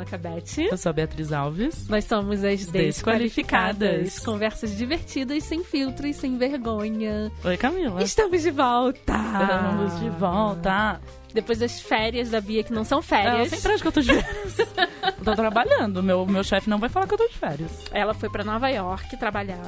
[0.00, 0.62] Oi, eu sou a Camila Cabete.
[0.70, 1.88] Eu sou a Beatriz Alves.
[1.88, 2.94] Nós somos as Desqualificadas.
[2.94, 4.18] Desqualificadas.
[4.20, 7.30] Conversas divertidas, sem filtro e sem vergonha.
[7.44, 8.02] Oi, Camila.
[8.02, 9.14] Estamos de volta!
[9.14, 11.00] Estamos de volta.
[11.32, 13.48] Depois das férias da Bia, que não são Eu férias.
[13.50, 14.58] sempre acho que eu tô de férias.
[14.58, 14.66] eu
[15.24, 16.02] tô trabalhando.
[16.02, 17.70] Meu, meu chefe não vai falar que eu tô de férias.
[17.92, 19.60] Ela foi pra Nova York trabalhar.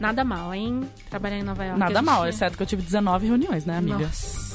[0.00, 0.88] Nada mal, hein?
[1.10, 1.78] Trabalhar em Nova York.
[1.78, 3.98] Nada gente- mal, exceto que eu tive 19 reuniões, né, amiga?
[3.98, 4.47] Nossa.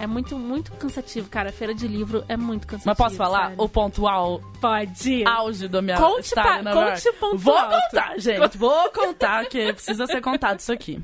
[0.00, 1.50] É muito, muito cansativo, cara.
[1.52, 2.88] Feira de livro é muito cansativo.
[2.90, 3.48] Mas posso falar?
[3.50, 3.62] sério.
[3.64, 5.24] O ponto au, Pode.
[5.26, 7.74] auge do meu Conte pa- conte o ponto Vou alto.
[7.90, 8.56] contar, gente.
[8.58, 11.00] Vou contar, que precisa ser contado isso aqui.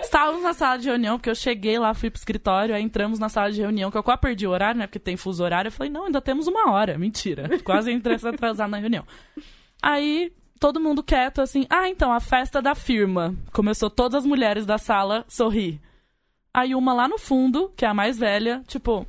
[0.00, 3.28] Estávamos na sala de reunião, porque eu cheguei lá, fui pro escritório, aí entramos na
[3.28, 4.86] sala de reunião, que eu quase perdi o horário, né?
[4.86, 5.68] Porque tem fuso horário.
[5.68, 6.98] Eu falei, não, ainda temos uma hora.
[6.98, 7.48] Mentira.
[7.64, 9.04] Quase entrei atrasado na reunião.
[9.82, 13.34] Aí, todo mundo quieto, assim, ah, então, a festa da firma.
[13.52, 15.80] Começou todas as mulheres da sala sorrir.
[16.54, 19.04] Aí uma lá no fundo, que é a mais velha, tipo,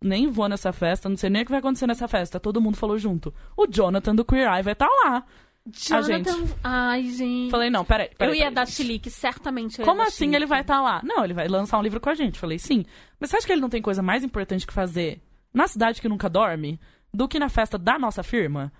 [0.00, 2.38] nem vou nessa festa, não sei nem o que vai acontecer nessa festa.
[2.38, 3.34] Todo mundo falou junto.
[3.56, 5.24] O Jonathan do Queer Eye vai estar lá.
[5.66, 6.46] Jonathan...
[6.62, 7.50] Ai, gente.
[7.50, 8.10] Falei, não, peraí.
[8.16, 8.54] peraí eu ia peraí.
[8.54, 9.82] dar chilique, certamente.
[9.82, 10.36] Como assim chilique.
[10.36, 11.02] ele vai estar lá?
[11.04, 12.38] Não, ele vai lançar um livro com a gente.
[12.38, 12.84] Falei, sim.
[13.18, 15.20] Mas você acha que ele não tem coisa mais importante que fazer
[15.52, 16.80] na cidade que nunca dorme
[17.12, 18.72] do que na festa da nossa firma?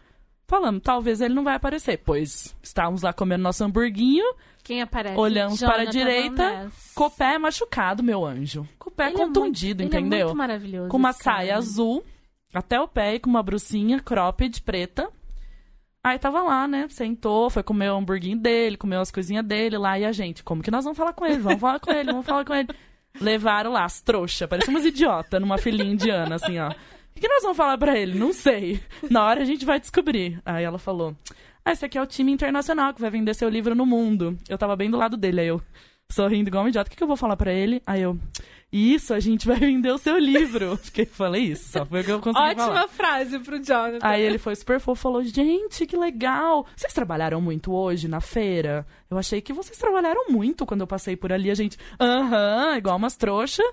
[0.48, 1.98] Falamos, talvez ele não vai aparecer.
[1.98, 4.24] Pois estávamos lá comendo nosso hamburguinho,
[4.64, 5.16] Quem aparece?
[5.18, 8.66] olhamos para a Jonathan direita, com o pé machucado, meu anjo.
[8.78, 10.26] Com o pé Ele é contundido, muito- Ele é entendeu?
[10.28, 10.88] muito maravilhoso.
[10.88, 11.36] com uma esse cara.
[11.38, 12.02] saia azul
[12.54, 15.10] até o pé e com uma brucinha cropped preta.
[16.02, 16.86] Aí tava lá, né?
[16.88, 19.98] Sentou, foi comer o hamburguinho dele, comeu as coisinhas dele lá.
[19.98, 21.38] E a gente, como que nós vamos falar com ele?
[21.40, 22.68] Vamos falar com ele, vamos falar com ele.
[23.20, 26.72] Levaram lá as trouxas, parecia umas idiotas numa filinha indiana, assim, ó.
[27.18, 28.16] O que nós vamos falar pra ele?
[28.16, 28.80] Não sei.
[29.10, 30.40] Na hora a gente vai descobrir.
[30.46, 31.16] Aí ela falou:
[31.64, 34.38] Ah, esse aqui é o time internacional que vai vender seu livro no mundo.
[34.48, 35.60] Eu tava bem do lado dele, aí eu,
[36.08, 37.82] sorrindo igual um idiota, o que, que eu vou falar pra ele?
[37.84, 38.16] Aí eu,
[38.72, 40.76] isso, a gente vai vender o seu livro.
[40.80, 42.88] Fiquei, falei isso, só foi o que eu consegui Ótima falar.
[42.88, 43.98] frase pro Jonathan.
[44.00, 46.66] Aí ele foi super fofo, falou, gente, que legal.
[46.76, 48.86] Vocês trabalharam muito hoje na feira?
[49.10, 51.50] Eu achei que vocês trabalharam muito quando eu passei por ali.
[51.50, 53.66] A gente, aham, igual umas trouxas.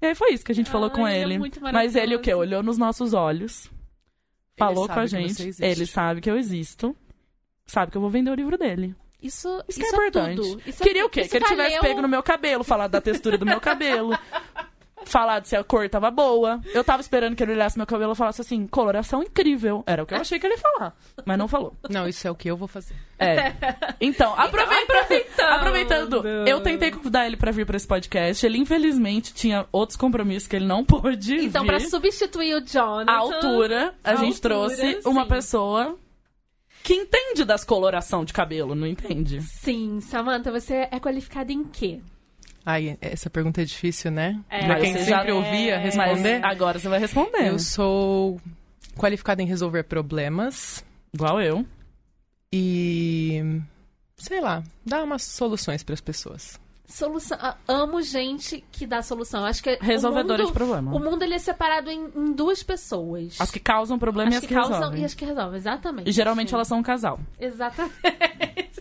[0.00, 1.38] E aí foi isso que a gente falou com ele é ele.
[1.38, 2.32] muito Mas ele o quê?
[2.34, 3.70] Olhou nos nossos olhos,
[4.56, 5.50] falou com a gente.
[5.58, 6.94] Ele sabe que eu existo.
[7.66, 8.94] Sabe que eu vou vender o livro dele.
[9.20, 10.40] Isso, Isso, isso que é importante.
[10.66, 11.08] Isso é Queria tudo.
[11.08, 11.20] o quê?
[11.22, 14.10] Isso que ele tivesse valeu- pego no meu cabelo, falar da textura do meu cabelo.
[15.10, 16.60] falar de se a cor tava boa.
[16.74, 19.82] Eu tava esperando que ele olhasse meu cabelo e falasse assim, coloração incrível.
[19.86, 20.96] Era o que eu achei que ele ia falar.
[21.24, 21.74] Mas não falou.
[21.88, 22.94] Não, isso é o que eu vou fazer.
[23.18, 23.54] É.
[24.00, 25.48] Então, aproveita, aproveitando.
[25.54, 26.28] aproveitando.
[26.46, 28.44] Eu tentei convidar ele pra vir pra esse podcast.
[28.44, 33.10] Ele, infelizmente, tinha outros compromissos que ele não pôde Então, pra substituir o Jonathan...
[33.10, 35.28] A altura, a A gente altura, trouxe uma sim.
[35.28, 35.98] pessoa
[36.82, 39.42] que entende das coloração de cabelo, não entende?
[39.42, 42.00] Sim, Samantha, você é qualificada em quê?
[42.68, 44.40] Ai, essa pergunta é difícil, né?
[44.50, 46.40] É, pra quem você sempre já- ouvia responder.
[46.40, 47.48] Mas agora você vai responder.
[47.48, 48.40] Eu sou
[48.98, 50.84] qualificada em resolver problemas
[51.14, 51.64] Igual eu.
[52.52, 53.42] e
[54.16, 56.58] sei lá, dar umas soluções para as pessoas.
[56.88, 57.36] Solução.
[57.40, 59.44] ah, Amo gente que dá solução.
[59.44, 60.94] Acho que Resolvedora o de mundo, problema.
[60.94, 63.40] O mundo ele é separado em, em duas pessoas.
[63.40, 65.02] As que causam problema e As as que, que, causam resolvem.
[65.02, 66.08] e as que resolvem, exatamente.
[66.08, 67.18] E geralmente elas são um casal.
[67.40, 68.75] Exatamente.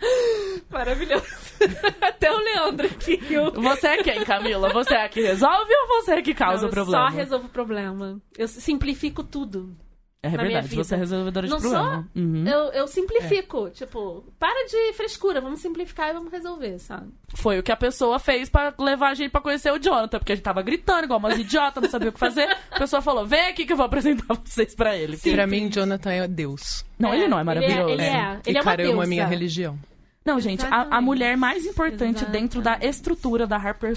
[0.70, 1.24] Maravilhoso.
[2.00, 3.20] Até o Leandro aqui.
[3.30, 3.52] Eu...
[3.52, 4.72] Você é quem, Camila?
[4.72, 7.10] Você é a que resolve ou você é a que causa Não, o problema?
[7.10, 8.20] Só resolvo o problema.
[8.36, 9.76] Eu simplifico tudo.
[10.24, 10.82] É na minha verdade, vida.
[10.82, 12.08] você é resolvedora de Não problema.
[12.16, 12.48] Uhum.
[12.48, 13.68] Eu, eu simplifico.
[13.68, 17.12] Tipo, para de frescura, vamos simplificar e vamos resolver, sabe?
[17.34, 20.32] Foi o que a pessoa fez pra levar a gente pra conhecer o Jonathan, porque
[20.32, 22.48] a gente tava gritando igual umas idiotas, não sabia o que fazer.
[22.70, 25.18] A pessoa falou: vem aqui que eu vou apresentar vocês pra ele.
[25.18, 26.86] Pra mim, Jonathan é Deus.
[26.98, 27.90] Não, ele não é maravilhoso.
[27.90, 29.10] Ele é, ele é, ele e é uma cara, eu amo a deusa.
[29.10, 29.78] minha religião.
[30.24, 32.32] Não, gente, a, a mulher mais importante Exatamente.
[32.32, 33.92] dentro da estrutura da Harper,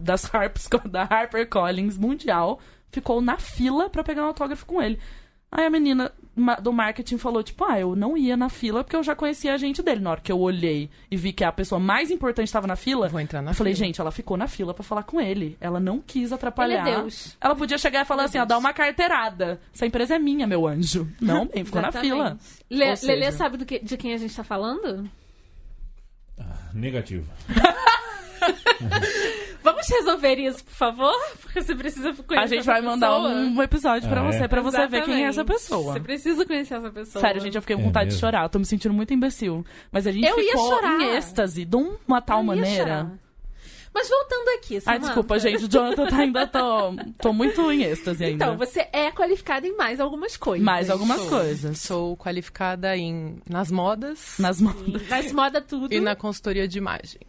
[0.00, 2.58] das Harps, da Harper Collins mundial
[2.90, 4.98] ficou na fila pra pegar um autógrafo com ele.
[5.50, 6.12] Aí a menina
[6.62, 9.56] do marketing falou, tipo, ah, eu não ia na fila porque eu já conhecia a
[9.56, 10.00] gente dele.
[10.00, 13.08] Na hora que eu olhei e vi que a pessoa mais importante estava na fila,
[13.08, 13.86] Vou entrar na eu falei, fila.
[13.86, 15.56] gente, ela ficou na fila pra falar com ele.
[15.58, 16.86] Ela não quis atrapalhar.
[16.86, 17.36] Ele é Deus.
[17.40, 19.58] Ela podia chegar e falar assim, ó, dá uma carteirada.
[19.74, 21.08] Essa empresa é minha, meu anjo.
[21.18, 22.36] Não, bem, ficou na fila.
[22.68, 25.08] Le Lelê sabe do que, de quem a gente tá falando?
[26.74, 27.26] Negativo.
[29.62, 31.12] Vamos resolver isso, por favor?
[31.42, 34.32] Porque você precisa conhecer A gente essa vai mandar um episódio pra Ah, é?
[34.32, 35.60] você, pra você ver quem é essa Exatamente.
[35.62, 35.92] pessoa.
[35.92, 37.20] Você precisa conhecer essa pessoa.
[37.20, 38.20] Sério, gente, eu fiquei com É vontade de mesmo?
[38.26, 38.44] chorar.
[38.44, 39.64] Eu tô me sentindo muito imbecil.
[39.90, 41.00] Mas a gente Eu ia ficou chorar.
[41.00, 42.84] em êxtase de uma tal Eu ia maneira.
[42.84, 43.10] chorar.
[43.94, 45.04] Mas voltando aqui, Ai, Samantha.
[45.06, 45.64] desculpa, gente.
[45.64, 46.60] O Jonathan tá ainda tô,
[47.20, 48.44] tô muito em êxtase ainda.
[48.44, 50.64] Então, você é qualificada em mais algumas coisas.
[50.64, 51.28] Mais algumas Sou.
[51.30, 51.78] coisas.
[51.80, 55.02] Sou qualificada em nas modas Nas modas.
[55.08, 55.92] Mas moda tudo.
[55.92, 57.20] e na consultoria de imagem.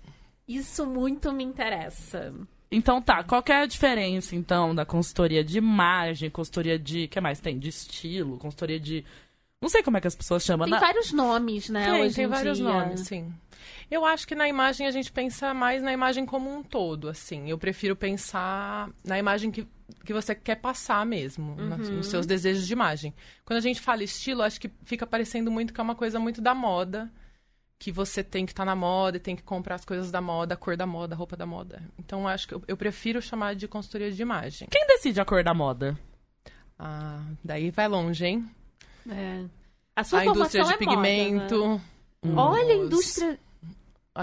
[0.48, 2.34] Isso muito me interessa.
[2.72, 7.06] Então tá, qual que é a diferença, então, da consultoria de imagem, consultoria de.
[7.06, 7.58] O que mais tem?
[7.58, 9.04] De estilo, consultoria de.
[9.62, 10.66] Não sei como é que as pessoas chamam.
[10.66, 11.92] Tem na- vários nomes, né?
[11.92, 12.68] Tem, hoje tem em vários dia.
[12.68, 13.34] nomes, sim.
[13.90, 17.50] Eu acho que na imagem a gente pensa mais na imagem como um todo, assim.
[17.50, 19.68] Eu prefiro pensar na imagem que,
[20.06, 21.78] que você quer passar mesmo, Uhum.
[21.78, 23.14] nos seus desejos de imagem.
[23.46, 26.42] Quando a gente fala estilo, acho que fica parecendo muito que é uma coisa muito
[26.42, 27.12] da moda,
[27.78, 30.54] que você tem que estar na moda e tem que comprar as coisas da moda,
[30.54, 31.82] a cor da moda, a roupa da moda.
[31.98, 34.68] Então, acho que eu, eu prefiro chamar de consultoria de imagem.
[34.70, 35.98] Quem decide a cor da moda?
[36.78, 38.50] Ah, daí vai longe, hein?
[39.10, 39.44] É.
[39.96, 41.68] A sua a indústria de é moda, pigmento.
[42.24, 42.34] né?
[42.36, 43.40] Olha a indústria.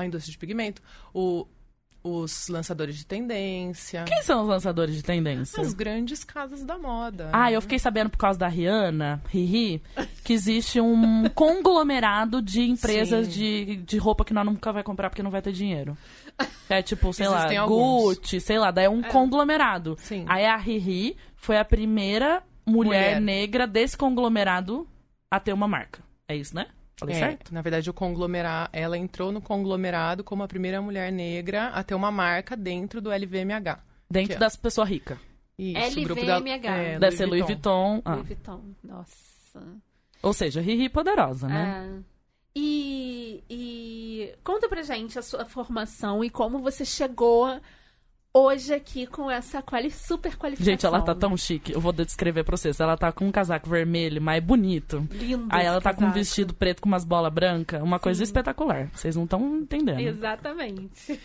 [0.00, 0.82] A indústria de pigmento,
[1.14, 1.46] o-
[2.04, 5.60] os lançadores de tendência, Quem são os lançadores de tendência?
[5.60, 7.30] as grandes casas da moda.
[7.32, 9.82] Ah, eu fiquei sabendo por causa da Rihanna, Riri,
[10.22, 13.32] que existe um conglomerado de empresas Sim.
[13.32, 15.98] de, de roupa que nós nunca vai comprar porque não vai ter dinheiro.
[16.68, 18.18] É tipo, sei lá, Existem alguns.
[18.18, 19.96] Gucci, sei lá, daí é um conglomerado.
[19.98, 20.24] Sim.
[20.28, 23.20] Aí a Riri foi a primeira mulher, Mulher.
[23.20, 24.86] negra desse conglomerado
[25.28, 26.04] a ter uma marca.
[26.28, 26.66] É isso, né?
[26.98, 27.52] Falei É, certo?
[27.52, 31.94] na verdade, o conglomerado, ela entrou no conglomerado como a primeira mulher negra a ter
[31.94, 33.78] uma marca dentro do LVMH.
[34.10, 35.18] Dentro Que é- das pessoas ricas.
[35.58, 36.68] Isso, grupo da, LVMH.
[36.76, 38.00] é, Deve ser Louis Vuitton.
[38.04, 38.14] Ah.
[38.14, 38.62] Louis Vuitton.
[38.82, 39.62] Nossa.
[40.22, 42.00] Ou seja, Riri poderosa, né?
[42.02, 42.02] É.
[42.58, 47.60] E, e conta pra gente a sua formação e como você chegou
[48.36, 50.72] hoje aqui com essa quali super qualificação.
[50.72, 51.72] Gente, ela tá tão chique.
[51.72, 52.78] Eu vou descrever pra vocês.
[52.78, 55.08] Ela tá com um casaco vermelho, mas é bonito.
[55.10, 56.18] Lindo Aí ela tá com um casaco.
[56.18, 57.82] vestido preto com umas bolas brancas.
[57.82, 58.90] Uma coisa espetacular.
[58.92, 60.00] Vocês não estão entendendo.
[60.00, 61.18] Exatamente.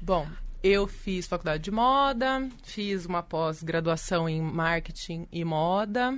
[0.00, 0.26] Bom,
[0.62, 6.16] eu fiz faculdade de moda, fiz uma pós-graduação em marketing e moda,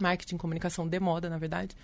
[0.00, 1.74] marketing e comunicação de moda, na verdade.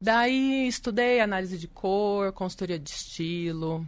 [0.00, 3.86] Daí estudei análise de cor, consultoria de estilo,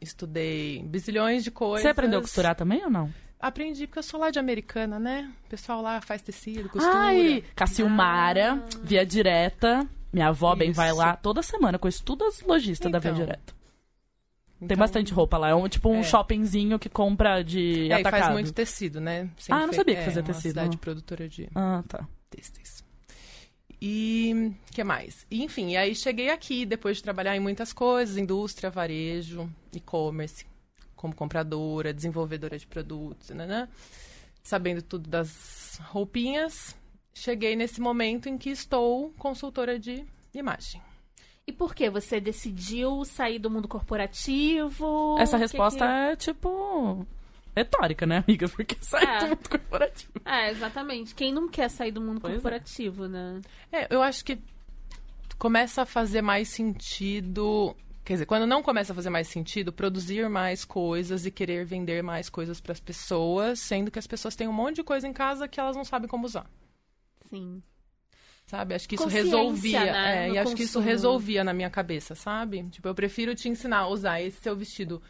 [0.00, 1.82] estudei bizilhões de coisas.
[1.82, 3.12] Você aprendeu a costurar também ou não?
[3.38, 5.30] Aprendi porque eu sou lá de Americana, né?
[5.46, 6.96] O pessoal lá faz tecido, costura.
[6.96, 9.86] Ai, Cacilmara, Via Direta.
[10.12, 10.96] Minha avó bem vai Isso.
[10.98, 11.78] lá toda semana.
[11.78, 13.24] Conheço todas as lojistas da Via Então.
[13.24, 13.54] Direta.
[14.58, 15.50] Tem Então, bastante roupa lá.
[15.50, 16.02] É um, tipo um É.
[16.02, 18.20] shoppingzinho que compra de É, e atacado.
[18.22, 19.28] faz muito tecido, né?
[19.50, 20.78] Ah, não fe- sabia que é, fazia uma tecido, cidade não.
[20.78, 22.08] produtora de Ah, tá.
[22.30, 22.75] têxteis.
[23.80, 25.26] E que mais?
[25.30, 30.46] Enfim, e aí cheguei aqui depois de trabalhar em muitas coisas, indústria, varejo, e-commerce,
[30.94, 33.68] como compradora, desenvolvedora de produtos, né?
[34.42, 36.74] Sabendo tudo das roupinhas,
[37.14, 40.80] cheguei nesse momento em que estou consultora de imagem.
[41.46, 45.16] E por que você decidiu sair do mundo corporativo?
[45.18, 47.06] Essa O que resposta que- é, tipo,
[47.56, 48.48] retórica, né, amiga?
[48.48, 49.18] Porque sai É.
[49.20, 50.12] do mundo corporativo.
[50.24, 51.14] É, exatamente.
[51.14, 52.36] Quem não quer sair do mundo Pois é.
[52.36, 53.40] corporativo, né?
[53.72, 54.38] É, eu acho que
[55.38, 57.74] começa a fazer mais sentido.
[58.04, 62.02] Quer dizer, quando não começa a fazer mais sentido, produzir mais coisas e querer vender
[62.02, 65.12] mais coisas para as pessoas, sendo que as pessoas têm um monte de coisa em
[65.12, 66.46] casa que elas não sabem como usar.
[67.28, 67.60] Sim.
[68.46, 68.76] Sabe?
[68.76, 69.80] Acho que isso resolvia.
[69.84, 70.84] né, é, e acho que isso consumo.
[70.88, 72.62] resolvia na minha cabeça, sabe?
[72.70, 75.02] Tipo, eu prefiro te ensinar a usar esse seu vestido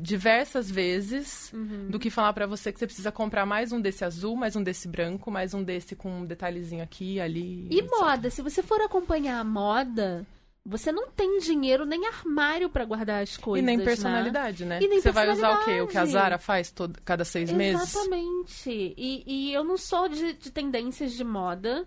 [0.00, 1.88] diversas vezes Uhum.
[1.88, 4.62] do que falar pra você que você precisa comprar mais um desse azul, mais um
[4.62, 7.68] desse branco, mais um desse com um detalhezinho aqui, ali.
[7.70, 7.90] E etc.
[7.90, 8.30] moda?
[8.30, 10.26] Se você for acompanhar a moda,
[10.64, 13.62] você não tem dinheiro nem armário pra guardar as coisas.
[13.62, 13.84] E nem né?
[13.84, 14.78] personalidade, né?
[14.82, 15.80] E nem Você vai usar o quê?
[15.80, 16.04] O que a.
[16.04, 17.94] Zara faz todo, cada seis meses?
[17.94, 18.94] Exatamente.
[18.96, 21.86] E, e eu não sou de, de tendências de moda.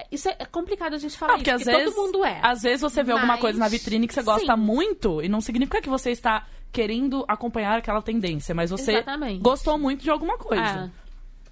[0.00, 2.06] É, Isso é é complicado a gente falar Ah, isso, porque às porque vezes, todo
[2.06, 2.40] mundo é.
[2.42, 4.60] às vezes você vê alguma Mas- coisa na vitrine que você gosta Sim.
[4.60, 9.40] muito e não significa que você está querendo acompanhar aquela tendência, mas você Exatamente.
[9.40, 10.62] gostou muito de alguma coisa.
[10.62, 10.90] Ah.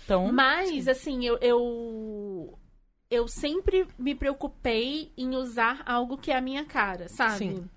[0.05, 2.59] Então, Mas, assim, eu, eu.
[3.11, 7.39] eu sempre me preocupei em usar algo que é a minha cara, sabe?
[7.39, 7.69] Sim.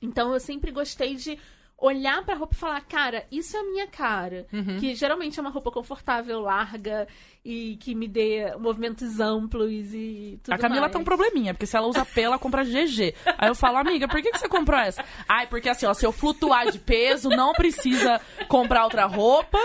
[0.00, 1.36] Então eu sempre gostei de
[1.76, 4.46] olhar pra roupa e falar, cara, isso é a minha cara.
[4.52, 4.78] Uhum.
[4.78, 7.08] Que geralmente é uma roupa confortável, larga
[7.50, 10.92] e que me dê movimentos amplos e tudo a Camila mais.
[10.92, 13.14] tem um probleminha, porque se ela usa P, ela compra GG.
[13.38, 15.02] Aí eu falo, amiga, por que, que você comprou essa?
[15.26, 19.58] Ai, porque assim, ó, se eu flutuar de peso, não precisa comprar outra roupa.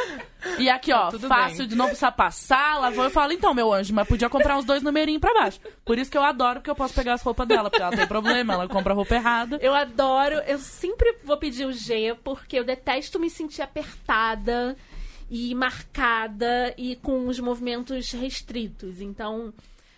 [0.59, 1.67] E aqui, ó, Tá tudo fácil bem.
[1.67, 2.79] de não precisar passar.
[2.79, 5.59] Lavou, eu falo, então, meu anjo, mas podia comprar uns dois numerinhos pra baixo.
[5.83, 8.07] Por isso que eu adoro, porque eu posso pegar as roupas dela, porque ela tem
[8.07, 9.57] problema, ela compra roupa errada.
[9.61, 14.75] Eu adoro, eu sempre vou pedir o G, porque eu detesto me sentir apertada
[15.29, 19.01] e marcada e com os movimentos restritos.
[19.01, 19.53] Então,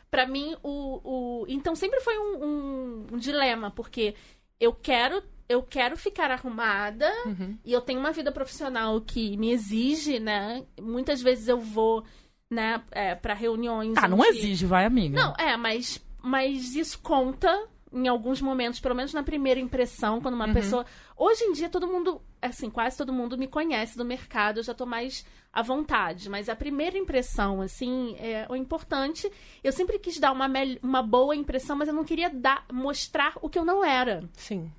[0.09, 1.45] pra mim, o, o.
[1.47, 4.15] Então sempre foi um, um- um dilema, porque
[4.59, 5.21] eu quero.
[5.47, 7.55] Eu quero ficar arrumada Uhum.
[7.63, 10.65] e eu tenho uma vida profissional que me exige, né?
[10.81, 12.03] Muitas vezes eu vou,
[12.49, 13.93] né, é, para reuniões.
[13.95, 15.15] Ah, não onde- exige, vai, amiga.
[15.21, 20.35] não, é, mas, mas isso conta, em alguns momentos, pelo menos na primeira impressão, quando
[20.35, 20.41] Uhum.
[20.43, 20.85] uma pessoa.
[21.15, 24.73] Hoje em dia, todo mundo, assim, quase todo mundo me conhece do mercado, eu já
[24.73, 26.29] tô mais à vontade.
[26.29, 29.31] Mas a primeira impressão, assim, é o importante.
[29.63, 33.33] Eu sempre quis dar uma, mel- uma boa impressão, mas eu não queria dar, mostrar
[33.41, 34.23] o que eu não era.
[34.33, 34.69] Sim.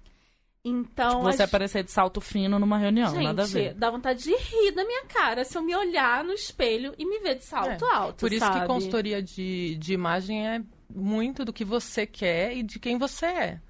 [0.65, 1.23] Então.
[1.23, 3.73] Você as- aparecer de salto fino numa reunião, Gente, nada a ver.
[3.75, 7.21] dá vontade de rir da minha cara se eu me olhar no espelho e me
[7.21, 8.17] ver de salto É, alto.
[8.19, 8.67] Por isso que sabe?
[8.67, 10.61] consultoria de, de imagem é
[10.95, 13.61] muito do que você quer e de quem você é.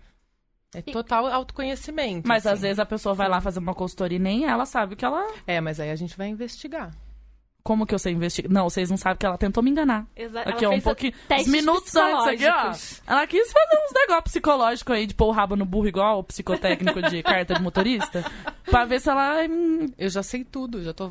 [0.74, 2.26] É total autoconhecimento.
[2.28, 2.54] Mas assim.
[2.54, 5.04] às vezes a pessoa vai lá fazer uma consultoria e nem ela sabe o que
[5.04, 5.26] ela.
[5.46, 6.90] É, mas aí a gente vai investigar.
[7.62, 8.52] Como que eu sei investigar?
[8.52, 10.06] Não, vocês não sabem que ela tentou me enganar.
[10.14, 11.12] Exa- Aqui, ela ó, um pouquinho.
[11.32, 12.72] Uns minutos antes aqui, ó.
[13.12, 16.24] Ela quis fazer uns negócios psicológicos aí, de pôr o rabo no burro igual o
[16.24, 18.24] psicotécnico de carta de motorista.
[18.66, 19.44] pra ver se ela.
[19.48, 21.10] hum, Eu já sei tudo, já tô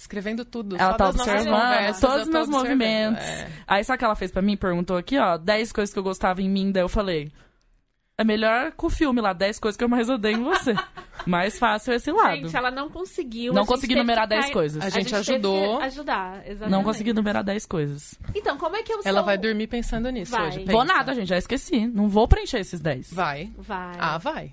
[0.00, 0.76] escrevendo tudo.
[0.76, 3.22] Ela tá observando todos os meus movimentos.
[3.24, 3.48] É.
[3.66, 4.56] Aí sabe o que ela fez pra mim?
[4.56, 7.30] Perguntou aqui, ó, 10 coisas que eu gostava em mim, daí eu falei.
[8.18, 10.74] É melhor com o filme lá, 10 coisas que eu mais odeio em você.
[11.26, 12.36] mais fácil esse lado.
[12.36, 13.50] Gente, ela não conseguiu.
[13.54, 14.82] Não a gente consegui numerar que 10 cair- coisas.
[14.84, 15.80] A gente teve que ajudou.
[15.80, 16.70] ajudar, exatamente.
[16.70, 18.18] Não consegui numerar 10 coisas.
[18.34, 19.26] Então, como é que eu Ela sou...
[19.26, 20.48] vai dormir pensando nisso Vai.
[20.48, 20.64] hoje.
[20.66, 20.84] Vou pensa.
[20.84, 21.86] nada, gente, já esqueci.
[21.86, 23.10] Não vou preencher esses 10.
[23.10, 23.50] Vai.
[23.56, 23.96] Vai.
[23.98, 24.52] Ah, vai.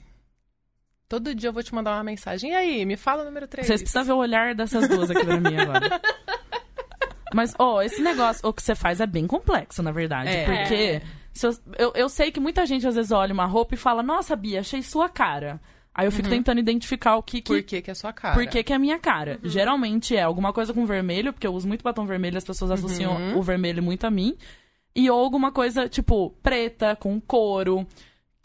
[1.09, 2.51] Todo dia eu vou te mandar uma mensagem.
[2.51, 3.65] E aí, me fala o número 3.
[3.65, 6.01] Vocês precisam ver o olhar dessas duas aqui pra mim agora.
[7.33, 10.29] Mas, ó, esse negócio, o que você faz é bem complexo, na verdade.
[10.29, 10.45] É.
[10.45, 11.01] Porque
[11.43, 14.35] eu, eu, eu sei que muita gente às vezes olha uma roupa e fala, nossa,
[14.35, 15.61] Bia, achei sua cara.
[15.93, 18.35] Aí eu fico tentando identificar o que, que Por que que é sua cara?
[18.35, 19.39] Por que, que é a minha cara?
[19.43, 23.35] Geralmente é alguma coisa com vermelho, porque eu uso muito batom vermelho, as pessoas associam
[23.35, 24.37] o vermelho muito a mim.
[24.95, 27.85] E ou alguma coisa, tipo, preta, com couro,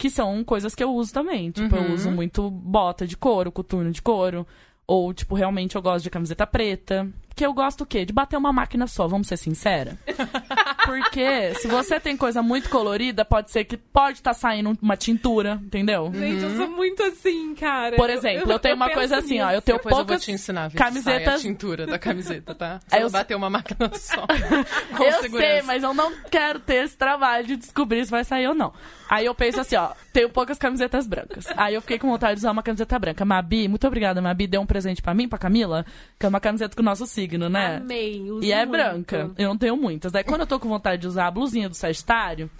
[0.02, 1.52] que são coisas que eu uso também.
[1.52, 4.44] Tipo, eu uso muito bota de couro, coturno de couro.
[4.84, 7.08] Ou, tipo, realmente eu gosto de camiseta preta.
[7.36, 8.04] Que eu gosto o quê?
[8.04, 9.96] De bater uma máquina só, vamos ser sincera.
[10.84, 15.58] Porque se você tem coisa muito colorida, pode ser que pode estar saindo uma tintura,
[15.62, 16.10] entendeu?
[16.12, 17.96] Gente, eu sou muito assim, cara.
[17.96, 19.56] Por exemplo, eu tenho uma coisa assim, ó, nisso.
[19.58, 22.54] eu tenho Depois eu vou poucas te ensinar se sai camisetas a tintura da camiseta,
[22.54, 22.80] tá?
[22.90, 24.26] Você eu- bater uma máquina só.
[24.96, 25.52] Com eu segurança.
[25.52, 28.72] sei, mas eu não quero ter esse trabalho de descobrir se vai sair ou não.
[29.12, 31.44] Aí eu penso assim, ó, tenho poucas camisetas brancas.
[31.54, 33.26] Aí eu fiquei com vontade de usar uma camiseta branca.
[33.26, 35.84] Mabi, muito obrigada, Mabi, deu um presente pra mim, pra Camila,
[36.18, 37.76] que é uma camiseta com o nosso signo, né?
[37.76, 38.70] Amei, uso E é muito.
[38.70, 39.30] branca.
[39.36, 40.10] Eu não tenho muitas.
[40.12, 42.50] Daí quando eu tô com vontade de usar a blusinha do Sagitário,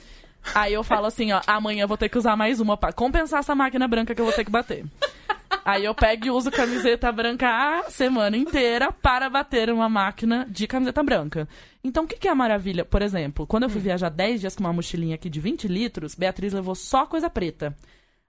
[0.55, 3.41] aí eu falo assim, ó, amanhã eu vou ter que usar mais uma pra compensar
[3.41, 4.85] essa máquina branca que eu vou ter que bater.
[5.65, 10.67] Aí eu pego e uso camiseta branca a semana inteira para bater uma máquina de
[10.67, 11.49] camiseta branca.
[11.85, 12.85] Então, o que, que é a maravilha?
[12.85, 16.15] Por exemplo, quando eu fui viajar 10 dias com uma mochilinha aqui de 20 litros,
[16.15, 17.77] Beatriz levou só coisa preta.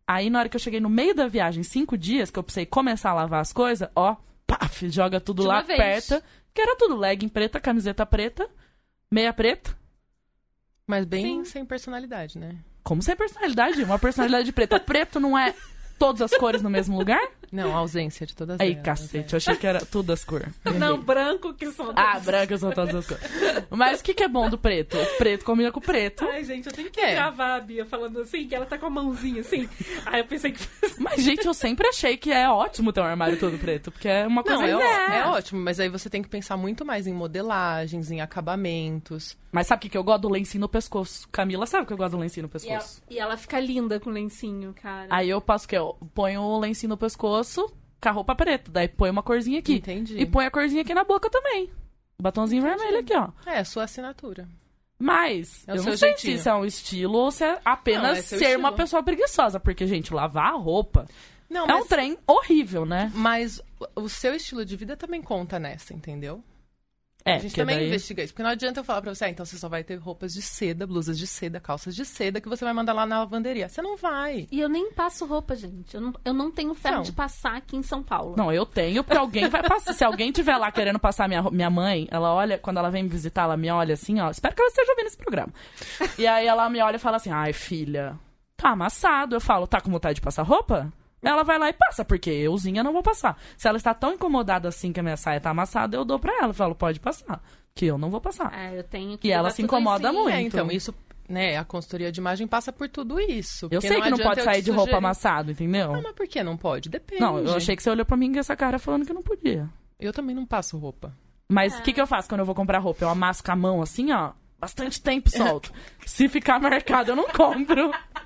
[0.06, 2.66] Aí, na hora que eu cheguei no meio da viagem, 5 dias, que eu precisei
[2.66, 6.22] começar a lavar as coisas, ó, paf, joga tudo De lá perto.
[6.54, 8.48] Que era tudo legging preta, camiseta preta,
[9.12, 9.76] meia preta.
[10.86, 11.46] Mas bem Sim.
[11.46, 12.58] sem personalidade, né?
[12.84, 13.82] Como sem personalidade?
[13.84, 14.78] Uma personalidade preta.
[14.82, 15.56] Preto não é
[15.98, 17.22] todas as cores no mesmo lugar?
[17.52, 18.84] Não, a ausência de todas Aí, elas.
[18.84, 20.48] cacete, eu achei que era tudo as cores.
[20.80, 21.94] Não, branco que são.
[21.96, 23.24] Ah, branca são todas as cores.
[23.70, 24.98] Mas o que, que é bom do preto?
[24.98, 26.26] O preto combina com o preto.
[26.28, 27.14] Ai, gente, eu tenho que É.
[27.14, 29.70] gravar a Bia falando assim, que ela tá com a mãozinha assim.
[30.08, 33.38] Aí eu pensei que Mas, gente, eu sempre achei que é ótimo ter um armário
[33.40, 34.58] todo preto, porque é uma coisa...
[34.58, 34.82] Não, é, ó-
[35.14, 35.18] é.
[35.20, 39.38] é ótimo, mas aí você tem que pensar muito mais em modelagens, em acabamentos.
[39.52, 41.28] Mas sabe o que, que eu gosto do lencinho no pescoço?
[41.32, 43.04] Camila sabe que eu gosto do lencinho no E ela, pescoço.
[43.12, 45.06] e ela fica linda com o lencinho, cara.
[45.12, 45.78] Aí eu passo o quê?
[46.14, 47.72] Ponho o lencinho no pescoço
[48.02, 48.72] com a roupa preta.
[48.72, 49.76] Daí põe uma corzinha aqui.
[49.76, 50.18] Entendi.
[50.18, 51.70] E põe a corzinha aqui na boca também.
[52.22, 53.30] Batonzinho vermelho aqui, ó.
[53.46, 54.48] É, a sua assinatura.
[55.00, 56.18] Mas, É eu não sei jeitinho.
[56.18, 58.60] se isso é um estilo ou se é apenas Não, é ser estilo.
[58.60, 59.60] uma pessoa preguiçosa.
[59.60, 61.06] Porque, gente, lavar a roupa
[61.50, 63.12] Não, é mas, um trem horrível, né?
[63.14, 63.62] mas
[63.96, 66.42] o seu estilo de vida também conta nessa, entendeu?
[67.26, 67.88] É, a gente também daí...
[67.88, 68.34] investiga isso.
[68.34, 70.42] Porque não adianta eu falar pra você, ah, então você só vai ter roupas de
[70.42, 73.70] seda, blusas de seda, calças de seda, que você vai mandar lá na lavanderia.
[73.70, 74.48] Você não vai.
[74.52, 75.96] E eu nem passo roupa, gente.
[75.96, 77.04] Eu não, eu não tenho ferro Não.
[77.04, 78.36] de passar aqui em São Paulo.
[78.38, 79.94] Não, eu tenho, porque alguém vai passar.
[79.94, 83.10] Se alguém tiver lá querendo passar minha, minha mãe, ela olha, quando ela vem me
[83.10, 84.30] visitar, ela me olha assim, ó.
[84.30, 85.54] Espero que ela esteja ouvindo esse programa.
[86.18, 88.18] E aí ela me olha e fala assim: ai, filha,
[88.58, 89.36] tá amassado.
[89.36, 90.92] Eu falo, tá com vontade de passar roupa?
[91.24, 93.38] Ela vai lá e passa, porque euzinha não vou passar.
[93.58, 96.34] Se ela está tão incomodada assim que a minha saia tá amassada, eu dou pra
[96.40, 96.50] ela.
[96.50, 97.42] Eu falo, pode passar.
[97.74, 98.54] Que eu não vou passar.
[98.54, 100.18] É, eu tenho que E ela se incomoda assim.
[100.18, 100.36] muito.
[100.36, 100.94] É, então, isso,
[101.28, 103.68] né, a consultoria de imagem passa por tudo isso.
[103.72, 105.94] Eu sei que não pode sair de roupa sugerir- amassado, entendeu?
[105.94, 106.90] Não, mas por que não pode?
[106.90, 107.22] Depende.
[107.22, 109.68] Não, eu achei que você olhou pra mim com essa cara falando que não podia.
[110.00, 111.16] Eu também não passo roupa.
[111.50, 113.06] Mas o que, que eu faço quando eu vou comprar roupa?
[113.06, 114.32] Eu amasso com a mão assim, ó.
[114.60, 115.74] Bastante tempo e solto.
[116.06, 117.92] Se ficar marcado, eu não compro.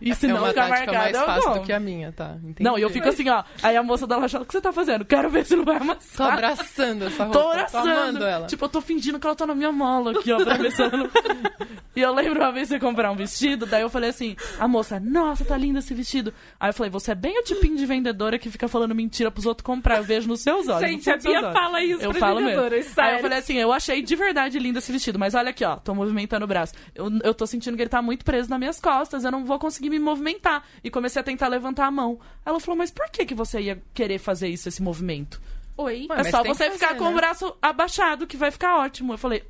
[0.00, 2.36] E se é não uma ficar tática marcado, mais fácil do que a minha, tá?
[2.42, 2.62] Entendi.
[2.62, 3.44] Não, e eu fico assim, ó.
[3.62, 5.04] Aí a moça da loja, o que você tá fazendo?
[5.04, 6.32] Quero ver se não vai Tô amassar.
[6.32, 7.38] abraçando essa roupa.
[7.38, 7.88] Tô abraçando.
[7.90, 8.46] amando ela.
[8.46, 10.82] Tipo, eu tô fingindo que ela tá na minha mola aqui, ó, pra ver se
[10.82, 11.10] ela não...
[11.94, 14.98] E eu lembro uma vez você comprar um vestido, daí eu falei assim, a moça,
[14.98, 16.32] nossa, tá lindo esse vestido.
[16.58, 19.44] Aí eu falei, você é bem o tipinho de vendedora que fica falando mentira pros
[19.44, 19.98] outros comprar.
[19.98, 20.88] Eu vejo nos seus olhos.
[20.88, 21.52] Gente, a Bia olhos.
[21.52, 22.48] fala isso Eu falo mesmo.
[22.62, 25.66] vendedoras, Aí eu falei assim, eu achei de verdade lindo esse vestido, mas olha aqui,
[25.66, 26.72] ó, tô movimentando o braço.
[26.94, 29.58] Eu, eu tô sentindo que ele tá muito preso nas minhas costas, eu não vou
[29.58, 30.64] conseguir me movimentar.
[30.82, 32.18] E comecei a tentar levantar a mão.
[32.44, 35.40] Ela falou, mas por que, que você ia querer fazer isso, esse movimento?
[35.76, 36.06] Oi.
[36.10, 37.16] Ué, é só você que ficar fazer, com o né?
[37.16, 39.14] braço abaixado que vai ficar ótimo.
[39.14, 39.42] Eu falei.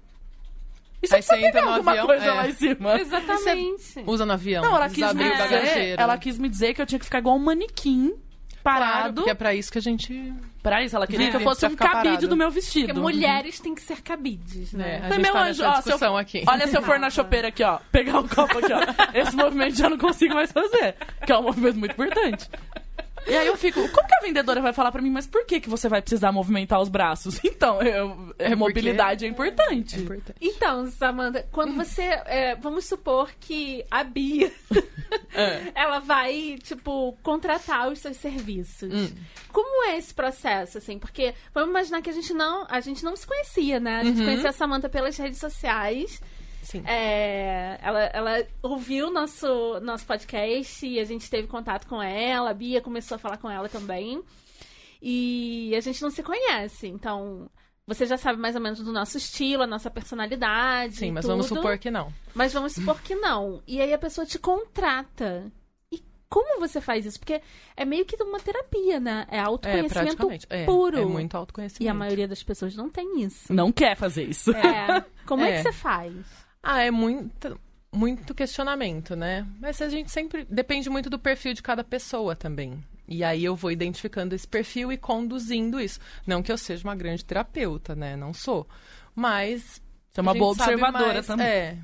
[1.02, 2.32] E se Aí você entra no alguma avião, coisa é.
[2.32, 3.00] lá em cima?
[3.00, 4.04] Exatamente.
[4.06, 4.62] Usa no avião.
[4.62, 7.34] Não, ela quis, me dizer, ela quis me dizer que eu tinha que ficar igual
[7.36, 8.14] um manequim
[8.62, 9.14] Claro, parado.
[9.16, 10.32] porque é pra isso que a gente...
[10.62, 12.28] Pra isso, ela queria Vive, que eu fosse um cabide parado.
[12.28, 12.86] do meu vestido.
[12.86, 14.96] Porque mulheres têm que ser cabides, É, né?
[14.96, 16.44] a Falei, gente meu tá anjo, nessa ó, se eu- aqui.
[16.46, 18.80] Olha, se eu for na chopeira aqui, ó, pegar o copo aqui, ó.
[19.18, 20.94] Esse movimento já não consigo mais fazer.
[21.26, 22.48] Que é um movimento muito importante.
[23.24, 25.60] E aí eu fico, como que a vendedora vai falar pra mim, mas por que,
[25.60, 27.38] que você vai precisar movimentar os braços?
[27.44, 29.94] Então, eu, É mobilidade é importante.
[29.96, 30.36] É importante.
[30.40, 32.02] Então, Samanta, quando você.
[32.02, 34.50] é, vamos supor que a Bia
[35.32, 35.62] É.
[35.74, 38.92] ela vai, tipo, contratar os seus serviços.
[38.92, 39.10] Hum.
[39.82, 40.96] Como é esse processo, assim?
[40.96, 43.98] Porque vamos imaginar que a gente não, a gente não se conhecia, né?
[43.98, 44.26] A gente Uhum.
[44.26, 46.22] conhecia a Samanta pelas redes sociais.
[46.62, 46.84] Sim.
[46.86, 52.50] É, ela, ela ouviu nosso, nosso podcast e a gente teve contato com ela.
[52.50, 54.22] A Bia começou a falar com ela também.
[55.00, 56.86] E a gente não se conhece.
[56.86, 57.50] Então,
[57.84, 60.94] você já sabe mais ou menos do nosso estilo, a nossa personalidade.
[60.98, 61.56] Sim, mas vamos tudo.
[61.56, 62.12] supor que não.
[62.32, 63.60] Mas vamos supor que não.
[63.66, 65.50] E aí a pessoa te contrata.
[66.32, 67.18] Como você faz isso?
[67.18, 67.42] Porque
[67.76, 69.26] é meio que uma terapia, né?
[69.30, 70.46] É É, autoconhecimento praticamente.
[70.48, 70.98] É, puro.
[70.98, 71.84] É muito autoconhecimento.
[71.84, 73.52] E a maioria das pessoas não tem isso.
[73.52, 74.50] Não quer fazer isso.
[74.52, 75.04] É.
[75.26, 75.56] Como é, É.
[75.58, 76.14] que você faz?
[76.62, 77.60] Ah, é muito,
[77.92, 79.46] muito questionamento, né?
[79.60, 80.46] Mas a gente sempre.
[80.48, 82.82] Depende muito do perfil de cada pessoa também.
[83.06, 86.00] E aí eu vou identificando esse perfil e conduzindo isso.
[86.26, 88.16] Não que eu seja uma grande terapeuta, né?
[88.16, 88.66] Não sou.
[89.14, 89.82] Mas.
[90.10, 91.46] Você é uma boa observadora mais- também.
[91.46, 91.78] É.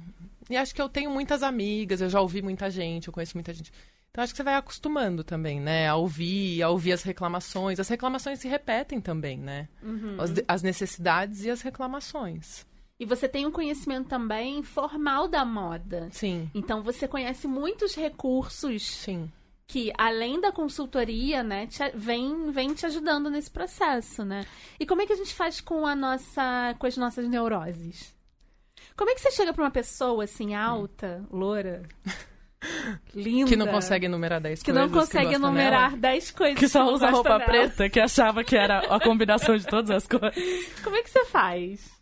[0.51, 3.53] E acho que eu tenho muitas amigas, eu já ouvi muita gente, eu conheço muita
[3.53, 3.70] gente.
[4.18, 5.87] Então acho que você vai acostumando também, né?
[5.87, 7.78] A ouvir, a ouvir as reclamações.
[7.78, 9.68] As reclamações se repetem também, né?
[9.81, 10.16] Uhum.
[10.20, 12.66] As, as necessidades e as reclamações.
[12.98, 16.09] E você tem um conhecimento também formal da moda.
[16.11, 19.31] Sim, Então você conhece muitos recursos sim.
[19.68, 24.44] que, além da consultoria, né, te, vem, vem te ajudando nesse processo, né?
[24.81, 28.12] E como é que a gente faz com a nossa, com as nossas neuroses?
[28.96, 31.85] Como é que você chega pra uma pessoa assim alta, loura,
[33.14, 34.83] linda, Que não consegue enumerar 10 que coisas.
[34.90, 35.97] não consegue gosta enumerar nela.
[36.01, 39.90] 10 coisas Que só usa roupa preta, que achava que era a combinação de todas
[39.90, 40.35] as cores.
[40.83, 41.98] Como é que você faz?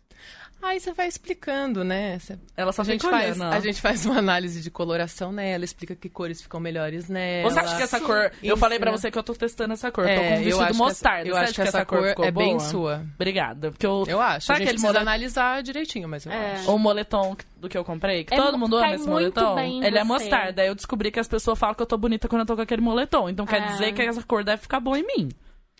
[0.61, 2.17] Aí você vai explicando, né?
[2.57, 5.95] Ela só a, gente faz, olhando, a gente faz uma análise de coloração nela, explica
[5.95, 7.49] que cores ficam melhores nela.
[7.49, 8.31] Você acha que essa cor.
[8.43, 10.05] Eu falei pra você que eu tô testando essa cor.
[10.05, 11.21] tô com um É, eu vestido acho que mostarda.
[11.21, 12.69] essa, eu acho que essa cor, ficou é bem boa?
[12.69, 13.05] sua.
[13.15, 13.71] Obrigada.
[13.71, 14.03] Porque eu.
[14.07, 14.47] Eu acho.
[14.47, 16.53] Sabe a gente precisa analisar direitinho, mas eu É.
[16.55, 16.71] acho.
[16.71, 19.55] O moletom do que eu comprei, que É todo mu- mundo ama esse moletom.
[19.55, 20.05] bem Ele é você.
[20.05, 20.61] mostarda.
[20.63, 22.61] Aí eu descobri que as pessoas falam que eu tô bonita quando eu tô com
[22.63, 23.29] aquele moletom.
[23.29, 23.65] Então quer É.
[23.67, 25.29] dizer que essa cor deve ficar boa em mim.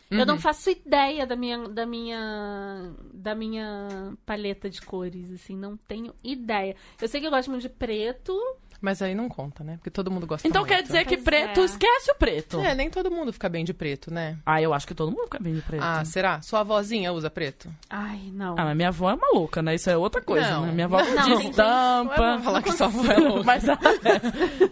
[0.10, 0.26] Eu Uhum.
[0.26, 6.14] não faço ideia da minha, da minha, da minha paleta de cores, assim, não tenho
[6.24, 6.76] ideia.
[7.02, 8.34] Eu sei que eu gosto muito de preto.
[8.80, 9.78] Mas aí não conta, né?
[9.78, 10.70] Porque todo mundo gosta Então muito.
[10.72, 11.66] quer dizer que Pois preto, é.
[11.66, 12.60] esquece o preto.
[12.60, 14.38] É, nem todo mundo fica bem de preto, né?
[14.46, 15.82] Ah, eu acho que todo mundo fica bem de preto.
[15.84, 16.42] Ah, será?
[16.44, 17.74] Sua avózinha usa preto?
[17.90, 18.54] Ai, não.
[18.58, 19.74] Ah, mas minha avó é maluca, né?
[19.74, 20.68] Isso é outra coisa, Não.
[20.68, 20.72] né?
[20.74, 22.16] Minha avó Não, de gente- estampa.
[22.18, 23.44] Não é falar que sua avó é louca.
[23.44, 23.80] Mas ela,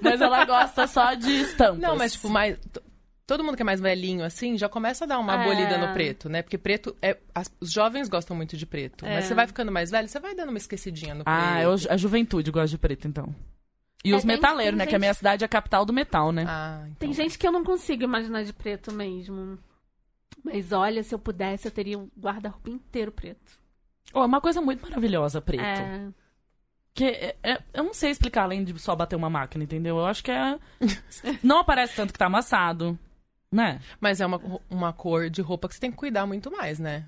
[0.02, 1.80] mas ela gosta só de estampas.
[1.80, 2.58] Não, mas tipo, mais...
[3.28, 5.42] Todo mundo que é mais velhinho, assim, já começa a dar uma É.
[5.42, 6.42] abolida no preto, né?
[6.44, 7.18] Porque preto é.
[7.34, 9.04] as- os jovens gostam muito de preto.
[9.06, 9.16] É.
[9.16, 11.64] Mas você vai ficando mais velho, você vai dando uma esquecidinha no Ah, preto.
[11.88, 13.34] eu, a juventude gosta de preto, então.
[14.04, 14.90] E É, os metaleiros, tem né?
[14.90, 16.46] Que a minha cidade é a capital do metal, né?
[16.48, 16.96] Ah, então.
[17.00, 19.58] Tem gente que eu não consigo imaginar de preto mesmo.
[20.44, 23.58] Mas olha, se eu pudesse, eu teria um guarda-roupa inteiro preto.
[24.14, 25.64] Oh, é uma coisa muito maravilhosa, preto.
[25.64, 26.08] É.
[26.94, 29.98] Que é- é- eu não sei explicar além de só bater uma máquina, entendeu?
[29.98, 30.60] Eu acho que é.
[31.44, 32.98] não aparece tanto que tá amassado,
[33.52, 33.80] né?
[34.00, 37.06] Mas é uma, uma cor de roupa que você tem que cuidar muito mais, né?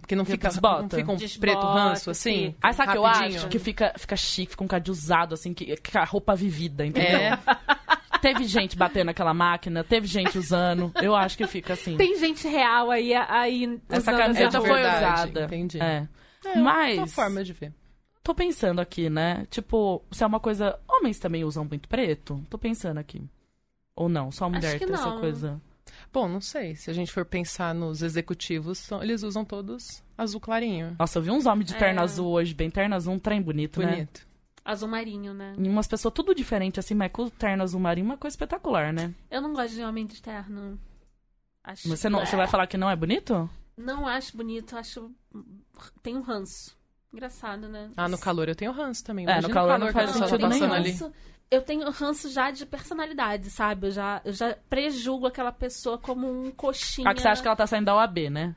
[0.00, 0.82] Porque não fica, desbota.
[0.82, 2.54] não fica um Desbota, preto ranço, assim.
[2.62, 3.48] Aí sabe o que eu acho?
[3.48, 7.18] Que fica, fica chique, fica um cadê usado, assim, que, que a roupa vivida, entendeu?
[7.18, 7.38] É.
[8.20, 10.92] Teve gente batendo naquela máquina, teve gente usando.
[11.00, 11.96] Eu acho que fica assim.
[11.96, 15.44] Tem gente real aí, aí Essa usando camiseta essa foi usada.
[15.44, 15.80] entendi.
[15.80, 16.06] É.
[16.44, 16.98] É Mas.
[16.98, 17.72] uma forma de ver.
[18.22, 19.46] Tô pensando aqui, né?
[19.50, 20.78] Tipo, se é uma coisa.
[20.86, 22.44] Homens também usam muito preto?
[22.50, 23.22] Tô pensando aqui.
[23.96, 24.30] Ou não?
[24.30, 25.20] Só a mulher que tem essa não.
[25.20, 25.60] coisa.
[26.12, 26.74] Bom, não sei.
[26.74, 30.96] Se a gente for pensar nos executivos, são- eles usam todos azul clarinho.
[30.98, 32.02] Nossa, eu vi uns homens de terno É.
[32.02, 33.92] azul hoje, bem terno azul, um trem bonito, né?
[33.92, 34.26] Bonito.
[34.64, 35.54] Azul marinho, né?
[35.58, 38.92] E umas pessoas tudo diferente, assim, mas com o terno azul marinho, uma coisa espetacular,
[38.92, 39.14] né?
[39.30, 40.78] Eu não gosto de homem de terno.
[41.64, 41.88] Acho...
[41.88, 43.48] Mas você, não, você vai falar que não é bonito?
[43.76, 45.10] Não acho bonito, acho.
[46.02, 46.76] Tem um ranço.
[47.12, 47.90] Engraçado, né?
[47.96, 49.28] Ah, no calor eu tenho ranço também.
[49.28, 50.72] É, no o calor não faz tá sentido passando nenhum.
[50.74, 50.90] ali.
[50.90, 51.12] ranço-
[51.50, 53.88] eu tenho ranço já de personalidade, sabe?
[53.88, 57.08] Eu já, eu já prejugo aquela pessoa como um coxinha.
[57.08, 58.54] Ah, que você acha que ela tá saindo da OAB, né?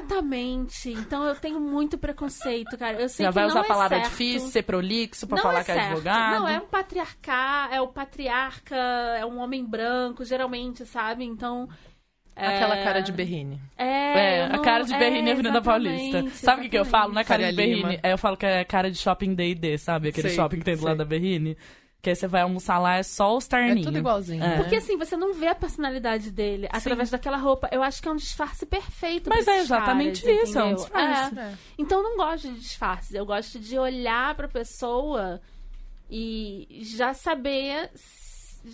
[0.00, 0.90] Exatamente.
[0.92, 3.00] Então eu tenho muito preconceito, cara.
[3.00, 4.10] Eu sei Já que vai não usar é a palavra certo.
[4.10, 6.40] difícil, ser prolixo pra Não falar é que é advogado.
[6.40, 11.24] Não, é um patriarcar, é o patriarca, é um homem branco, geralmente, sabe?
[11.24, 11.68] Então.
[12.36, 13.60] é- Aquela cara de berrine.
[13.76, 16.30] É, É, eu a não- cara de berrine é, é Avenida Paulista.
[16.30, 17.12] Sabe o que, que eu falo?
[17.12, 19.78] Não é cara Faria de berrine, é, eu falo que é cara de shopping D&D,
[19.78, 20.10] sabe?
[20.10, 20.88] Aquele Sei, shopping que tem do sei.
[20.88, 21.56] lado da berrine.
[22.06, 23.84] Que aí você vai almoçar lá, é só os É terninhos.
[23.84, 24.40] tudo igualzinho.
[24.40, 24.46] É.
[24.46, 24.56] né?
[24.58, 27.68] Porque assim, você não vê a personalidade dele através daquela roupa.
[27.72, 30.66] Eu acho que é um disfarce perfeito Mas pra é exatamente caras, isso, é um
[30.70, 30.84] entendeu?
[30.84, 31.38] disfarce.
[31.40, 31.54] É.
[31.76, 33.16] Então eu não gosto de disfarce.
[33.16, 35.40] Eu gosto de olhar pra pessoa
[36.08, 37.90] e já saber.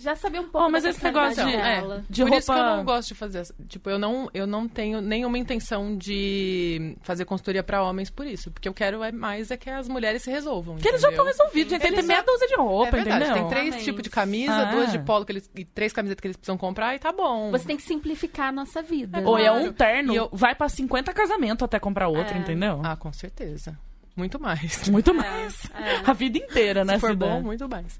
[0.01, 1.81] Já saber um pouco Oh, mas esse negócio de- É.
[2.09, 2.37] De Por roupa...
[2.39, 3.43] isso que eu não gosto de fazer.
[3.67, 8.49] Tipo, eu não, eu não tenho nenhuma intenção de fazer consultoria pra homens por isso.
[8.51, 10.77] Porque eu quero é mais é que as mulheres se resolvam.
[10.77, 11.81] Que eles já estão resolvidos, gente.
[11.81, 13.47] Tem que ter Eles meia já- dúzia de roupa, É verdade, entendeu?
[13.49, 14.65] tem três tipos de camisa, Ah.
[14.71, 17.51] duas de polo que eles, e três camisetas que eles precisam comprar e tá bom.
[17.51, 19.21] Você tem que simplificar a nossa vida.
[19.25, 19.65] Ou é Claro.
[19.65, 22.39] um terno, E eu- vai pra 50 casamentos até comprar outro, É.
[22.39, 22.81] entendeu?
[22.83, 23.77] Ah, com certeza.
[24.15, 24.87] Muito mais.
[24.89, 25.65] Muito mais.
[25.73, 26.01] é.
[26.09, 26.95] A vida inteira, né?
[26.95, 27.99] Se for bom, muito mais.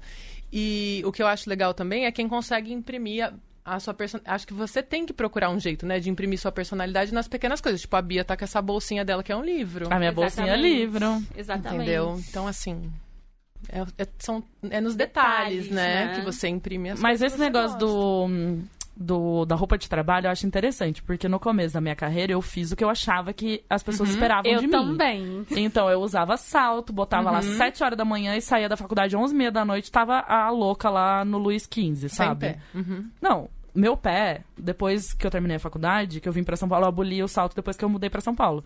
[0.56, 3.24] E o que eu acho legal também é quem consegue imprimir
[3.64, 4.36] a, a sua personalidade.
[4.36, 7.60] Acho que você tem que procurar um jeito, né, de imprimir sua personalidade nas pequenas
[7.60, 7.80] coisas.
[7.80, 9.92] Tipo, a Bia tá com essa bolsinha dela que é um livro.
[9.92, 10.74] A minha bolsinha é Exatamente.
[10.78, 11.22] livro.
[11.36, 11.74] Exatamente.
[11.82, 12.22] Entendeu?
[12.28, 12.88] Então, assim.
[13.68, 16.14] É, é- são, é nos detalhes, Detalhes, né, né?
[16.14, 17.84] Que você imprime as Mas coisas esse negócio gosta.
[17.84, 18.28] do,
[18.96, 22.40] do, da roupa de trabalho eu acho interessante, porque no começo da minha carreira eu
[22.40, 24.72] fiz o que eu achava que as pessoas esperavam Eu de mim.
[24.72, 25.46] também.
[25.50, 27.56] Então eu usava salto, botava lá Uhum.
[27.56, 30.48] 7 horas da manhã e saía da faculdade 11 e meia da noite, tava a
[30.50, 32.40] louca lá no Luiz XV, Sem sabe?
[32.40, 32.58] pé.
[32.74, 33.08] Uhum.
[33.20, 36.84] Não, meu pé, depois que eu terminei a faculdade, que eu vim pra São Paulo,
[36.84, 38.62] eu aboli o salto depois que eu mudei pra São Paulo.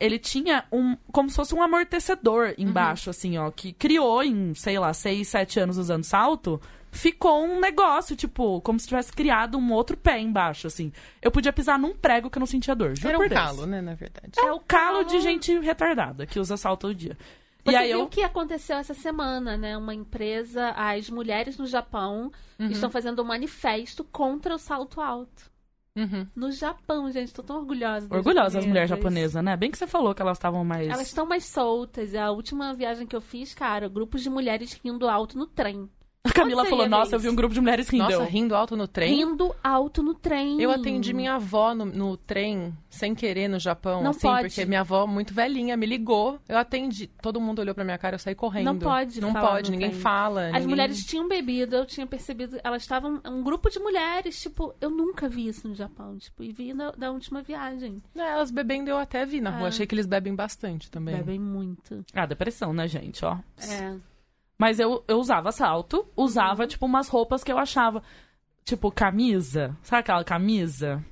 [0.00, 0.96] Ele tinha um.
[1.12, 5.60] como se fosse um amortecedor embaixo, assim, ó, que criou em, sei lá, 6, 7
[5.60, 6.60] anos usando salto.
[6.92, 10.92] Ficou um negócio, tipo, como se tivesse criado um outro pé embaixo, assim.
[11.22, 12.96] Eu podia pisar num prego que eu não sentia dor.
[12.96, 13.40] Juro Era por um Deus.
[13.40, 14.32] calo, né, na verdade.
[14.38, 17.16] É o calo de gente retardada que usa salto todo dia.
[17.64, 18.04] Você e aí viu eu.
[18.04, 19.76] o que aconteceu essa semana, né?
[19.76, 22.66] Uma empresa, as mulheres no Japão Uhum.
[22.68, 25.50] estão fazendo um manifesto contra o salto alto.
[25.96, 26.26] Uhum.
[26.34, 28.06] No Japão, gente, tô tão orgulhosa.
[28.10, 29.32] Orgulhosa das mulheres japonesas.
[29.32, 29.56] japonesas, né?
[29.56, 30.88] Bem que você falou que elas estavam mais.
[30.88, 32.14] Elas estão mais soltas.
[32.14, 35.88] A última viagem que eu fiz, cara, grupos de mulheres rindo alto no trem.
[36.22, 38.04] A Camila falou: ver Nossa, eu vi um grupo de mulheres rindo.
[38.04, 39.14] Nossa, rindo alto no trem.
[39.16, 40.60] Rindo alto no trem.
[40.60, 44.48] Eu atendi minha avó no, no trem, sem querer, no Japão, Não assim, pode.
[44.48, 46.38] porque minha avó, muito velhinha, me ligou.
[46.46, 47.06] Eu atendi.
[47.22, 48.66] Todo mundo olhou pra minha cara, eu saí correndo.
[48.66, 50.00] Não pode Não falar pode, ninguém trem.
[50.02, 50.46] fala.
[50.48, 52.58] As ninguém- mulheres tinham bebido, eu tinha percebido.
[52.62, 53.18] Elas estavam.
[53.26, 56.18] Um grupo de mulheres, tipo, eu nunca vi isso no Japão.
[56.18, 58.02] Tipo, e vi na, da última viagem.
[58.14, 59.64] É, elas bebendo eu até vi na rua.
[59.64, 59.68] Ah.
[59.68, 61.16] Achei que eles bebem bastante também.
[61.16, 62.04] Bebem muito.
[62.14, 63.24] Ah, depressão, né, gente?
[63.24, 63.38] Ó.
[63.58, 64.09] É.
[64.60, 68.02] Mas eu, eu usava salto, usava, tipo, umas roupas que eu achava.
[68.62, 69.74] Tipo, camisa.
[69.82, 71.02] Sabe aquela camisa?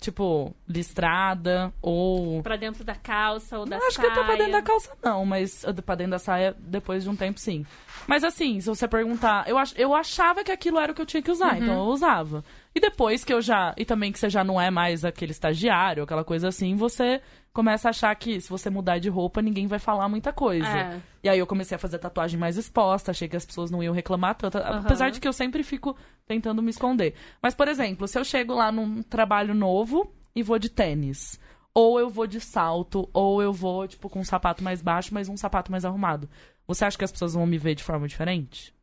[0.00, 2.40] Tipo, listrada ou.
[2.44, 4.06] Pra dentro da calça ou da Não, acho saia.
[4.06, 7.10] que até pra dentro da calça não, mas uh, pra dentro da saia depois de
[7.10, 7.66] um tempo sim.
[8.06, 11.06] Mas assim, se você perguntar, eu, ach, eu achava que aquilo era o que eu
[11.06, 12.44] tinha que usar, então eu usava.
[12.72, 13.74] E depois que eu já.
[13.76, 17.20] E também que você já não é mais aquele estagiário, aquela coisa assim, você
[17.52, 20.66] começa a achar que se você mudar de roupa, ninguém vai falar muita coisa.
[20.66, 21.00] É.
[21.22, 23.94] E aí eu comecei a fazer tatuagem mais exposta, achei que as pessoas não iam
[23.94, 24.58] reclamar tanto.
[24.58, 27.14] Apesar de que eu sempre fico tentando me esconder.
[27.42, 31.38] Mas, por exemplo, se eu chego lá num trabalho novo e vou de tênis.
[31.72, 35.28] Ou eu vou de salto, ou eu vou, tipo, com um sapato mais baixo, mas
[35.28, 36.28] um sapato mais arrumado.
[36.66, 38.74] Você acha que as pessoas vão me ver de forma diferente?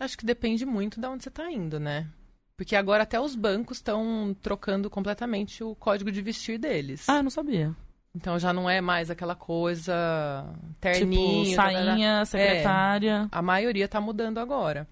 [0.00, 2.08] Acho que depende muito de onde você tá indo, né?
[2.56, 7.08] Porque agora até os bancos estão trocando completamente o código de vestir deles.
[7.08, 7.74] Ah, eu não sabia.
[8.14, 10.46] Então já não é mais aquela coisa
[10.80, 11.44] terninho.
[11.44, 13.28] tipo, sainha, secretária.
[13.32, 14.86] A maioria tá mudando agora.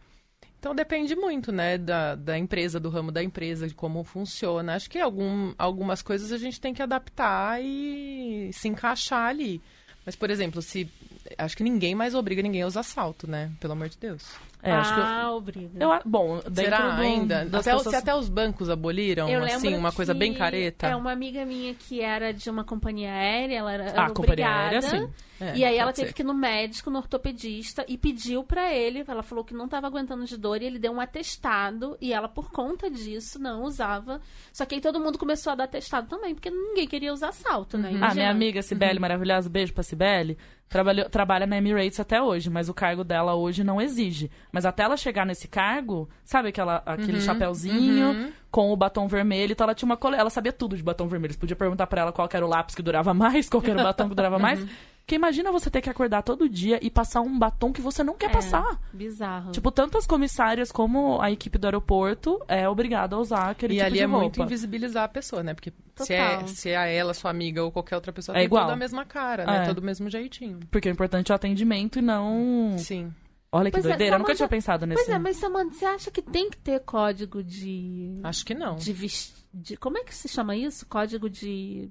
[0.58, 4.74] Então depende muito, né, da, da empresa, do ramo da empresa, de como funciona.
[4.74, 9.60] Acho que algum, algumas coisas a gente tem que adaptar e se encaixar ali.
[10.04, 10.88] Mas, por exemplo, se.
[11.38, 13.50] Acho que ninguém mais obriga ninguém a usar salto, né?
[13.60, 14.24] Pelo amor de Deus.
[14.64, 15.70] É, acho que eu, ah, obriga.
[15.84, 17.42] eu Bom, Será do, ainda?
[17.42, 20.86] Até, pessoas- Se até os bancos aboliram, Eu assim, uma coisa bem careta.
[20.86, 24.46] É uma amiga minha que era de uma companhia aérea, ela era, Ah, era companhia
[24.46, 24.60] obrigada.
[24.62, 25.08] aérea, sim.
[25.40, 26.14] É, e aí ela teve ser.
[26.14, 29.88] que ir no médico, no ortopedista, e pediu pra ele, ela falou que não tava
[29.88, 34.20] aguentando de dor, e ele deu um atestado, e ela, por conta disso, não usava.
[34.52, 37.76] Só que aí todo mundo começou a dar atestado também, porque ninguém queria usar salto,
[37.76, 37.88] né?
[37.88, 38.14] Ah, Imagina.
[38.14, 40.38] minha amiga Cibele, maravilhosa, beijo pra Cibele.
[40.72, 44.30] Trabalhou, trabalha na Emirates até hoje, mas o cargo dela hoje não exige.
[44.50, 49.52] Mas até ela chegar nesse cargo, sabe aquela, aquele chapéuzinho com o batom vermelho?
[49.52, 50.16] Então ela tinha uma cole...
[50.16, 51.34] Ela sabia tudo de batom vermelho.
[51.34, 53.80] Você podia perguntar pra ela qual era o lápis que durava mais, qual que era
[53.80, 54.66] o batom que durava mais.
[55.04, 58.14] Porque imagina você ter que acordar todo dia e passar um batom que você não
[58.14, 58.80] quer É, passar.
[58.92, 59.50] Bizarro.
[59.50, 63.76] Tipo, tanto as comissárias como a equipe do aeroporto é obrigada a usar aquele E
[63.78, 64.22] tipo ali de é roupa.
[64.22, 65.54] muito invisibilizar a pessoa, né?
[65.54, 68.62] Porque se é, se é ela, sua amiga ou qualquer outra pessoa, É tem igual.
[68.62, 69.64] toda a mesma cara, né?
[69.64, 69.66] É.
[69.66, 70.60] Todo o mesmo jeitinho.
[70.70, 72.76] Porque o importante é o atendimento e não.
[72.78, 73.12] Sim.
[73.50, 75.04] Olha que Pois é, doideira, eu nunca Samantha- tinha pensado nesse.
[75.04, 78.18] Pois é, mas Samanta, você acha que tem que ter código de.
[78.22, 78.76] Acho que não.
[78.76, 80.86] de, ves- de Como é que se chama isso?
[80.86, 81.90] Código de.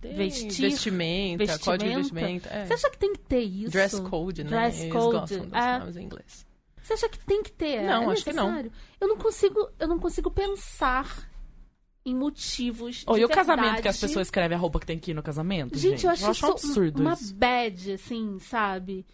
[0.00, 2.48] Tem vestir, vestimenta, código de vestimenta.
[2.48, 2.54] vestimenta.
[2.54, 2.66] é.
[2.66, 3.72] Você acha que tem que ter isso?
[3.72, 4.50] Dress code, né?
[4.50, 5.78] Dress Eles code, gostam dos é.
[5.78, 6.46] nomes em inglês.
[6.82, 7.82] Você acha que tem que ter?
[7.82, 8.70] Não, é acho que não.
[9.00, 11.28] Eu não consigo, eu não consigo pensar
[12.04, 13.04] em motivos.
[13.04, 15.22] De e o casamento que as pessoas escrevem a roupa que tem que ir no
[15.22, 15.76] casamento?
[15.76, 17.34] Gente, eu acho, um isso absurdo uma isso.
[17.34, 19.04] bad, assim, sabe?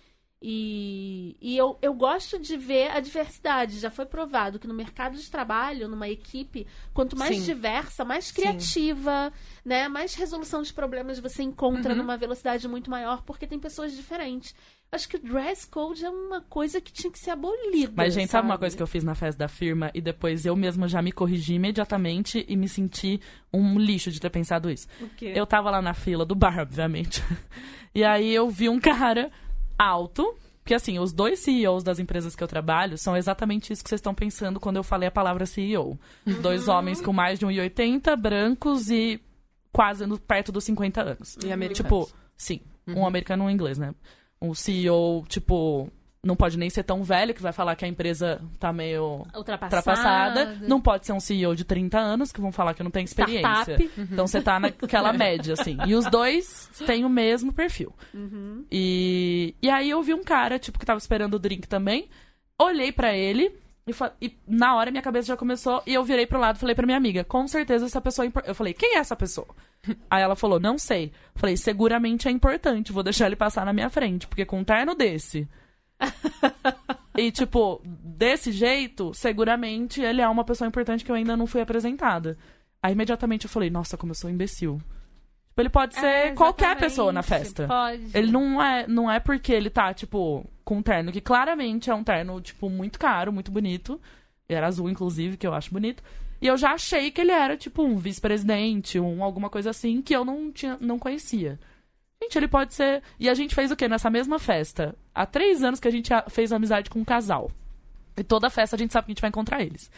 [0.47, 3.79] E, e eu, eu gosto de ver a diversidade.
[3.81, 7.45] Já foi provado que no mercado de trabalho, numa equipe, quanto mais Sim.
[7.45, 8.35] diversa, mais Sim.
[8.35, 9.33] criativa,
[9.65, 9.89] né?
[9.89, 11.99] Mais resolução de problemas você encontra Uhum.
[12.01, 14.55] numa velocidade muito maior, porque tem pessoas diferentes.
[14.93, 17.95] Acho que o dress code é uma coisa que tinha que ser abolida.
[17.97, 20.55] Mas, gente, sabe uma coisa que eu fiz na festa da firma e depois eu
[20.55, 23.19] mesma já me corrigi imediatamente e me senti
[23.51, 24.87] um lixo de ter pensado isso?
[25.23, 27.23] Eu tava lá na fila do bar, obviamente.
[27.97, 29.31] E aí eu vi um cara
[29.79, 33.89] alto, porque assim, os dois CEOs das empresas que eu trabalho são exatamente isso que
[33.89, 35.99] vocês estão pensando quando eu falei a palavra CEO.
[36.43, 39.21] Dois homens com mais de 1,80, brancos e
[39.73, 41.37] quase no- perto dos 50 anos.
[41.45, 41.77] E americanos.
[42.09, 43.95] Tipo, sim, um americano e um inglês, né?
[44.41, 45.91] Um CEO, tipo,
[46.25, 49.77] não pode nem ser tão velho que vai falar que a empresa tá meio Ultrapassada.
[49.77, 50.59] ultrapassada.
[50.67, 53.77] Não pode ser um CEO de 30 anos que vão falar que não tem experiência.
[53.77, 53.91] Startup.
[53.99, 55.77] Então você tá naquela média, assim.
[55.87, 57.93] E os dois têm o mesmo perfil.
[58.13, 58.65] Uhum.
[58.71, 62.09] E, e aí eu vi um cara, tipo, que tava esperando o drink também.
[62.59, 63.53] Olhei pra ele
[63.87, 63.93] e,
[64.27, 65.83] e na hora minha cabeça já começou.
[65.87, 68.29] E eu virei pro lado e falei pra minha amiga: com certeza essa pessoa é
[68.29, 69.49] impor-" Eu falei: quem é essa pessoa?
[70.11, 71.13] Aí ela falou: não sei.
[71.35, 74.95] Falei: seguramente é importante, vou deixar ele passar na minha frente, porque com um terno
[74.95, 75.47] desse.
[77.17, 81.61] e, tipo, desse jeito, seguramente ele é uma pessoa importante que eu ainda não fui
[81.61, 82.37] apresentada.
[82.83, 84.81] Aí imediatamente eu falei: nossa, como eu sou um imbecil.
[85.49, 87.69] Tipo, ele pode ser É, qualquer pessoa na festa.
[87.69, 88.11] Pode.
[88.13, 91.95] Ele não é, não é porque ele tá, tipo, com um terno que claramente é
[91.95, 94.01] um terno, tipo, muito caro, muito bonito.
[94.49, 96.03] Era azul, inclusive, que eu acho bonito.
[96.43, 100.15] E eu já achei que ele era, tipo, um vice-presidente, um alguma coisa assim, que
[100.15, 101.59] eu não, tinha, não conhecia.
[102.25, 103.03] Gente, ele pode ser.
[103.21, 104.95] E a gente fez o quê nessa mesma festa?
[105.15, 107.51] Há três anos que a gente fez amizade com um casal.
[108.17, 109.91] E toda festa a gente sabe que a gente vai encontrar eles.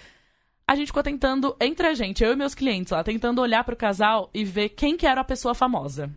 [0.66, 3.76] A gente ficou tentando, entre a gente, eu e meus clientes lá, tentando olhar pro
[3.76, 6.10] casal e ver quem que era a pessoa famosa.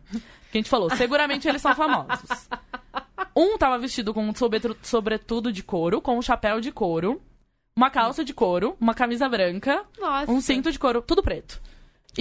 [0.51, 2.49] Que a gente falou, seguramente eles são famosos.
[3.35, 4.33] Um tava vestido com um
[4.81, 7.21] sobretudo de couro, com um chapéu de couro,
[7.75, 10.31] uma calça de couro, uma camisa branca, Nossa.
[10.31, 11.61] um cinto de couro, tudo preto.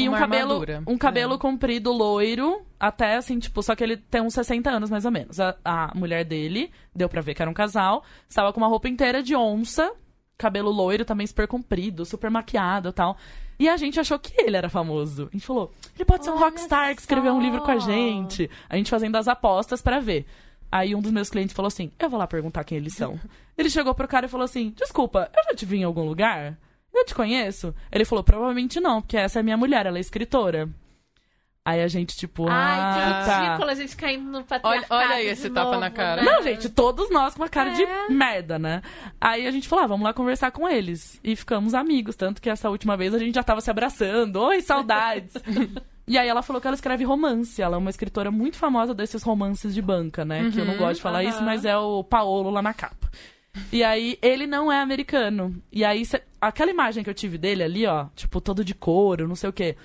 [0.00, 0.82] E um cabelo, armadura.
[0.86, 1.38] um cabelo É.
[1.38, 5.38] comprido loiro, até assim, tipo, só que ele tem uns 60 anos mais ou menos.
[5.40, 8.88] A, a mulher dele, deu pra ver que era um casal, estava com uma roupa
[8.88, 9.92] inteira de onça,
[10.36, 13.16] cabelo loiro também super comprido, super maquiado e tal.
[13.58, 15.26] E a gente achou que ele era famoso.
[15.32, 17.78] A gente falou, ele pode ser um Olha rockstar que escreveu um livro com a
[17.78, 18.48] gente.
[18.68, 20.26] A gente fazendo as apostas pra ver.
[20.70, 23.18] Aí um dos meus clientes falou assim: Eu vou lá perguntar quem eles são.
[23.58, 26.56] Ele chegou pro cara e falou assim: Desculpa, eu já te vi em algum lugar?
[26.94, 27.74] Eu te conheço?
[27.92, 30.68] Ele falou: Provavelmente não, porque essa é minha mulher, ela é escritora.
[31.64, 33.40] Aí a gente, tipo, Ai, ah, que tá.
[33.42, 36.22] ridículo a gente caindo no patriarcado olha aí de esse tapa novo, na cara.
[36.22, 36.32] né?
[36.32, 37.74] Não, gente, todos nós com uma cara É.
[37.74, 38.80] de merda, né?
[39.20, 41.20] Aí a gente falou, ah, vamos lá conversar com eles.
[41.22, 44.36] E ficamos amigos, tanto que essa última vez a gente já tava se abraçando.
[44.36, 45.34] Oi, saudades!
[46.08, 47.60] e aí ela falou que ela escreve romance.
[47.60, 50.50] Ela é uma escritora muito famosa desses romances de banca, né?
[50.50, 51.28] que eu não gosto de falar aham.
[51.28, 53.10] isso, mas é o Paolo lá na capa.
[53.72, 55.54] E aí, ele não é americano.
[55.72, 59.28] E aí, cê- aquela imagem que eu tive dele ali, ó, tipo, todo de couro,
[59.28, 59.76] não sei o quê.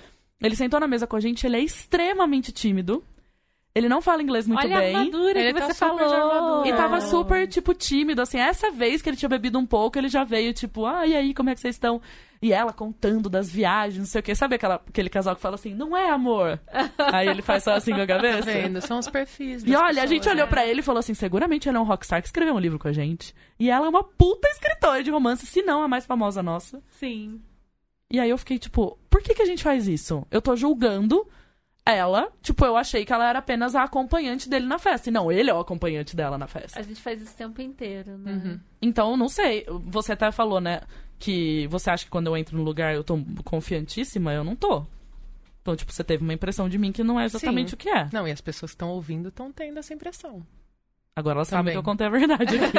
[0.42, 3.02] Ele sentou na mesa com a gente, ele é extremamente tímido.
[3.74, 4.94] Ele não fala inglês muito Olha bem.
[4.94, 6.64] a armadura Ele que tá você super de falou.
[6.66, 7.00] E tava É.
[7.00, 8.38] super, tipo, tímido, assim.
[8.38, 11.34] Essa vez que ele tinha bebido um pouco, ele já veio, tipo, ah, e aí,
[11.34, 12.00] como é que vocês estão?
[12.40, 14.32] E ela contando das viagens, não sei o quê.
[14.34, 16.60] Sabe aquela, aquele casal que fala assim, não é amor?
[17.12, 18.42] aí ele faz só assim com a Tá cabeça.
[18.42, 18.80] vendo?
[18.80, 20.50] São os perfis E olha, a gente pessoas, olhou né?
[20.50, 22.86] pra ele e falou assim: seguramente ele é um rockstar que escreveu um livro com
[22.86, 23.34] a gente.
[23.58, 26.80] E ela é uma puta escritora de romance, se não a mais famosa nossa.
[26.90, 27.40] Sim.
[28.10, 30.24] E aí eu fiquei, tipo, por que, que a gente faz isso?
[30.30, 31.26] Eu tô julgando
[31.86, 35.10] ela, tipo, eu achei que ela era apenas a acompanhante dele na festa.
[35.10, 36.80] E não, ele é o acompanhante dela na festa.
[36.80, 38.32] A gente faz isso o tempo inteiro, né?
[38.32, 38.60] Uhum.
[38.80, 39.66] Então, não sei.
[39.86, 40.80] Você até falou, né?
[41.18, 44.32] Que você acha que quando eu entro no lugar eu tô confiantíssima.
[44.32, 44.86] Eu não tô.
[45.60, 47.74] Então, tipo, você teve uma impressão de mim que não é exatamente Sim.
[47.74, 48.08] o que é.
[48.10, 50.42] Não, e as pessoas que estão ouvindo estão tendo essa impressão.
[51.14, 52.72] Agora elas sabem que eu contei a verdade aqui.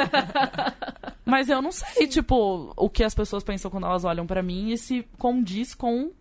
[1.23, 4.71] Mas eu não sei, tipo, o que as pessoas pensam quando elas olham pra mim
[4.71, 6.11] e se condiz com.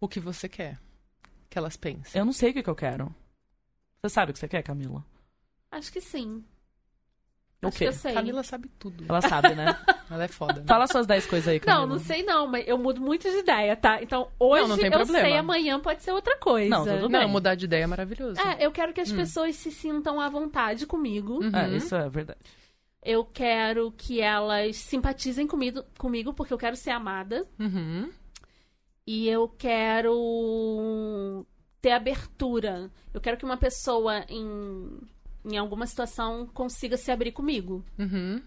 [0.00, 0.78] O que você quer
[1.50, 2.18] que elas pensem.
[2.18, 3.14] Eu não sei o que, que eu quero.
[4.02, 5.04] Você sabe o que você quer, Camila?
[5.70, 6.44] Acho que sim.
[7.60, 7.84] O Acho quê?
[7.86, 8.14] que eu sei.
[8.14, 9.04] Camila sabe tudo.
[9.08, 9.66] Ela sabe, né?
[10.08, 10.60] Ela é foda.
[10.60, 10.64] né?
[10.66, 11.80] Fala suas 10 coisas aí, Camila.
[11.86, 14.00] Não, não sei não, mas eu mudo muito de ideia, tá?
[14.00, 15.28] Então hoje Não, não tem eu problema.
[15.28, 16.70] sei, amanhã pode ser outra coisa.
[16.70, 17.28] Não, tudo Não, bem.
[17.28, 18.40] mudar de ideia é maravilhoso.
[18.40, 19.16] É, eu quero que as Hum.
[19.16, 21.42] pessoas se sintam à vontade comigo.
[21.42, 21.54] Uhum.
[21.56, 22.38] É, isso é verdade.
[23.02, 27.44] Eu quero que elas simpatizem comigo, comigo, porque eu quero ser amada.
[27.58, 28.10] Uhum.
[29.10, 31.46] E eu quero
[31.80, 32.90] ter abertura.
[33.14, 35.00] Eu quero que uma pessoa em,
[35.46, 37.82] em alguma situação consiga se abrir comigo.
[37.98, 38.42] Uhum.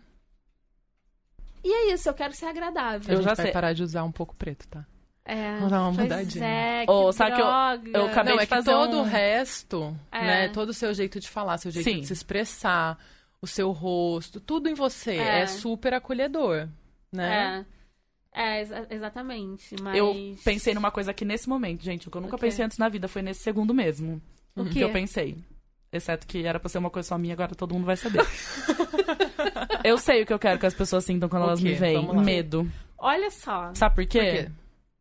[1.63, 3.10] E é isso, eu quero ser agradável.
[3.10, 3.52] Eu gente já vai sei.
[3.54, 4.86] parar de usar um pouco preto, tá?
[5.26, 6.45] É, Vamos dar uma pois mudadinha.
[6.45, 9.02] É, que Ô, sabe que eu- eu acabei Não, de é que fazer todo um-
[9.02, 10.21] o resto, É.
[10.21, 10.50] né?
[10.50, 12.02] Todo o seu jeito de falar, seu jeito Sim.
[12.02, 12.97] de se expressar,
[13.41, 15.41] o seu rosto, tudo em você É.
[15.41, 16.67] é, super acolhedor,
[17.12, 17.65] né?
[17.67, 17.81] É,
[18.34, 19.76] é exa- exatamente.
[19.82, 19.98] Mas...
[19.98, 22.08] Eu pensei numa coisa aqui nesse momento, gente.
[22.08, 24.22] O que eu nunca pensei antes na vida foi nesse segundo mesmo.
[24.56, 25.38] O que eu pensei.
[25.94, 28.26] Exceto que era pra ser uma coisa só minha, agora todo mundo vai saber.
[29.84, 32.13] eu sei o que eu quero que as pessoas sintam quando O elas me veem.
[32.22, 32.70] Medo.
[32.98, 33.74] Olha só.
[33.74, 34.20] Sabe por quê?
[34.20, 34.52] Por quê?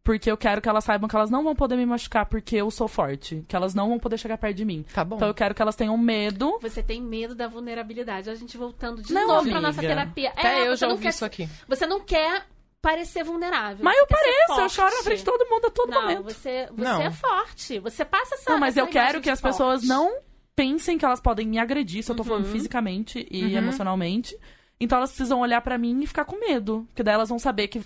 [0.03, 2.71] Porque eu quero que elas saibam que elas não vão poder me machucar porque eu
[2.71, 3.45] sou forte.
[3.47, 4.85] Que elas não vão poder chegar perto de mim.
[4.95, 5.17] Tá bom.
[5.17, 6.59] Então eu quero que elas tenham medo.
[6.63, 8.31] Você tem medo da vulnerabilidade.
[8.31, 9.53] A gente voltando de Não, novo amiga.
[9.53, 10.31] pra nossa terapia.
[10.31, 11.49] Até É, eu já não ouvi quer isso aqui.
[11.69, 12.47] Você não quer
[12.83, 13.85] parecer vulnerável.
[13.85, 16.23] Mas eu pareço, eu choro na frente de todo mundo a todo Não, momento.
[16.25, 17.03] você, você Não.
[17.03, 17.79] é forte.
[17.81, 19.87] Você passa essa Não, mas essa eu quero que as pessoas forte.
[19.89, 20.19] não
[20.57, 22.53] pensem que elas podem me agredir se eu tô falando Uhum.
[22.53, 23.51] fisicamente e Uhum.
[23.59, 24.37] emocionalmente.
[24.81, 26.85] Então elas precisam olhar pra mim e ficar com medo.
[26.89, 27.83] Porque daí elas vão saber que,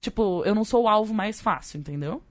[0.00, 2.22] tipo, eu não sou o alvo mais fácil, entendeu?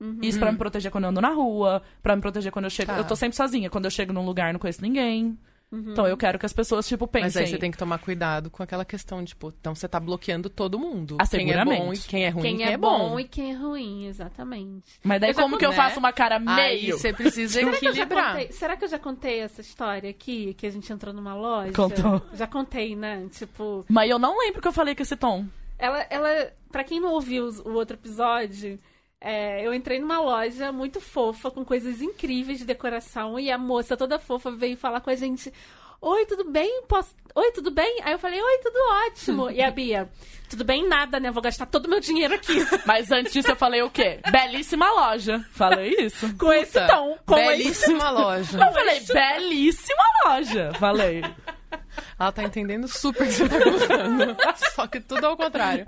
[0.00, 0.18] Uhum.
[0.22, 2.92] Isso pra me proteger quando eu ando na rua, pra me proteger quando eu chego.
[2.92, 2.98] Tá.
[2.98, 3.70] Eu tô sempre sozinha.
[3.70, 5.38] Quando eu chego num lugar, não conheço ninguém.
[5.72, 5.90] Uhum.
[5.92, 7.26] Então eu quero que as pessoas, tipo, pensem.
[7.26, 10.48] Mas aí você tem que tomar cuidado com aquela questão, tipo, então você tá bloqueando
[10.48, 11.16] todo mundo.
[11.20, 13.20] Ah, quem é bom e quem é ruim, Quem quem é, é bom, bom.
[13.20, 15.00] e quem é ruim, exatamente.
[15.02, 16.96] Mas daí Eu já como que eu faço uma cara Aí meio?
[16.98, 18.32] você precisa Será que, equilibrar.
[18.32, 20.54] contei, será que eu já contei essa história aqui?
[20.54, 21.72] Que a gente entrou numa loja?
[21.72, 22.22] Contou.
[22.32, 23.26] Já contei, né?
[23.32, 25.46] Tipo, Mas eu não lembro que eu falei com esse tom.
[25.78, 28.78] ela, ela pra quem não ouviu o outro episódio,
[29.20, 33.96] é, eu entrei numa loja muito fofa, com coisas incríveis de decoração, e a moça
[33.96, 35.52] toda fofa veio falar com a gente.
[36.00, 36.82] Oi, tudo bem?
[36.86, 37.14] Posso...
[37.34, 38.00] Oi, tudo bem?
[38.02, 39.50] Aí eu falei, oi, tudo ótimo.
[39.50, 40.08] e a Bia,
[40.48, 40.86] tudo bem?
[40.86, 41.30] Nada, né?
[41.30, 42.54] Vou gastar todo o meu dinheiro aqui.
[42.86, 44.20] Mas antes disso eu falei o quê?
[44.30, 45.44] Belíssima loja.
[45.52, 46.36] Falei isso.
[46.36, 47.18] com esse tom.
[47.26, 47.48] Com esse...
[47.48, 48.58] Belíssima loja.
[48.58, 50.72] Eu falei, belíssima loja.
[50.78, 51.22] Falei.
[52.18, 54.36] Ela tá entendendo super o que você tá gostando.
[54.74, 55.86] Só que tudo ao contrário.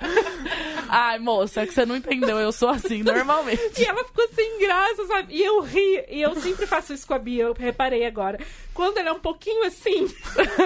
[0.89, 2.39] Ai, moça, é que você não entendeu.
[2.39, 3.81] Eu sou assim normalmente.
[3.81, 5.35] E ela ficou sem graça, sabe?
[5.35, 6.05] E eu ri.
[6.09, 8.39] E eu sempre faço isso com a Bia, eu reparei agora.
[8.75, 10.07] Quando ela é um pouquinho assim.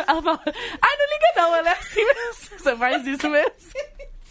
[0.06, 2.58] Ela fala, ai, não liga não, ela é assim mesmo.
[2.58, 3.52] Você faz isso mesmo?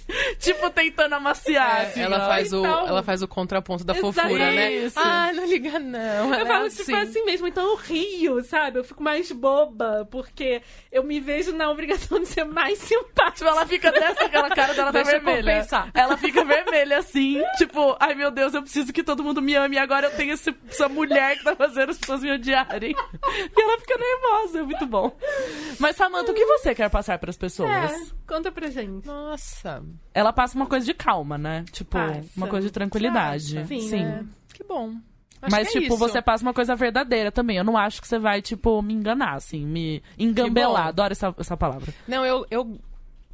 [0.39, 4.13] tipo, tentando amaciar, É, assim, ela, faz o, Então- ela faz o contraponto da Exato.
[4.13, 4.71] fofura, né?
[4.73, 4.99] Isso.
[4.99, 5.99] Ah, não liga não.
[6.29, 6.93] Eu Ela falo, é tipo, assim.
[6.95, 7.47] assim mesmo.
[7.47, 8.79] Então eu rio, sabe?
[8.79, 10.61] Eu fico mais boba, porque
[10.91, 13.31] eu me vejo na obrigação de ser mais simpática.
[13.31, 15.37] Tipo, ela fica dessa, aquela cara dela tá vermelha.
[15.53, 15.89] compensar.
[15.93, 19.75] Ela fica vermelha, assim, tipo, ai meu Deus, eu preciso que todo mundo me ame.
[19.75, 22.95] E agora eu tenho esse- essa mulher que tá fazendo as pessoas me odiarem.
[23.57, 25.15] E ela fica nervosa, é muito bom.
[25.79, 27.69] Mas, Samantha, o que você quer passar pras pessoas?
[27.69, 29.05] É, conta pra gente.
[29.05, 29.83] Nossa,
[30.13, 31.63] Ela passa uma coisa de calma, né?
[31.71, 32.29] Tipo, Passa.
[32.35, 33.51] uma coisa de tranquilidade.
[33.53, 33.67] Você acha?
[33.79, 34.25] Sim, né?
[34.53, 34.95] que bom.
[35.41, 35.97] Acho Mas, é tipo, isso.
[35.97, 37.57] você passa uma coisa verdadeira também.
[37.57, 40.87] Eu não acho que você vai, tipo, me enganar, assim, me engambelar.
[40.87, 41.91] Adoro essa, essa palavra.
[42.07, 42.79] Não, eu, eu.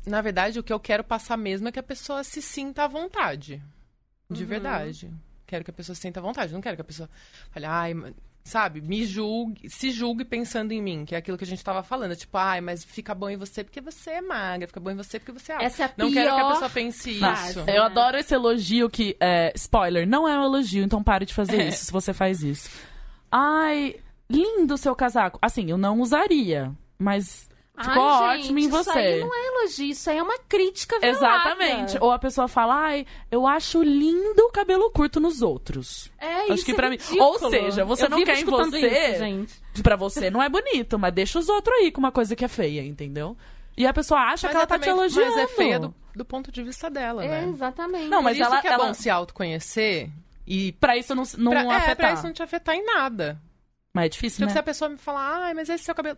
[0.06, 2.88] Na verdade, o que eu quero passar mesmo é que a pessoa se sinta à
[2.88, 3.62] vontade.
[4.30, 4.50] De Uhum.
[4.50, 5.12] verdade.
[5.46, 6.54] Quero que a pessoa se sinta à vontade.
[6.54, 7.10] Não quero que a pessoa
[7.52, 7.94] fale, ai,
[8.48, 11.84] sabe, me julgue, se julgue pensando em mim, que é aquilo que a gente tava
[11.84, 12.16] falando.
[12.16, 15.20] Tipo, ai, mas fica bom em você porque você é magra, fica bom em você
[15.20, 15.66] porque você é alta.
[15.68, 17.50] Essa é a Não quero que a pior pessoa pense frase.
[17.52, 17.64] isso.
[17.68, 17.78] É.
[17.78, 21.62] Eu adoro esse elogio que, é, spoiler, não é um elogio, então pare de fazer
[21.62, 21.68] É.
[21.70, 22.70] isso se você faz isso.
[23.32, 23.96] Ai,
[24.30, 25.38] lindo o seu casaco.
[25.42, 27.50] Assim, eu não usaria, mas
[27.84, 28.90] ficou Ai, ótimo em gente, você.
[28.90, 31.18] Isso aí não é elogio, isso aí é uma crítica velada.
[31.52, 31.98] Exatamente.
[32.02, 36.12] Ou a pessoa fala, ai, eu acho lindo o cabelo curto nos outros.
[36.18, 38.88] É Acho isso que é pra mim- ou seja, você Eu não quer em você-
[38.88, 39.62] Isso, gente.
[39.84, 42.48] Pra você não é bonito, mas deixa os outros aí com uma coisa que é
[42.48, 43.38] feia, entendeu?
[43.78, 45.36] E a pessoa acha Mas que ela é tá te também- elogiando.
[45.36, 47.50] Mas é feia do, do ponto de vista dela, É, né?
[47.50, 48.08] exatamente.
[48.08, 50.10] Não, mas isso ela- que é ela- bom se autoconhecer
[50.48, 51.96] e Pra isso não, não pra, é, afetar.
[51.96, 53.40] pra isso não te afetar em nada.
[53.94, 54.54] Mas é difícil, Tipo, né?
[54.54, 56.18] se a pessoa me falar, ai, mas esse seu cabelo.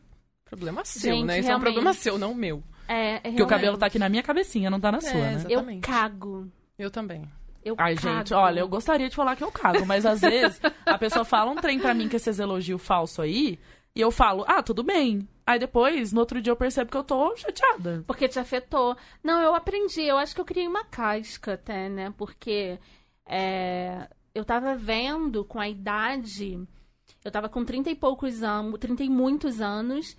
[0.49, 1.39] Problema seu, Gente, né?
[1.39, 1.73] Isso é um realmente.
[1.73, 2.63] problema seu, não meu.
[2.87, 3.79] É, é Porque o cabelo realmente.
[3.79, 5.33] tá aqui na minha cabecinha, não tá na É, sua, né?
[5.45, 5.81] Eu Exatamente.
[5.81, 6.47] cago.
[6.77, 7.23] Eu também.
[7.63, 8.17] Eu Ai, cago.
[8.17, 11.51] gente, olha, eu gostaria de falar que eu cago, mas às vezes a pessoa fala
[11.51, 13.59] um trem pra mim que esses elogios falsos aí,
[13.95, 15.27] e eu falo, ah, tudo bem.
[15.45, 18.03] Aí depois, no outro dia, eu percebo que eu tô chateada.
[18.07, 18.95] Porque te afetou.
[19.23, 20.01] Não, eu aprendi.
[20.03, 22.13] Eu acho que eu criei uma casca até, né?
[22.17, 22.79] Porque
[23.27, 26.59] é, eu tava vendo com a idade.
[27.25, 30.15] Eu tava com 30 e poucos anos, 30 e muitos anos.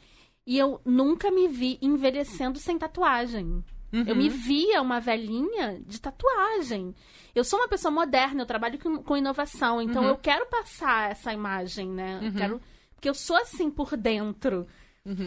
[0.50, 3.64] E eu nunca me vi envelhecendo sem tatuagem.
[3.92, 6.92] Eu me via uma velhinha de tatuagem.
[7.32, 11.32] Eu sou uma pessoa moderna, eu trabalho com, com inovação, então eu quero passar essa
[11.32, 12.18] imagem, né?
[12.20, 12.60] Eu quero,
[12.96, 14.66] porque eu sou assim por dentro.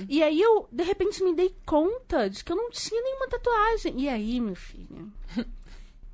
[0.10, 4.02] E aí eu, de repente, me dei conta de que eu não tinha nenhuma tatuagem.
[4.02, 5.10] E aí, meu filho?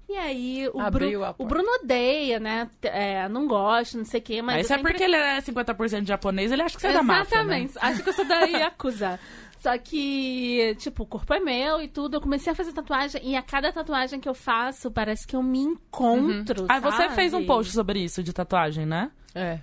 [0.10, 1.46] E aí, o, Abriu Bru- a o.
[1.46, 2.68] Bruno odeia, né?
[2.82, 4.56] É, não gosta, não sei o quê, mas.
[4.58, 7.44] Mas é sempre- porque ele é 50% japonês, ele acha que você é da máfia,
[7.44, 7.60] né?
[7.62, 7.74] Exatamente.
[7.80, 9.20] Acho que eu sou da Yakuza.
[9.62, 12.16] Só que, tipo, o corpo é meu e tudo.
[12.16, 15.44] Eu comecei a fazer tatuagem e a cada tatuagem que eu faço, parece que eu
[15.44, 16.66] me encontro.
[16.70, 19.12] Ah, você fez um post sobre isso, de tatuagem, né?
[19.36, 19.60] É.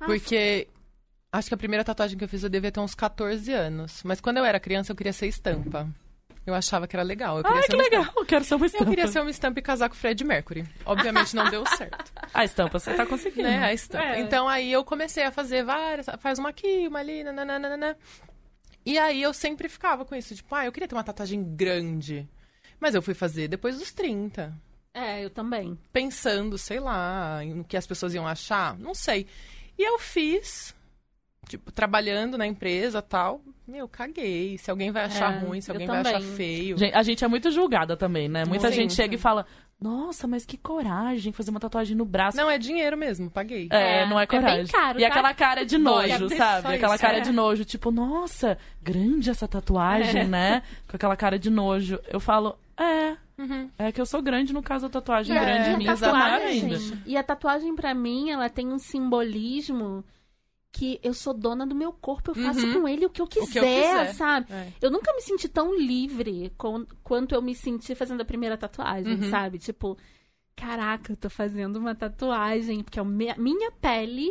[0.00, 0.66] Ah, Porque
[1.32, 4.02] acho que a primeira tatuagem que eu fiz eu devia ter uns 14 anos.
[4.04, 5.88] Mas quando eu era criança, eu queria ser estampa.
[6.46, 7.36] Eu achava que era legal.
[7.38, 8.00] Eu queria Ai, ser que uma legal.
[8.02, 8.20] estampa.
[8.20, 8.84] Eu quero ser uma Eu estampa.
[8.90, 10.64] queria ser uma estampa e casar com o Fred Mercury.
[10.86, 12.10] Obviamente não deu certo.
[12.32, 13.42] A estampa você tá conseguindo.
[13.48, 13.62] né?
[13.62, 14.04] A estampa.
[14.04, 14.20] É.
[14.20, 17.96] Então aí eu comecei a fazer várias, faz uma aqui, uma ali, nananana.
[18.84, 22.26] E aí eu sempre ficava com isso, tipo, ah, eu queria ter uma tatuagem grande.
[22.80, 24.52] Mas eu fui fazer depois dos 30.
[24.94, 25.78] É, eu também.
[25.92, 29.26] Pensando, sei lá, no que as pessoas iam achar, não sei.
[29.78, 30.74] E eu fiz,
[31.46, 33.42] tipo, trabalhando na empresa tal.
[33.70, 34.58] Meu, caguei.
[34.58, 36.76] Se alguém vai achar É, ruim, se alguém vai achar feio.
[36.92, 38.44] A gente é muito julgada também, né?
[38.44, 39.46] Muita Sim, gente chega e fala,
[39.80, 42.36] nossa, mas que coragem fazer uma tatuagem no braço.
[42.36, 43.68] Não, é dinheiro mesmo, paguei.
[43.70, 44.66] É, É, não é é bem coragem.
[44.66, 45.08] caro, e tá?
[45.08, 46.74] aquela cara de nojo, É, sabe?
[46.74, 47.20] Aquela isso, cara é.
[47.20, 50.24] de nojo, tipo, nossa, grande essa tatuagem, É.
[50.24, 50.62] né?
[50.88, 51.98] Com aquela cara de nojo.
[52.08, 53.16] Eu falo, é.
[53.38, 53.70] Uhum.
[53.78, 56.78] É que eu sou grande, no caso, a tatuagem É, grande minha tatuagem, ainda.
[57.06, 60.04] e a tatuagem pra mim, ela tem um simbolismo
[60.72, 62.82] que eu sou dona do meu corpo, eu faço Uhum.
[62.82, 64.14] com ele o que eu quiser, que eu quiser.
[64.14, 64.52] sabe?
[64.52, 64.72] É.
[64.80, 69.14] Eu nunca me senti tão livre com- quanto eu me senti fazendo a primeira tatuagem,
[69.14, 69.30] Uhum.
[69.30, 69.58] sabe?
[69.58, 69.98] Tipo,
[70.54, 74.30] caraca, eu tô fazendo uma tatuagem, porque é a minha pele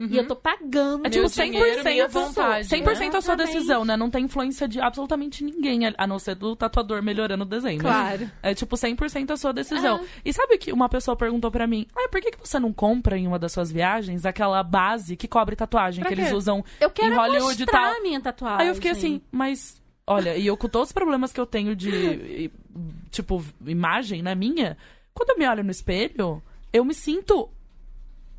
[0.00, 1.06] e eu tô pagando.
[1.06, 3.96] É tipo Meu 100%, dinheiro, minha vontade, 100% a sua decisão, né?
[3.96, 7.78] Não tem influência de absolutamente ninguém, a não ser do tatuador melhorando o desenho.
[7.82, 7.88] né?
[7.88, 8.30] Claro.
[8.42, 9.98] É tipo 100% a sua decisão.
[9.98, 10.06] É.
[10.24, 13.16] E sabe que uma pessoa perguntou pra mim: ah, por que, que você não compra
[13.16, 16.22] em uma das suas viagens aquela base que cobre tatuagem Pra que quê?
[16.22, 17.96] eles usam Eu quero em Hollywood e tal?
[17.96, 18.62] a minha tatuagem.
[18.62, 19.80] Aí eu fiquei assim, mas.
[20.06, 22.50] Olha, e eu com todos os problemas que eu tenho de,
[23.10, 24.76] tipo, imagem, né, minha,
[25.14, 26.42] quando eu me olho no espelho,
[26.72, 27.48] eu me sinto.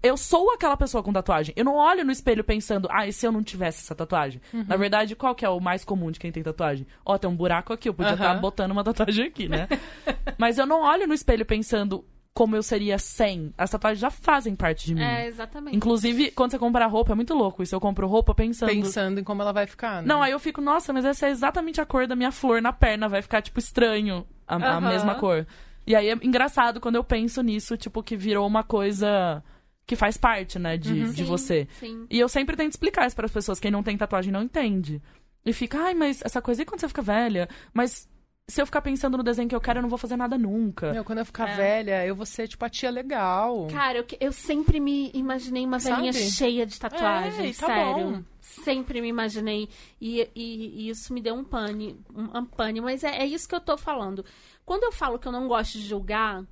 [0.06, 1.54] Eu sou aquela pessoa com tatuagem.
[1.58, 4.40] Eu não olho no espelho pensando, ah, e se eu não tivesse essa tatuagem?
[4.54, 4.66] Uhum.
[4.68, 6.86] Na verdade, qual que é o mais comum de quem tem tatuagem?
[7.04, 8.40] Ó, tem um buraco aqui, eu podia estar Aham.
[8.40, 9.68] botando uma tatuagem aqui, né?
[10.38, 13.52] Mas eu não olho no espelho pensando como eu seria sem.
[13.58, 15.02] As tatuagens já fazem parte de mim.
[15.02, 15.76] É, exatamente.
[15.76, 17.74] Inclusive, quando você compra roupa, é muito louco isso.
[17.74, 18.70] Eu compro roupa pensando.
[18.70, 20.08] Pensando em como ela vai ficar, né?
[20.08, 22.74] Não, aí eu fico, nossa, mas essa é exatamente a cor da minha flor na
[22.74, 24.82] perna, vai ficar, tipo, estranho a, a Aham.
[24.82, 25.48] mesma cor.
[25.88, 29.42] E aí é engraçado quando eu penso nisso, tipo, que virou uma coisa
[29.86, 31.68] que faz parte, né, de, de Sim, você.
[31.80, 32.06] Sim.
[32.10, 33.60] E eu sempre tento explicar isso para as pessoas.
[33.60, 35.02] Quem não tem tatuagem não entende.
[35.46, 37.48] E fica, ai, mas essa coisa, e quando você fica velha?
[37.74, 38.10] Mas
[38.48, 40.92] se eu ficar pensando no desenho que eu quero, eu não vou fazer nada nunca.
[40.92, 41.56] Meu, quando eu ficar É.
[41.56, 43.68] velha, eu vou ser, tipo, a tia legal.
[43.72, 48.12] Cara, eu, que- eu sempre me imaginei uma velhinha cheia de tatuagens, É, tá sério.
[48.12, 48.24] bom.
[48.42, 49.68] Sempre me imaginei.
[50.02, 52.82] E, e- e isso me deu um pane, um, um pane.
[52.82, 54.26] Mas é, é isso que eu tô falando.
[54.66, 56.44] Quando eu falo que eu não gosto de julgar,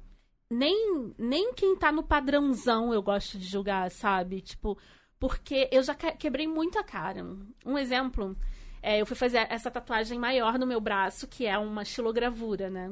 [0.54, 4.42] nem, nem quem tá no padrãozão eu gosto de julgar, sabe?
[4.42, 4.78] Tipo,
[5.20, 7.26] porque eu já que- quebrei muito a cara.
[7.66, 8.36] Um exemplo,
[8.82, 12.92] é, eu fui fazer essa tatuagem maior no meu braço, que é uma xilogravura, né?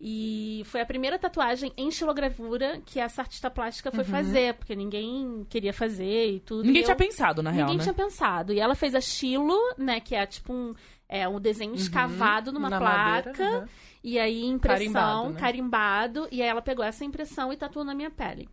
[0.00, 5.46] E foi a primeira tatuagem em xilogravura que essa artista plástica foi fazer, porque ninguém
[5.48, 6.64] queria fazer e tudo.
[6.64, 6.98] Ninguém e tinha eu...
[6.98, 7.82] pensado, na real, Ninguém né?
[7.84, 8.52] tinha pensado.
[8.52, 10.00] E ela fez a Chilo, né?
[10.00, 10.74] Que é tipo um,
[11.08, 13.30] é, um desenho escavado numa Na placa.
[13.30, 13.68] madeira, uhum.
[14.04, 16.28] E aí, impressão, Carimbado, carimbado, né?
[16.30, 18.46] E aí ela pegou essa impressão e tatuou na minha pele.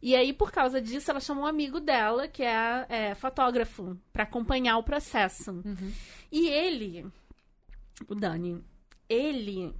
[0.00, 4.22] E aí, por causa disso, ela chamou um amigo dela, que é, é, fotógrafo, pra
[4.22, 5.50] acompanhar o processo.
[5.50, 5.92] Uhum.
[6.30, 7.04] E ele,
[8.08, 8.62] o Dani,
[9.08, 9.74] ele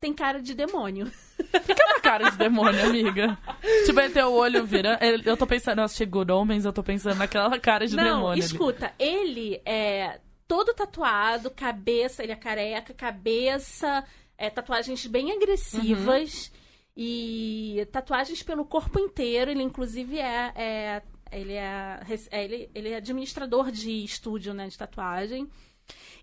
[0.00, 1.08] tem cara de demônio.
[1.52, 3.38] É uma cara de demônio, amiga.
[3.86, 4.98] tipo, ele tem o olho virando.
[5.24, 8.28] Eu tô pensando, eu assisti Good Omens, eu tô pensando naquela cara de Não, demônio.
[8.32, 8.40] ali.
[8.40, 14.04] escuta, ele é todo tatuado, cabeça, ele é careca, cabeça,
[14.38, 16.50] é, tatuagens bem agressivas
[16.96, 19.50] e tatuagens pelo corpo inteiro.
[19.50, 20.52] Ele, inclusive, é.
[20.54, 25.48] é- ele, é, é, ele, ele é administrador de estúdio, né, de tatuagem.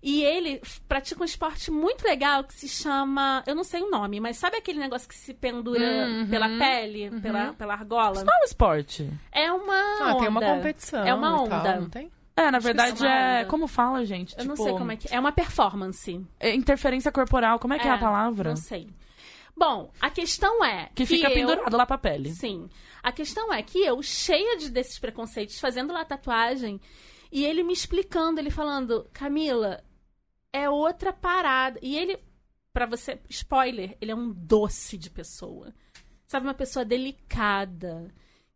[0.02, 3.44] E ele pratica um esporte muito legal que se chama.
[3.46, 6.26] Eu não sei o nome, mas sabe aquele negócio que se pendura Uhum.
[6.28, 8.24] pela pele, pela, pela argola?
[8.24, 9.08] Qual é o esporte?
[9.30, 9.74] É uma.
[10.00, 10.18] Ah, onda.
[10.18, 11.06] tem uma competição.
[11.06, 11.80] É uma e tal, onda.
[11.80, 12.10] não tem?
[12.36, 13.44] É, na que verdade é é.
[13.44, 14.34] Como fala, gente?
[14.38, 15.14] Eu não Tipo, sei como é que.
[15.14, 16.24] É uma performance.
[16.40, 18.50] é Interferência corporal, como é que é, a palavra?
[18.50, 18.88] Não sei.
[19.56, 20.88] Bom, a questão é.
[20.94, 22.30] Que fica eu- pendurado lá pra pele.
[22.30, 22.70] Sim.
[23.02, 26.80] A questão é que eu, cheia de, desses preconceitos, fazendo lá tatuagem,
[27.30, 29.82] e ele me explicando, ele falando, Camila,
[30.52, 31.78] é outra parada.
[31.82, 32.18] E ele,
[32.72, 35.74] pra você, spoiler, ele é um doce de pessoa.
[36.26, 38.08] Sabe, uma pessoa delicada,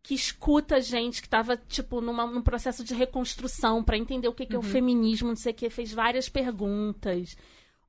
[0.07, 4.45] que escuta gente que tava, tipo, numa, num processo de reconstrução pra entender o que,
[4.45, 7.35] que é o feminismo, não sei o que, fez várias perguntas.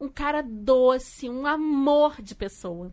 [0.00, 2.90] Um cara doce, um amor de pessoa.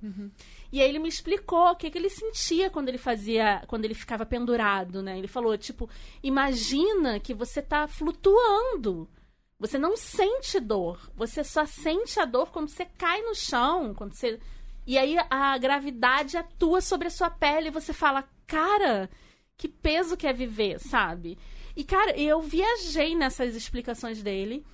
[0.72, 3.96] E aí ele me explicou o que, que ele sentia quando ele fazia, quando ele
[3.96, 5.18] ficava pendurado, né?
[5.18, 5.90] Ele falou, tipo,
[6.22, 9.10] imagina que você tá flutuando.
[9.58, 11.10] Você não sente dor.
[11.16, 14.40] Você só sente a dor quando você cai no chão, quando você
[14.86, 19.10] e aí a gravidade atua sobre a sua pele e você fala, cara,
[19.58, 21.38] que peso que é viver, sabe?
[21.76, 24.66] E cara, eu viajei nessas explicações dele.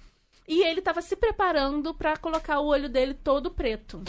[0.47, 4.03] E ele tava se preparando pra colocar o olho dele todo preto.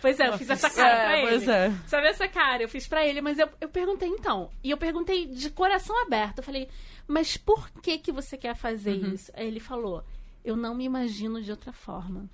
[0.00, 1.28] Pois é, eu fiz essa cara pra É, ele.
[1.28, 1.70] pois é.
[1.86, 2.62] Sabe essa cara?
[2.64, 4.50] Eu fiz pra ele, mas eu, eu perguntei então.
[4.64, 6.38] E eu perguntei de coração aberto.
[6.38, 6.68] Eu falei,
[7.06, 9.14] mas por que que você quer fazer Uhum.
[9.14, 9.30] isso?
[9.34, 10.02] Aí ele falou,
[10.44, 12.28] eu não me imagino de outra forma.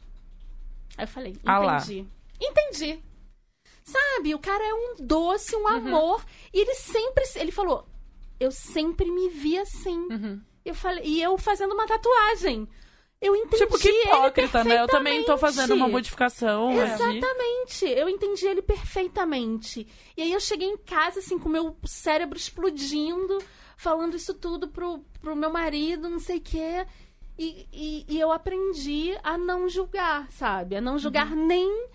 [0.96, 2.06] Aí eu falei, Ah entendi.
[2.40, 3.02] Entendi.
[3.84, 5.62] Sabe, o cara é um doce, Uhum.
[5.62, 6.24] um amor.
[6.52, 7.24] E ele sempre.
[7.36, 7.86] Ele falou,
[8.38, 9.98] eu sempre me vi assim.
[10.10, 10.40] Uhum.
[10.64, 12.68] Eu falei, e eu fazendo uma tatuagem.
[13.20, 14.80] Eu entendi Tipo, que ele hipócrita, né?
[14.80, 16.92] Eu também tô fazendo uma modificação aqui.
[17.02, 17.84] Exatamente.
[17.86, 19.88] Eu entendi ele perfeitamente.
[20.16, 23.42] E aí eu cheguei em casa, assim, com o meu cérebro explodindo,
[23.76, 26.86] falando isso tudo pro, pro meu marido, não sei o quê.
[27.38, 30.74] E, e, e eu aprendi a não julgar, sabe?
[30.76, 31.88] A não julgar nem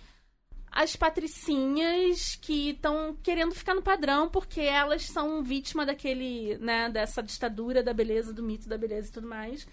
[0.71, 7.21] as patricinhas que estão querendo ficar no padrão porque elas são vítima daquele, né, dessa
[7.21, 9.67] ditadura da beleza, do mito da beleza e tudo mais.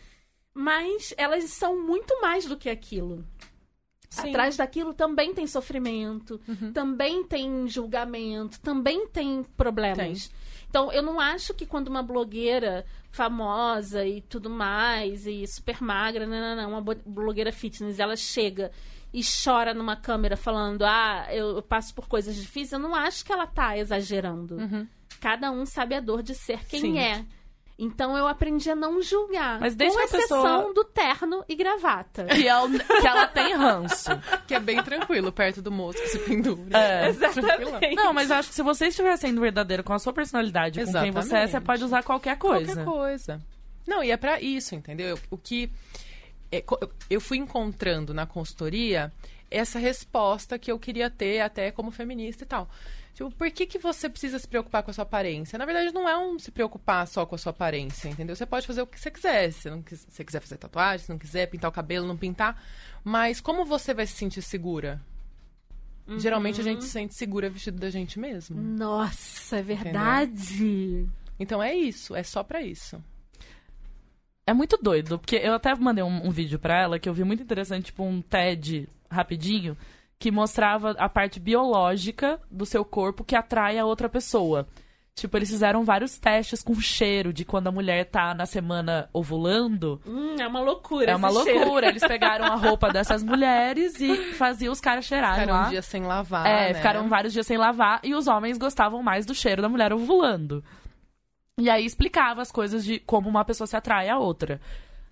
[0.53, 3.25] Mas elas são muito mais do que aquilo.
[4.11, 4.31] Sim.
[4.31, 6.73] Atrás daquilo também tem sofrimento, Uhum.
[6.73, 10.31] também tem julgamento, também tem problemas.
[10.71, 16.25] Então, eu não acho que quando uma blogueira famosa e tudo mais, e super magra,
[16.25, 18.71] não, não, não, uma blogueira fitness, ela chega
[19.13, 23.33] e chora numa câmera falando, ah, eu, passo por coisas difíceis, eu não acho que
[23.33, 24.59] ela tá exagerando.
[25.21, 26.99] Cada um sabe a dor de ser quem Sim.
[27.01, 27.25] é.
[27.83, 29.59] Então eu aprendi a não julgar.
[29.59, 32.27] Mas desde com que a exceção pessoa- do terno e gravata.
[32.27, 34.11] Que, ela, que ela tem ranço.
[34.47, 36.77] Que é bem tranquilo, perto do moço que se pendura.
[36.79, 37.09] É.
[37.09, 37.95] Exatamente.
[37.95, 41.11] Não, mas acho que se você estiver sendo verdadeiro com a sua personalidade, com quem
[41.11, 41.67] você é, você Exatamente.
[41.67, 42.67] pode usar qualquer coisa.
[42.67, 43.41] Qualquer coisa.
[43.87, 45.19] Não, e é pra isso, entendeu?
[45.31, 45.71] O que
[46.53, 46.63] é,
[47.09, 49.13] eu fui encontrando na consultoria
[49.51, 52.69] essa resposta que eu queria ter até como feminista e tal.
[53.15, 55.59] Tipo, por que, que você precisa se preocupar com a sua aparência?
[55.59, 58.35] Na verdade, não é um se preocupar só com a sua aparência, entendeu?
[58.35, 59.53] Você pode fazer o que você quiser.
[59.53, 62.63] Se não quis- você quiser fazer tatuagem, se não quiser pintar o cabelo, não pintar.
[63.05, 65.01] Mas como você vai se sentir segura?
[66.19, 68.61] Geralmente a gente se sente segura vestido da gente mesmo.
[68.61, 71.07] Nossa, é verdade.
[71.39, 73.01] Então é isso, é só pra isso.
[74.47, 77.23] É muito doido, porque eu até mandei um, um vídeo pra ela que eu vi
[77.23, 79.77] muito interessante, tipo um TED rapidinho,
[80.21, 84.69] que mostrava a parte biológica do seu corpo que atrai a outra pessoa.
[85.15, 90.01] Tipo, eles fizeram vários testes com cheiro de quando a mulher tá na semana ovulando.
[90.07, 91.11] Hum, é uma loucura.
[91.13, 91.61] É uma esse cheiro.
[91.61, 91.89] loucura.
[91.89, 95.67] Eles pegaram a roupa dessas mulheres e faziam os caras cheirarem Ficaram lá.
[95.67, 96.47] um dia sem lavar.
[96.47, 96.75] É, né?
[96.75, 100.63] ficaram vários dias sem lavar e os homens gostavam mais do cheiro da mulher ovulando.
[101.59, 104.61] E aí explicava as coisas de como uma pessoa se atrai à outra.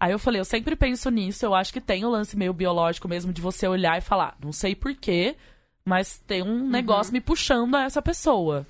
[0.01, 3.09] Aí eu falei, eu sempre penso nisso, eu acho que tem o lance meio biológico
[3.09, 5.37] mesmo de você olhar e falar, não sei porquê,
[5.85, 8.67] mas tem um negócio me puxando a essa pessoa.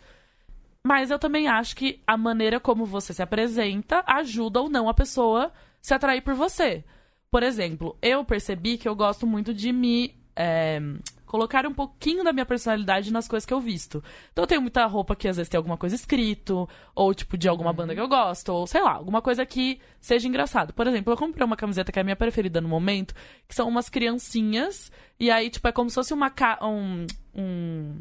[0.86, 4.94] Mas eu também acho que a maneira como você se apresenta ajuda ou não a
[4.94, 5.52] pessoa
[5.82, 6.82] se atrair por você.
[7.30, 10.80] Por exemplo, eu percebi que eu gosto muito de me é,
[11.28, 14.02] colocar um pouquinho da minha personalidade nas coisas que eu visto.
[14.32, 17.48] Então eu tenho muita roupa que às vezes tem alguma coisa escrito, ou tipo de
[17.48, 20.72] alguma banda que eu gosto, ou sei lá, alguma coisa que seja engraçado.
[20.72, 23.14] Por exemplo, eu comprei uma camiseta que é a minha preferida no momento,
[23.46, 28.00] que são umas criancinhas, e aí tipo é como se fosse uma ca um, um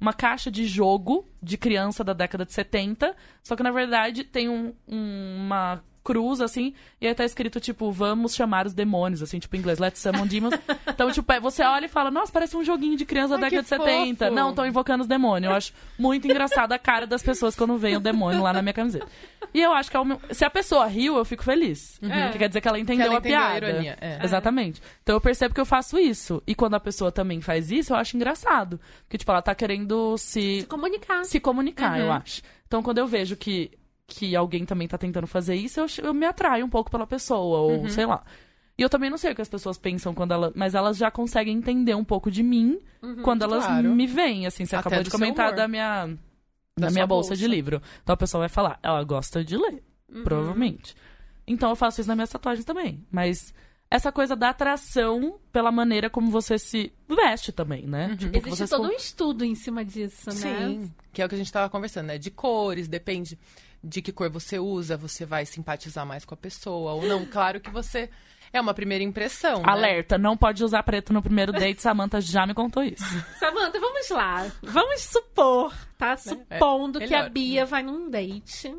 [0.00, 4.48] uma caixa de jogo de criança da década de 70, só que na verdade tem
[4.48, 9.38] um- um- uma cruz, assim, e aí tá escrito, tipo, vamos chamar os demônios, assim,
[9.38, 10.54] tipo, em inglês, let's summon demons.
[10.88, 13.50] então, tipo, é, você olha e fala, nossa, parece um joguinho de criança da Ai,
[13.50, 14.24] década que de 70.
[14.24, 14.34] fofo.
[14.34, 15.50] Não, estão invocando os demônios.
[15.50, 18.72] Eu acho muito engraçada a cara das pessoas quando vem o demônio lá na minha
[18.72, 19.06] camiseta.
[19.52, 20.18] E eu acho que é o meu...
[20.30, 21.98] se a pessoa riu, eu fico feliz.
[22.02, 22.22] É.
[22.24, 23.68] Porque quer dizer que ela entendeu ela a entendeu a piada.
[23.68, 24.18] ironia, é.
[24.24, 24.80] Exatamente.
[25.02, 26.42] Então eu percebo que eu faço isso.
[26.46, 28.80] E quando a pessoa também faz isso, eu acho engraçado.
[29.04, 31.24] Porque, tipo, ela tá querendo se Se comunicar.
[31.24, 32.04] se comunicar, Uhum.
[32.06, 32.40] eu acho.
[32.66, 33.70] Então, quando eu vejo que,
[34.08, 37.58] que alguém também tá tentando fazer isso, eu, eu me atraio um pouco pela pessoa,
[37.58, 37.88] ou Uhum.
[37.90, 38.24] sei lá.
[38.76, 40.52] E eu também não sei o que as pessoas pensam quando elas.
[40.54, 42.78] Mas elas já conseguem entender um pouco de mim
[43.22, 43.90] quando elas claro.
[43.94, 44.46] me veem.
[44.46, 46.06] Assim, você Até acabou de comentar da minha.
[46.76, 47.36] Da, Da minha bolsa, bolsa.
[47.36, 47.82] de livro.
[48.02, 49.82] Então a pessoa vai falar, ela gosta de ler,
[50.12, 50.22] Uhum.
[50.22, 50.94] provavelmente.
[51.46, 53.04] Então eu faço isso nas minhas tatuagens também.
[53.10, 53.52] Mas
[53.90, 58.16] essa coisa da atração pela maneira como você se veste também, né?
[58.16, 60.34] Tipo, que Existe você se todo um estudo em cima disso, né?
[60.34, 62.18] Sim, que é o que a gente tava conversando, né?
[62.18, 63.38] De cores, depende
[63.82, 67.24] de que cor você usa, você vai simpatizar mais com a pessoa ou não.
[67.24, 68.10] Claro que você
[68.52, 69.64] é uma primeira impressão, né?
[69.66, 73.04] Alerta, não pode usar preto no primeiro date, Samantha já me contou isso.
[73.38, 74.50] Samanta, vamos lá.
[74.62, 76.16] Vamos supor, tá?
[76.16, 77.28] Supondo que a.
[77.28, 78.74] Bia vai num date.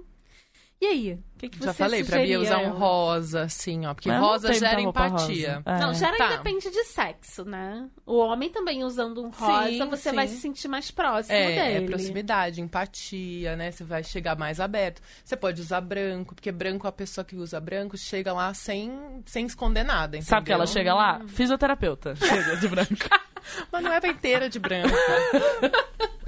[0.82, 1.13] E aí?
[1.13, 3.93] O que, que você Já falei pra Bia sugeria usar a um rosa, assim, ó.
[3.93, 5.55] Porque Mas rosa gera empatia.
[5.55, 5.63] rosa.
[5.65, 5.80] É.
[5.80, 6.30] Não, gera Tá.
[6.38, 7.89] depende de sexo, né?
[8.05, 10.15] O homem também usando um rosa, Sim, você sim.
[10.15, 11.88] vai se sentir mais próximo É, é dele.
[11.88, 13.71] proximidade, empatia, né?
[13.71, 15.01] Você vai chegar mais aberto.
[15.23, 19.45] Você pode usar branco, porque branco, a pessoa que usa branco chega lá sem, sem
[19.45, 20.30] esconder nada, entendeu?
[20.30, 21.21] Sabe que ela chega lá?
[21.27, 22.15] Fisioterapeuta.
[22.15, 22.93] Chega de branco.
[23.71, 24.89] Mas não é inteira de branco.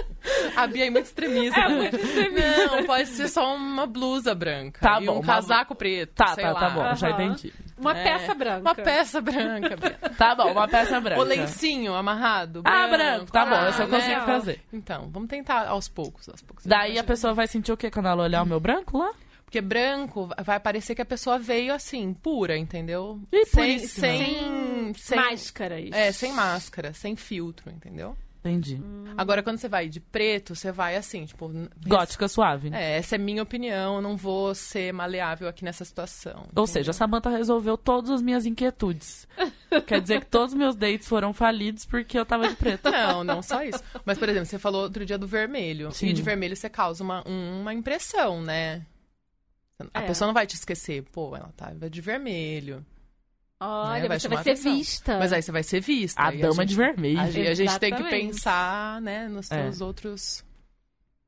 [0.56, 1.60] A Bia é muito extremista.
[1.68, 4.80] Não, pode ser só uma blusa branca.
[4.82, 6.14] Tá e bom, um uma- casaco preto.
[6.14, 6.60] Tá, sei tá, lá.
[6.60, 7.24] tá bom, já Aham.
[7.24, 7.54] entendi.
[7.78, 8.60] Uma É, peça branca.
[8.62, 9.76] Uma peça branca.
[9.78, 10.00] Bia.
[10.18, 11.20] Tá bom, uma peça branca.
[11.22, 12.62] O lencinho amarrado.
[12.64, 13.98] Ah, branco, tá bom, isso eu né?
[14.00, 14.62] consigo fazer.
[14.72, 16.66] Então, vamos tentar aos poucos, aos poucos.
[16.66, 19.12] Daí a pessoa vai sentir o quê quando ela olhar o meu branco lá?
[19.44, 23.20] Porque branco vai parecer que a pessoa veio assim, pura, entendeu?
[23.34, 24.08] Ih, sem, puríssima.
[24.08, 25.90] sem, sem, Máscaras.
[25.92, 28.16] é, sem máscara, sem filtro, entendeu?
[28.44, 28.82] Entendi.
[29.16, 31.52] Agora, quando você vai de preto, você vai assim, tipo.
[31.86, 32.72] Gótica suave.
[32.74, 36.38] É, essa é minha opinião, eu não vou ser maleável aqui nessa situação.
[36.38, 36.68] Ou entendeu?
[36.68, 39.28] seja, a Samantha resolveu todas as minhas inquietudes.
[39.86, 42.90] Quer dizer que todos os meus dates foram falidos porque eu tava de preto.
[42.90, 43.84] Não, não só isso.
[44.04, 45.92] Mas, por exemplo, você falou outro dia do vermelho.
[45.92, 46.08] Sim.
[46.08, 48.84] E de vermelho você causa uma, uma impressão, né?
[49.94, 50.08] A É.
[50.08, 51.04] pessoa não vai te esquecer.
[51.12, 52.84] Pô, ela tá de vermelho.
[53.62, 54.08] Olha, né?
[54.08, 54.76] Vai você vai ser atenção.
[54.76, 55.20] vista.
[55.20, 56.22] Mas aí você vai ser vista.
[56.22, 57.20] A dama gente- de vermelho.
[57.20, 59.64] A, gente- a gente tem que pensar, né, nos É.
[59.64, 60.44] seus outros.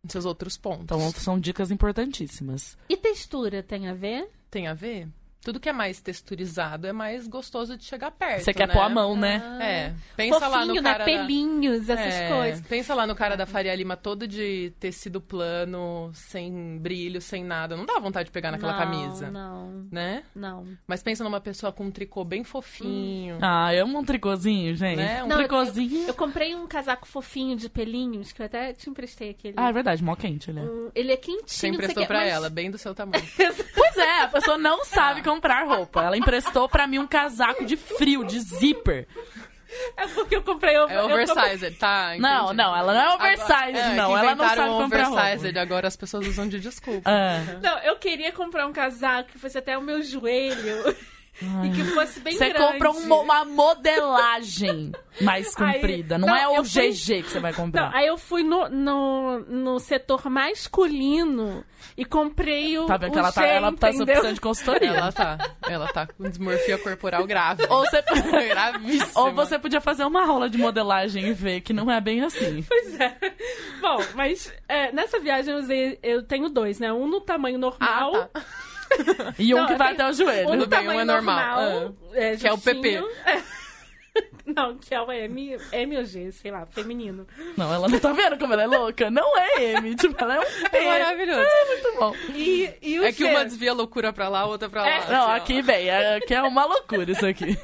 [0.03, 0.83] Nos seus outros pontos.
[0.83, 2.77] Então são dicas importantíssimas.
[2.89, 4.29] E textura tem a ver?
[4.49, 5.07] Tem a ver?
[5.43, 8.43] Tudo que é mais texturizado é mais gostoso de chegar perto.
[8.45, 8.73] Você quer né?
[8.73, 9.41] pôr a mão, né?
[9.61, 9.93] É.
[10.15, 10.91] Pensa lá no Fofinho, né?
[10.91, 10.99] cara.
[10.99, 12.65] da- Pelinhos, essas É, coisas.
[12.67, 17.75] Pensa lá no cara da Faria Lima todo de tecido plano, sem brilho, sem nada.
[17.75, 20.23] Não dá vontade de pegar naquela não, camisa, Não, né?
[20.33, 20.65] não.
[20.87, 24.95] Mas pensa numa pessoa com um tricô bem fofinho, Ah, amo um tricôzinho, gente.
[24.97, 25.23] né?
[25.23, 26.07] Um Não, eu- tricôzinho.
[26.07, 29.55] Eu comprei um casaco fofinho de pelinhos, que eu até te emprestei aquele.
[29.57, 30.63] Ah, é verdade, mó quente, ele é.
[30.63, 33.23] Um- ele é quentinho, Você emprestou pra mas- ela, bem do seu tamanho.
[33.93, 36.03] Pois é, a pessoa não sabe comprar roupa.
[36.03, 39.07] Ela emprestou pra mim um casaco de frio, de zíper.
[39.97, 40.75] É porque eu comprei...
[40.77, 42.15] Eu, É eu comprei- oversized, tá?
[42.19, 42.57] Não, entendi.
[42.57, 44.09] não, ela não é oversized, Agora- é, não.
[44.11, 45.61] que Ela não sabe comprar oversized, roupa.
[45.61, 47.09] agora as pessoas usam de desculpa.
[47.09, 50.95] Ah, Não, eu queria comprar um casaco que fosse até o meu joelho
[51.41, 52.73] e que fosse bem Você grande.
[52.73, 56.17] compra um uma modelagem mais Aí- comprida.
[56.17, 57.91] Não, não, é o fui- GG que você vai Não, comprar.
[57.93, 61.63] aí eu fui no, no, no setor masculino
[61.97, 64.89] e comprei o Tá vendo o que ela tá, ela tá precisando de consultoria.
[64.89, 67.63] Ela tá, ela tá com dismorfia corporal grave.
[67.69, 68.01] Ou você,
[68.49, 69.21] Gravíssima.
[69.21, 72.63] ou você podia fazer uma aula de modelagem e ver que não é bem assim.
[72.67, 73.15] Pois é.
[73.81, 75.99] Bom, mas é, nessa viagem eu usei.
[76.01, 76.91] Eu tenho dois, né?
[76.93, 78.15] Um no tamanho normal.
[78.15, 78.41] Ah, tá.
[79.39, 80.49] E um Não, que vai até o joelho.
[80.49, 81.61] Um Tudo bem, um é normal.
[81.61, 81.95] normal.
[82.13, 82.95] é, Que é o PP.
[83.25, 83.41] É.
[84.45, 87.25] Não, que é o M, M ou G, sei lá, feminino.
[87.57, 89.09] Não, ela não tá vendo como ela é louca.
[89.09, 90.77] Não é M, tipo, ela é um P.
[90.77, 91.49] É maravilhoso.
[91.69, 92.15] Muito bom.
[92.35, 93.29] E, e o É que G?
[93.31, 94.87] uma desvia loucura pra lá, a outra pra lá.
[94.89, 95.11] É.
[95.11, 97.57] Não, aqui, bem, aqui é uma loucura isso aqui.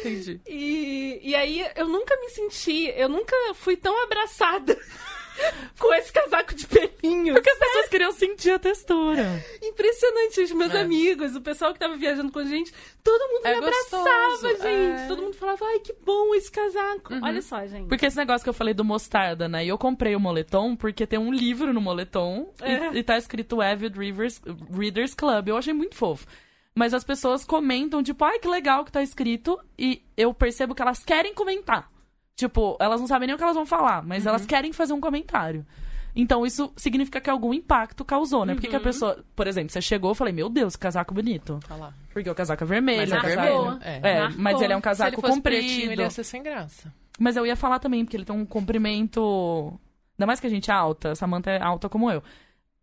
[0.00, 0.40] Entendi.
[0.46, 4.78] E, e aí eu nunca me senti, eu nunca fui tão abraçada
[5.78, 7.34] com esse casaco de pelinhos.
[7.34, 9.42] Porque as pessoas queriam sentir a textura.
[9.62, 10.80] Impressionante, os meus É.
[10.80, 12.72] amigos, o pessoal que tava viajando com a gente,
[13.02, 14.66] todo mundo É me abraçava, gostoso, gente.
[14.66, 15.00] é.
[15.02, 15.08] Uhum.
[15.08, 17.14] Todo mundo falava, ai, que bom esse casaco.
[17.22, 17.88] Olha só, gente.
[17.88, 19.64] Porque esse negócio que eu falei do mostarda, né?
[19.64, 22.94] E eu comprei o moletom porque tem um livro no moletom É.
[22.94, 25.48] e, e tá escrito Avid Rivers, Readers Club.
[25.48, 26.26] Eu achei muito fofo.
[26.72, 29.58] Mas as pessoas comentam, tipo, ai, que legal que tá escrito.
[29.78, 31.89] E eu percebo que elas querem comentar.
[32.40, 35.00] Tipo, elas não sabem nem o que elas vão falar, mas elas querem fazer um
[35.00, 35.64] comentário.
[36.16, 38.54] Então isso significa que algum impacto causou, né?
[38.54, 38.84] Porque que a Uhum.
[38.84, 41.60] pessoa, por exemplo, você chegou, eu falei, meu Deus, que casaco bonito.
[41.68, 41.92] Tá lá.
[42.12, 43.78] Porque o casaco é vermelho, Mas é é vermelho.
[43.82, 44.00] É.
[44.02, 44.40] É, Marcou.
[44.40, 45.62] mas ele é um Se casaco ele fosse comprido.
[45.62, 46.92] pretinho, ele ia ser sem graça.
[47.18, 49.78] Mas eu ia falar também, porque ele tem um comprimento.
[50.18, 52.22] Ainda mais que a gente é alta, Samantha é alta como eu.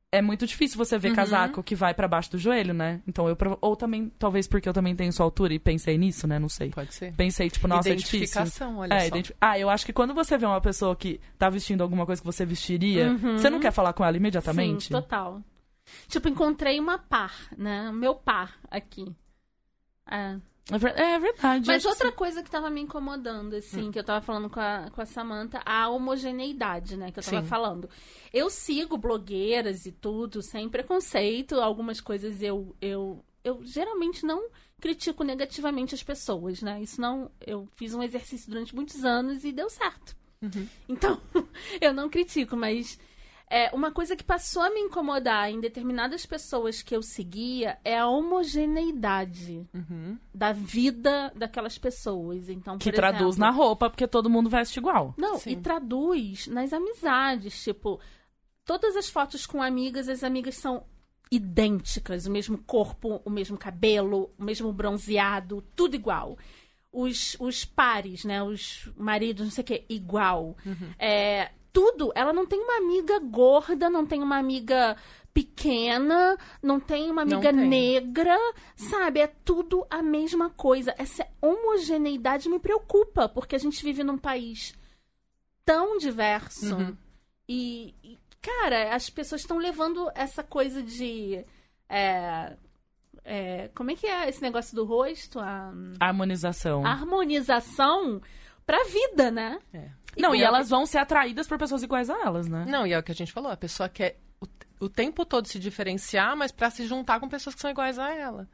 [0.09, 1.15] É muito difícil você ver Uhum.
[1.15, 3.01] casaco que vai pra baixo do joelho, né?
[3.05, 3.37] Então eu.
[3.59, 6.39] Ou também, talvez porque eu também tenho sua altura e pensei nisso, né?
[6.39, 6.69] Não sei.
[6.69, 7.13] Pode ser.
[7.13, 8.19] Pensei, tipo, nossa, é difícil.
[8.19, 9.15] Identificação, olha É, só.
[9.41, 12.25] Ah, eu acho que quando você vê uma pessoa que tá vestindo alguma coisa que
[12.25, 13.37] você vestiria, Uhum.
[13.37, 14.85] você não quer falar com ela imediatamente?
[14.85, 15.41] Sim, total.
[16.07, 17.91] Tipo, encontrei uma par, né?
[17.91, 19.13] Meu par aqui.
[20.09, 20.37] É.
[20.71, 21.67] É É verdade.
[21.67, 25.01] Mas outra coisa que tava me incomodando, assim, que eu tava falando com a, com
[25.01, 27.11] a Samantha, a homogeneidade, né?
[27.11, 27.47] Que eu tava Sim.
[27.47, 27.89] falando.
[28.33, 31.55] Eu sigo blogueiras e tudo, sem preconceito.
[31.61, 34.49] Algumas coisas eu, eu, eu geralmente não
[34.79, 36.81] critico negativamente as pessoas, né?
[36.81, 37.31] Isso não.
[37.45, 40.15] Eu fiz um exercício durante muitos anos e deu certo.
[40.41, 40.67] Uhum.
[40.87, 41.19] Então,
[41.79, 42.99] eu não critico, mas
[43.49, 47.97] é, uma coisa que passou a me incomodar em determinadas pessoas que eu seguia é
[47.97, 50.17] a homogeneidade Uhum.
[50.33, 52.49] da vida daquelas pessoas.
[52.49, 55.13] Então, Que traduz na roupa, porque todo mundo veste igual.
[55.17, 55.51] Não, Sim.
[55.51, 57.63] e traduz nas amizades.
[57.63, 57.99] Tipo,
[58.65, 60.83] todas as fotos com amigas, as amigas são
[61.31, 62.25] idênticas.
[62.25, 66.37] O mesmo corpo, o mesmo cabelo, o mesmo bronzeado, tudo igual.
[66.91, 68.41] Os, os pares, né?
[68.41, 70.55] Os maridos, não sei o quê, igual.
[70.97, 72.11] É, tudo.
[72.15, 74.97] Ela não tem uma amiga gorda, não tem uma amiga
[75.31, 77.67] pequena, não tem uma amiga tem.
[77.67, 78.35] negra,
[78.75, 79.19] sabe?
[79.19, 80.95] É tudo a mesma coisa.
[80.97, 84.73] Essa homogeneidade me preocupa, porque a gente vive num país
[85.63, 86.75] tão diverso.
[86.75, 86.97] Uhum.
[87.47, 91.45] E, e, cara, as pessoas estão levando essa coisa de.
[91.87, 92.57] é,
[93.23, 95.39] é, como é que é esse negócio do rosto?
[95.39, 96.83] A, Harmonização.
[96.83, 98.19] a harmonização
[98.65, 99.59] pra vida, né?
[99.71, 99.91] É.
[100.21, 102.65] Não, e é o elas vão ser atraídas por pessoas iguais a elas, né?
[102.67, 103.51] Não, e é o que a gente falou.
[103.51, 107.55] A pessoa quer o, o tempo todo se diferenciar, mas pra se juntar com pessoas
[107.55, 108.47] que são iguais a ela.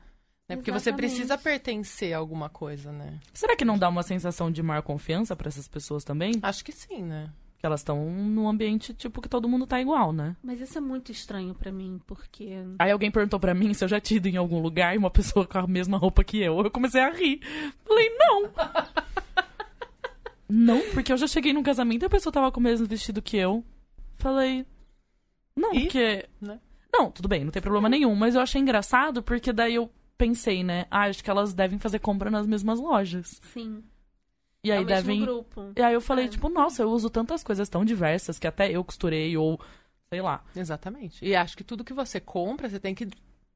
[0.47, 0.57] Né?
[0.57, 3.20] Porque você precisa pertencer a alguma coisa, né?
[3.34, 6.34] Será que não dá uma sensação de maior confiança pra essas pessoas também?
[6.41, 7.30] Acho que sim, né?
[7.57, 10.36] Que elas estão num ambiente, tipo, que todo mundo tá igual, né?
[10.43, 12.57] Mas isso é muito estranho pra mim, porque.
[12.78, 15.09] Aí alguém perguntou pra mim se eu já tinha ido em algum lugar e uma
[15.09, 16.59] pessoa com a mesma roupa que eu.
[16.59, 17.39] Eu comecei a rir.
[17.86, 18.51] Falei, não.
[20.50, 23.22] Não, porque eu já cheguei num casamento e a pessoa tava com o mesmo vestido
[23.22, 23.64] que eu.
[24.18, 24.66] Falei,
[25.56, 25.82] não, E?
[25.82, 26.26] porque...
[26.41, 26.60] Né?
[26.91, 28.14] Não, tudo bem, não tem problema nenhum.
[28.16, 30.86] Mas eu achei engraçado porque daí eu pensei, né?
[30.91, 33.41] Ah, acho que elas devem fazer compra nas mesmas lojas.
[33.52, 33.84] Sim.
[34.64, 35.22] E é aí o mesmo devem...
[35.22, 35.72] grupo.
[35.76, 36.28] E aí eu falei, É.
[36.30, 39.60] tipo, nossa, eu uso tantas coisas tão diversas que até eu costurei ou...
[40.10, 40.44] Sei lá.
[40.56, 41.26] Exatamente.
[41.26, 43.08] E acho que tudo que você compra, você tem que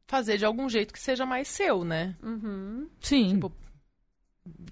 [0.08, 2.16] fazer de algum jeito que seja mais seu, né?
[2.24, 2.88] Uhum.
[3.00, 3.36] Sim.
[3.36, 3.52] Tipo,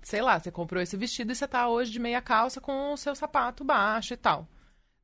[0.04, 2.98] sei lá, você comprou esse vestido e você tá hoje de meia calça com o
[2.98, 4.48] seu sapato baixo e tal.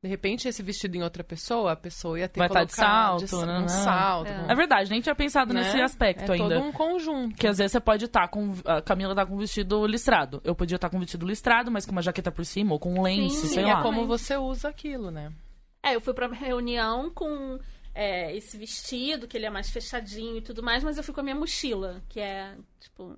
[0.02, 2.74] De repente, esse vestido em outra pessoa, a pessoa ia ter Vai que tá de
[2.74, 3.68] colocar salto, sa- né, um né?
[3.68, 4.28] salto.
[4.28, 4.46] É.
[4.50, 5.62] É verdade, nem tinha pensado né?
[5.62, 6.56] nesse aspecto é ainda.
[6.56, 7.36] todo um conjunto.
[7.36, 8.52] Que às vezes você pode estar com.
[8.64, 10.40] A Camila tá com vestido listrado.
[10.42, 13.02] Eu podia estar com vestido listrado, mas com uma jaqueta por cima ou com um
[13.02, 13.78] lenço, Sim, sei Sim, lá.
[13.78, 15.32] é como você usa aquilo, né?
[15.80, 17.60] É, eu fui pra reunião com
[17.94, 21.20] é, esse vestido, que ele é mais fechadinho e tudo mais, mas eu fui com
[21.20, 23.16] a minha mochila, que é, tipo.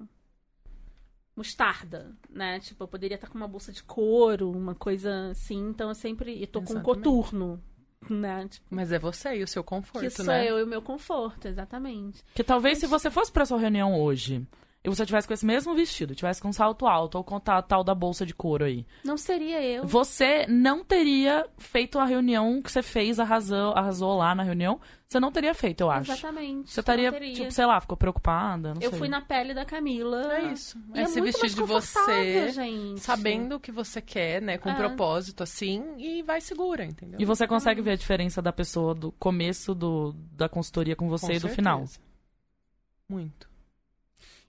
[1.36, 2.60] Mostarda, né?
[2.60, 5.68] Tipo, eu poderia estar com uma bolsa de couro, uma coisa assim.
[5.68, 6.32] Então eu sempre.
[6.32, 7.60] E tô com um coturno,
[8.08, 8.46] né?
[8.48, 10.48] Tipo, Mas é você e o seu conforto, que sou né?
[10.48, 12.22] eu e o meu conforto, exatamente.
[12.34, 14.46] Que talvez se você fosse pra sua reunião hoje
[14.84, 17.62] e você tivesse com esse mesmo vestido, tivesse com um salto alto ou com a
[17.62, 19.86] tal da bolsa de couro aí, Não seria eu.
[19.86, 24.78] você não teria feito a reunião que você fez, arrasou, arrasou lá na reunião.
[25.08, 26.10] Você não teria feito, eu acho.
[26.10, 26.70] Exatamente.
[26.72, 27.34] Você estaria, não teria.
[27.34, 28.98] tipo, sei lá, ficou preocupada, não eu sei.
[28.98, 30.34] fui na pele da Camila.
[30.38, 30.76] É isso.
[30.92, 33.00] E É é se vestir de você, gente.
[33.00, 34.58] sabendo o que você quer, né?
[34.58, 34.74] Com É.
[34.74, 37.20] propósito, assim, e vai segura, entendeu?
[37.20, 41.26] E você consegue ver a diferença da pessoa do começo do, da consultoria com você
[41.26, 41.54] Com e do certeza.
[41.56, 41.84] final.
[43.08, 43.48] Muito.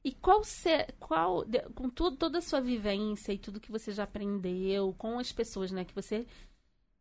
[0.05, 1.43] E qual ser, qual
[1.73, 5.71] com tudo, toda a sua vivência e tudo que você já aprendeu com as pessoas,
[5.71, 6.27] né, que você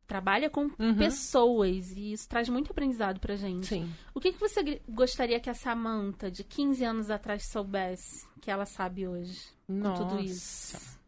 [0.06, 0.96] trabalha com Uhum.
[0.96, 3.66] pessoas e isso traz muito aprendizado pra gente.
[3.66, 3.92] Sim.
[4.14, 8.64] O que, que você gostaria que a Samantha de 15 anos atrás soubesse que ela
[8.66, 9.38] sabe hoje?
[9.68, 10.02] Nossa.
[10.04, 10.98] tudo isso.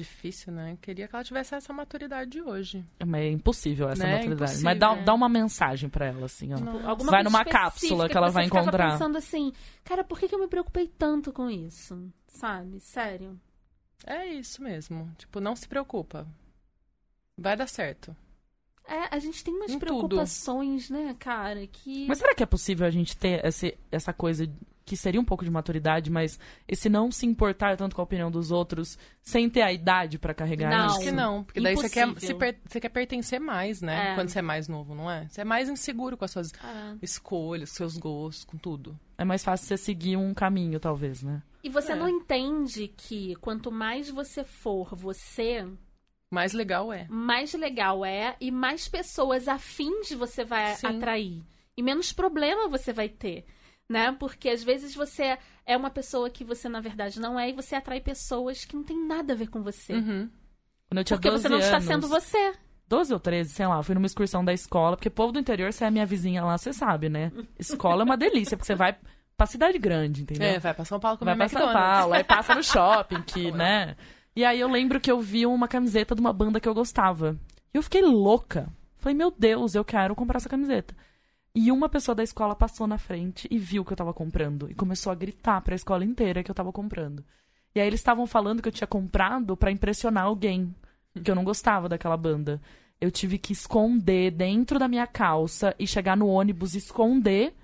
[0.00, 0.78] Difícil, né?
[0.80, 2.84] Queria que ela tivesse essa maturidade de hoje.
[3.06, 4.12] Mas é impossível essa Né?
[4.16, 4.42] maturidade.
[4.52, 5.02] Impossível, Mas dá, né?
[5.02, 6.58] dá uma mensagem pra ela, assim, ó.
[6.58, 6.88] Não.
[6.88, 8.92] Alguma Vai numa cápsula que ela você vai encontrar.
[8.92, 9.52] pensando assim,
[9.84, 12.10] cara, por que, que eu me preocupei tanto com isso?
[12.28, 12.80] Sabe?
[12.80, 13.38] Sério.
[14.06, 15.12] É isso mesmo.
[15.18, 16.26] Tipo, não se preocupa.
[17.36, 18.16] Vai dar certo.
[18.88, 20.08] É, a gente tem umas Em tudo.
[20.08, 22.06] preocupações, né, cara, que...
[22.08, 24.50] Mas será que é possível a gente ter esse, essa coisa
[24.90, 26.36] que seria um pouco de maturidade, mas
[26.66, 30.34] esse não se importar tanto com a opinião dos outros sem ter a idade pra
[30.34, 30.86] carregar Não.
[30.86, 30.96] isso.
[30.96, 34.10] Acho que não, porque daí você quer, per- você quer pertencer mais, né?
[34.10, 34.14] É.
[34.16, 35.28] Quando você é mais novo, não é?
[35.28, 36.96] Você é mais inseguro com as suas Ah.
[37.00, 38.98] escolhas, seus gostos, com tudo.
[39.16, 41.40] É mais fácil você seguir um caminho, talvez, né?
[41.62, 41.94] E você É.
[41.96, 45.64] não entende que quanto mais você for você,
[46.32, 47.06] Mais legal é.
[47.08, 50.86] mais legal é e mais pessoas afins você vai Sim.
[50.88, 51.42] atrair.
[51.76, 53.44] E menos problema você vai ter.
[53.90, 54.12] Né?
[54.12, 55.36] Porque às vezes você
[55.66, 58.84] é uma pessoa que você, na verdade, não é, e você atrai pessoas que não
[58.84, 59.94] tem nada a ver com você.
[59.94, 60.30] Uhum.
[60.88, 62.52] Quando eu tinha Porque 12 você não anos, está sendo você.
[62.86, 65.72] 12 ou 13, sei lá, eu fui numa excursão da escola, porque povo do interior,
[65.72, 67.32] você é minha vizinha lá, você sabe, né?
[67.58, 68.96] Escola é uma delícia, porque você vai
[69.36, 70.46] pra cidade grande, entendeu?
[70.46, 71.98] É, vai pra São Paulo comer vai pra São McDonald's.
[71.98, 73.96] Paulo, aí passa no shopping, que, né?
[74.36, 77.36] E aí eu lembro que eu vi uma camiseta de uma banda que eu gostava.
[77.74, 78.68] E eu fiquei louca.
[78.96, 80.94] Falei, meu Deus, eu quero comprar essa camiseta.
[81.54, 84.70] E uma pessoa da escola passou na frente e viu que eu tava comprando.
[84.70, 87.24] E começou a gritar pra escola inteira que eu tava comprando.
[87.74, 90.74] E aí eles estavam falando que eu tinha comprado pra impressionar alguém.
[91.24, 92.60] Que eu não gostava daquela banda.
[93.00, 97.54] Eu tive que esconder dentro da minha calça e chegar no ônibus e esconder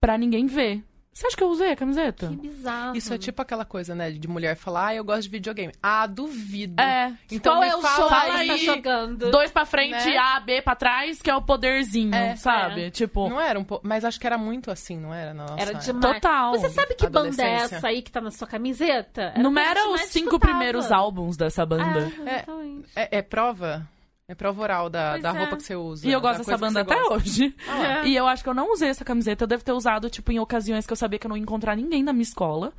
[0.00, 0.82] pra ninguém ver.
[1.16, 2.28] Você acha que eu usei a camiseta?
[2.28, 2.94] Que bizarro.
[2.94, 4.10] Isso é tipo aquela coisa, né?
[4.10, 5.72] De mulher falar, ah, eu gosto de videogame.
[5.82, 6.78] Ah, duvido.
[6.78, 7.10] É.
[7.32, 8.46] Então Qual me é o fala aí.
[8.48, 9.30] tá jogando?
[9.30, 10.18] Dois pra frente, Né?
[10.18, 12.84] A, B pra trás, que é o poderzinho, É, sabe?
[12.84, 12.90] é.
[12.90, 13.86] Tipo, Não era um pouco.
[13.88, 15.32] Mas acho que era muito assim, não era?
[15.32, 16.14] Na nossa Era demais.
[16.16, 16.52] total.
[16.52, 19.32] Você sabe que banda é essa aí que tá na sua camiseta?
[19.34, 20.52] Era Não o que a gente era os cinco escutava.
[20.52, 22.12] primeiros álbuns dessa banda.
[22.26, 22.88] Ah, exatamente.
[22.94, 23.88] É, é prova?
[24.28, 25.38] É prova oral da, Pois da é.
[25.38, 26.08] roupa que você usa.
[26.08, 27.14] E eu gosto dessa banda até gosta.
[27.14, 27.54] hoje.
[27.68, 28.00] Ah.
[28.04, 28.08] É.
[28.08, 29.44] E eu acho que eu não usei essa camiseta.
[29.44, 31.76] Eu devo ter usado, tipo, em ocasiões que eu sabia que eu não ia encontrar
[31.76, 32.72] ninguém da minha escola.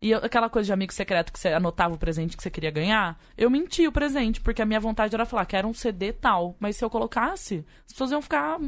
[0.00, 2.72] E eu- aquela coisa de amigo secreto que você anotava o presente que você queria
[2.72, 6.12] ganhar, eu menti o presente, porque a minha vontade era falar que era um CD
[6.12, 6.56] tal.
[6.58, 8.58] Mas se eu colocasse, as pessoas iam ficar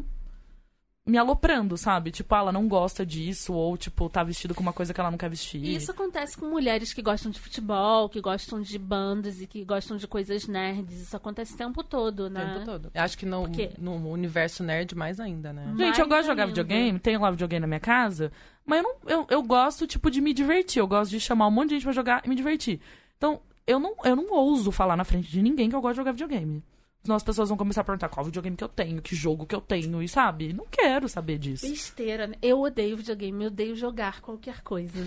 [1.07, 2.11] me aloprando, sabe?
[2.11, 5.11] Tipo, ah, ela não gosta disso, ou, tipo, tá vestido com uma coisa que ela
[5.11, 5.63] não quer vestir.
[5.63, 9.63] E isso acontece com mulheres que gostam de futebol, que gostam de bandas e que
[9.67, 10.99] gostam de coisas nerds.
[11.03, 12.55] Isso acontece o tempo todo, O né?
[12.55, 12.91] tempo todo.
[12.95, 15.75] Eu acho que no, Porque- no universo nerd mais ainda, né?
[15.77, 16.47] Gente, eu gosto de jogar ainda.
[16.63, 18.33] videogame, tenho lá videogame na minha casa,
[18.65, 20.81] mas eu, não, eu, eu gosto, tipo, de me divertir.
[20.81, 22.81] Eu gosto de chamar um monte de gente pra jogar e me divertir.
[23.19, 25.99] Então, eu não, eu não ouso falar na frente de ninguém que eu gosto de
[25.99, 26.63] jogar videogame.
[27.05, 29.55] Senão as pessoas vão começar a perguntar qual videogame que eu tenho, que jogo que
[29.55, 30.55] eu tenho, e sabe?
[30.55, 31.69] Não quero saber disso.
[31.69, 32.35] Besteira, né?
[32.41, 35.07] Eu odeio videogame, eu odeio jogar qualquer coisa.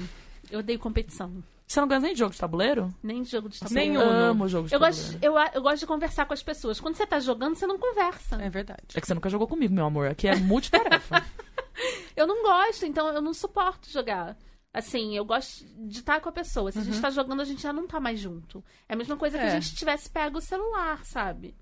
[0.52, 1.44] Eu odeio competição.
[1.68, 2.94] Você não gosta nem de jogo de tabuleiro?
[3.02, 3.94] Nem de jogo de tabuleiro.
[3.94, 4.02] Nenhum.
[4.02, 5.12] Eu amo jogo de Eu tabuleiro.
[5.12, 6.80] gosto, eu, eu gosto de conversar com as pessoas.
[6.80, 8.36] Quando você tá jogando, você não conversa.
[8.42, 8.84] É verdade.
[8.94, 10.08] É que você nunca jogou comigo, meu amor.
[10.08, 11.26] Aqui é multitarefa.
[12.16, 14.36] Eu não gosto, então eu não suporto jogar.
[14.74, 16.72] Assim, eu gosto de estar com a pessoa.
[16.72, 18.64] Se a gente tá jogando, a gente já não tá mais junto.
[18.90, 19.48] É a mesma coisa que É.
[19.48, 21.56] a gente tivesse pego o celular, sabe?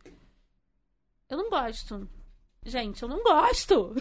[1.30, 2.08] Eu não gosto.
[2.68, 3.96] Gente, eu não gosto.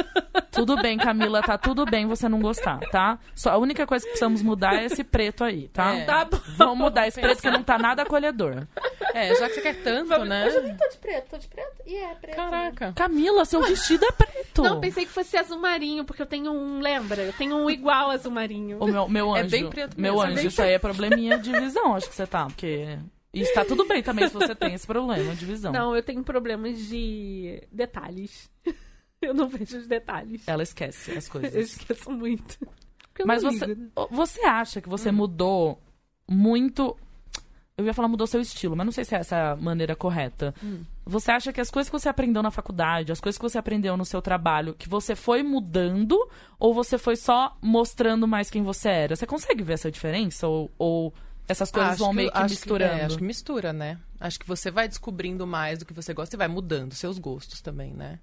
[0.52, 3.18] tudo bem, Camila, tá tudo bem você não gostar, tá?
[3.34, 5.94] Só a única coisa que precisamos mudar é esse preto aí, tá?
[5.94, 6.04] É.
[6.04, 6.38] Tá bom.
[6.56, 8.66] Vamos mudar esse preto que não tá nada acolhedor.
[9.14, 10.46] É, já que você quer tanto, né?
[10.46, 11.82] Hoje eu nem tô de preto, tô de preto.
[11.86, 12.36] E é preto.
[12.36, 12.92] Caraca.
[12.94, 14.62] Camila, seu vestido é preto.
[14.62, 17.22] Não, pensei que fosse azul marinho, porque eu tenho um, lembra?
[17.22, 18.78] Eu tenho um igual azul marinho.
[18.80, 19.50] O meu, meu É anjo.
[19.50, 22.14] bem preto meu mesmo, é anjo, bem isso aí é probleminha de visão, acho que
[22.14, 22.98] você tá, porque.
[23.32, 25.72] E está tudo bem também se você tem esse problema de visão.
[25.72, 28.50] Não, eu tenho problemas de detalhes.
[29.22, 30.48] Eu não vejo os detalhes.
[30.48, 31.54] Ela esquece as Eu coisas.
[31.54, 32.56] esqueço muito.
[33.18, 35.78] Eu Mas você, ligo, você acha que você mudou
[36.26, 36.96] muito.
[37.76, 40.54] Eu ia falar mudou seu estilo, mas não sei se é essa a maneira correta.
[41.04, 43.94] Você acha que as coisas que você aprendeu na faculdade, as coisas que você aprendeu
[43.96, 46.18] no seu trabalho, que você foi mudando
[46.58, 49.16] ou você foi só mostrando mais quem você era?
[49.16, 50.46] Você consegue ver essa diferença?
[50.48, 51.12] Ou, ou
[51.50, 52.92] essas coisas Acho vão meio que acho misturando?
[52.94, 53.98] é, acho que mistura, né?
[54.18, 57.60] Acho que você vai descobrindo mais do que você gosta e vai mudando seus gostos
[57.60, 58.18] também, né?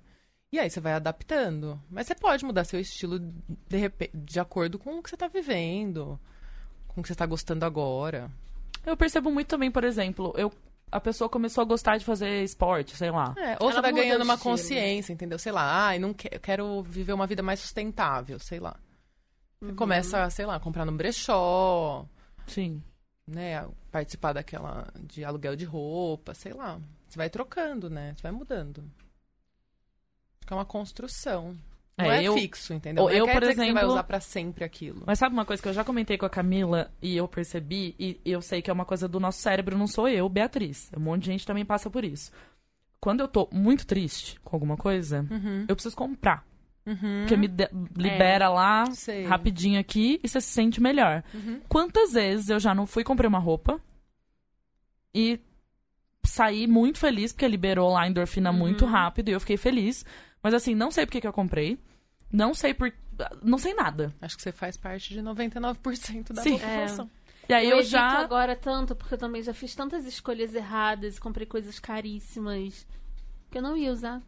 [0.51, 1.81] E aí você vai adaptando.
[1.89, 6.19] Mas você pode mudar seu estilo de, de acordo com o que você tá vivendo,
[6.87, 8.31] com o que você tá gostando agora.
[8.85, 10.49] Eu percebo muito também, por exemplo, eu,
[10.89, 13.33] a pessoa começou a gostar de fazer esporte, sei lá.
[13.37, 14.51] É, ou Ela você vai muda ganhando uma estilo.
[14.53, 15.37] consciência, entendeu?
[15.37, 18.77] Sei lá, ai, não que- eu quero viver uma vida mais sustentável, sei lá.
[19.59, 19.75] Você Uhum.
[19.75, 22.05] começa, sei lá, comprar no brechó,
[22.45, 22.81] Sim.
[23.27, 23.67] Né?
[23.91, 26.79] Participar daquela de aluguel de roupa, sei lá.
[27.07, 28.13] Você vai trocando, né?
[28.15, 28.79] Você vai mudando.
[30.39, 31.55] Acho que é uma construção.
[31.97, 33.03] Não É, é, eu- fixo, entendeu?
[33.03, 35.01] ou Não eu, quer por dizer que você vai exemplo- usar pra sempre aquilo.
[35.05, 38.19] Mas sabe uma coisa que eu já comentei com a Camila e eu percebi, e
[38.23, 40.91] eu sei que é uma coisa do nosso cérebro, não sou eu, Beatriz.
[40.95, 42.31] Um monte de gente também passa por isso.
[42.99, 45.65] Quando eu tô muito triste com alguma coisa, Uhum.
[45.67, 46.45] eu preciso comprar.
[46.87, 47.19] Uhum.
[47.19, 49.25] Porque me de- libera lá Sei.
[49.25, 51.21] rapidinho aqui e você se sente melhor.
[51.33, 51.59] Uhum.
[51.67, 53.79] Quantas vezes eu já não fui comprei uma roupa
[55.13, 55.39] e
[56.23, 60.05] saí muito feliz, porque liberou lá a endorfina muito rápido e eu fiquei feliz.
[60.41, 61.77] Mas assim, não sei por que, eu comprei.
[62.31, 62.91] Não sei por
[63.41, 64.13] não sei nada.
[64.21, 66.57] Acho que você faz parte de 99% da Sim.
[66.59, 67.09] população.
[67.49, 68.19] E aí eu, evito já.
[68.19, 72.85] agora tanto, porque eu também já fiz tantas escolhas erradas e comprei coisas caríssimas
[73.49, 74.21] que eu não ia usar.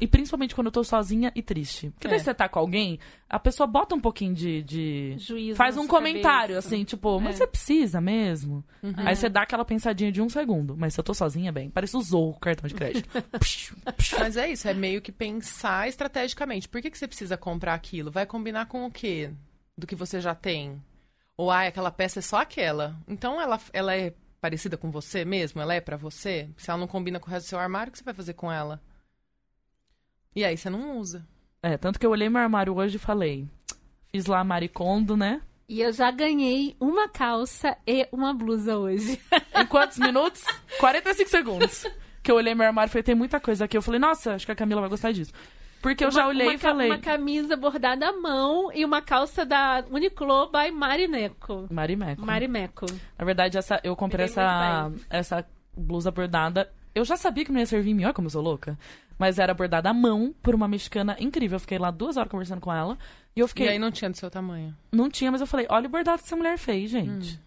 [0.00, 1.90] E principalmente quando eu tô sozinha e triste.
[1.90, 2.20] Porque daí É.
[2.22, 2.98] você tá com alguém,
[3.28, 4.62] a pessoa bota um pouquinho de.
[4.62, 5.56] de- Juízo.
[5.56, 6.68] Faz um comentário, cabeça.
[6.68, 7.38] assim, tipo, mas É.
[7.38, 8.64] você precisa mesmo?
[8.82, 8.94] Uhum.
[8.96, 10.74] Aí você dá aquela pensadinha de um segundo.
[10.76, 13.08] Mas se eu tô sozinha, bem, parece o Zorro, o cartão de crédito.
[13.38, 14.16] Psh, psh.
[14.18, 16.68] Mas é isso, é meio que pensar estrategicamente.
[16.68, 18.10] Por que, que você precisa comprar aquilo?
[18.10, 19.30] Vai combinar com o quê?
[19.76, 20.82] Do que você já tem?
[21.36, 22.96] Ou, ah, aquela peça é só aquela.
[23.06, 25.60] Então ela, ela é parecida com você mesmo?
[25.60, 26.48] Ela é pra você?
[26.56, 28.32] Se ela não combina com o resto do seu armário, o que você vai fazer
[28.34, 28.80] com ela?
[30.34, 31.26] E aí você não usa.
[31.62, 33.46] É, tanto que eu olhei meu armário hoje e falei.
[34.10, 35.40] Fiz lá Maricondo, né?
[35.68, 39.20] E eu já ganhei uma calça e uma blusa hoje.
[39.54, 40.44] Em quantos minutos?
[40.78, 41.86] 45 segundos.
[42.22, 43.76] Que eu olhei meu armário e falei, tem muita coisa aqui.
[43.76, 45.32] Eu falei, nossa, acho que a Camila vai gostar disso.
[45.80, 46.88] Porque eu já Uma- olhei uma e falei.
[46.90, 51.66] Uma camisa bordada à mão e uma calça da Uniqlo by Marineco.
[51.70, 52.26] Marimeco.
[52.26, 52.86] Marimeco.
[53.18, 56.70] Na verdade, essa, eu comprei essa, essa blusa bordada.
[56.94, 58.78] Eu já sabia que não ia servir em mim, olha como eu sou louca.
[59.20, 61.56] Mas era bordada à mão por uma mexicana incrível.
[61.56, 62.96] Eu fiquei lá duas horas conversando com ela.
[63.36, 63.66] E eu fiquei.
[63.66, 64.74] E aí não tinha do seu tamanho.
[64.90, 67.34] Não tinha, mas eu falei, olha o bordado que essa mulher fez, gente.
[67.34, 67.38] Hum.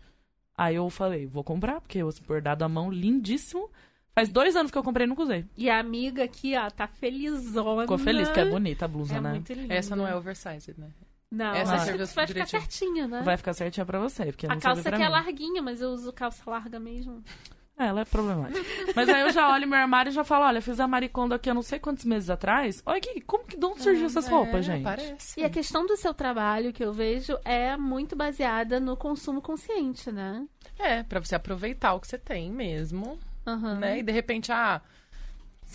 [0.56, 3.72] Aí eu falei, vou comprar, porque esse bordado à mão, lindíssimo.
[4.14, 5.48] Faz dois anos que eu comprei e nunca usei.
[5.58, 7.82] E a amiga aqui, ó, tá felizona.
[7.82, 9.32] Ficou feliz, que é bonita a blusa, É né?
[9.32, 9.74] muito linda.
[9.74, 10.90] Essa não é oversized, né?
[11.32, 13.24] Não, essa essa serviu vai ficar certinha, né?
[13.24, 15.82] Vai ficar certinha pra você, porque a não calça serve pra aqui é larguinha, mas
[15.82, 17.24] eu uso calça larga mesmo.
[17.78, 18.60] É, ela é problemática.
[18.96, 21.50] Mas aí eu já olho meu armário e já falo, olha, fiz a Maricondo aqui
[21.50, 22.84] há não sei quantos meses atrás.
[22.86, 24.84] Olha aqui, como que de onde surgiu essas roupas, É, gente?
[24.84, 25.40] Parece.
[25.40, 30.12] E a questão do seu trabalho, que eu vejo, é muito baseada no consumo consciente,
[30.12, 30.46] né?
[30.78, 33.80] É, pra você aproveitar o que você tem mesmo, Aham.
[33.80, 34.00] né?
[34.00, 34.80] E de repente, ah,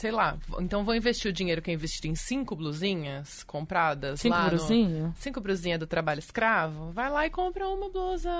[0.00, 4.36] sei lá, então vou investir o dinheiro que eu investi em cinco blusinhas compradas Cinco
[4.36, 4.48] lá no...
[4.50, 5.12] brusinhas?
[5.16, 8.30] Cinco brusinhas do trabalho escravo, vai lá e compra uma blusa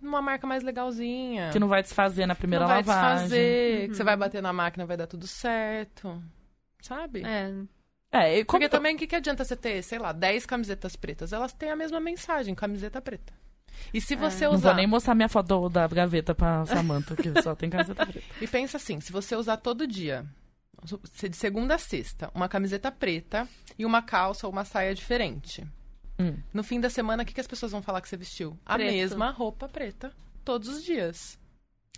[0.00, 1.50] numa marca mais legalzinha.
[1.52, 3.14] Que não vai desfazer na primeira não vai lavagem.
[3.28, 6.22] desfazer, que você vai bater na máquina, vai dar tudo certo.
[6.80, 7.22] Sabe?
[7.24, 7.52] É.
[8.12, 10.96] É, e como Porque também o que, que adianta você ter, sei lá, 10 camisetas
[10.96, 11.32] pretas?
[11.32, 13.32] Elas têm a mesma mensagem, camiseta preta.
[13.94, 14.68] E se você Não usar.
[14.70, 18.26] vou nem mostrar minha foto da gaveta pra Samanta, que só tem camiseta preta.
[18.40, 20.26] E pensa assim, se você usar todo dia,
[20.82, 23.46] de segunda a sexta, uma camiseta preta
[23.78, 25.66] e uma calça ou uma saia diferente.
[26.18, 26.36] Hum.
[26.52, 28.58] No fim da semana, o que, que as pessoas vão falar que você vestiu?
[28.66, 28.92] A Preto.
[28.92, 30.12] mesma roupa preta
[30.44, 31.38] todos os dias.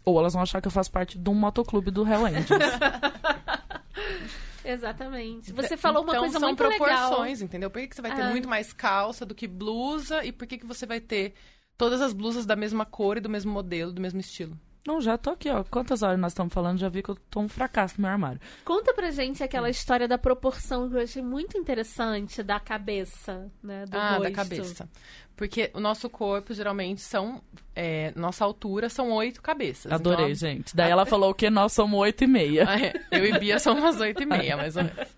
[0.04, 2.48] Ou elas vão achar que eu faço parte de um motoclube do Hell Angels.
[4.64, 5.52] Exatamente.
[5.52, 6.78] Você falou uma então, coisa são muito legal.
[7.08, 7.70] proporções, entendeu?
[7.70, 8.30] Por que, que você vai ter Ah.
[8.30, 10.24] muito mais calça do que blusa?
[10.24, 11.34] E por que, que você vai ter
[11.76, 14.58] todas as blusas da mesma cor e do mesmo modelo, do mesmo estilo?
[14.86, 15.62] Não, já tô aqui, ó.
[15.62, 16.78] Quantas horas nós estamos falando?
[16.78, 18.40] Já vi que eu tô um fracasso no meu armário.
[18.64, 23.84] Conta pra gente aquela história da proporção que eu achei muito interessante da cabeça, né?
[23.86, 24.22] Do ah, rosto.
[24.24, 24.88] da cabeça.
[25.36, 27.40] Porque o nosso corpo, geralmente, são...
[27.76, 29.90] é, nossa altura são oito cabeças.
[29.90, 30.74] Adorei, Então, gente.
[30.74, 32.64] Daí ela falou que nós somos oito e meia.
[32.68, 32.92] Ah, é.
[33.10, 35.08] Eu e Bia somos umas oito e meia, mais ou menos.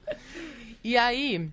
[0.82, 1.50] E aí...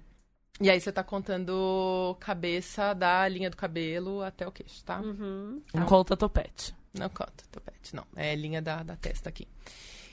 [0.60, 5.00] E aí você tá contando cabeça da linha do cabelo até o queixo, tá?
[5.00, 5.60] Uhum.
[5.74, 6.76] Não conta topete.
[6.94, 8.06] Não conta, topete, não.
[8.16, 9.48] É linha da, da testa aqui.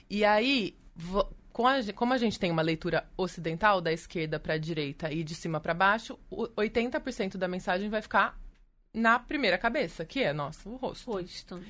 [0.08, 0.78] E aí,
[1.52, 5.24] com a como a gente tem uma leitura ocidental, da esquerda para a direita e
[5.24, 8.38] de cima para baixo, o 80% da mensagem vai ficar
[8.94, 11.10] na primeira cabeça, que é nosso, o rosto.
[11.10, 11.62] Rosto.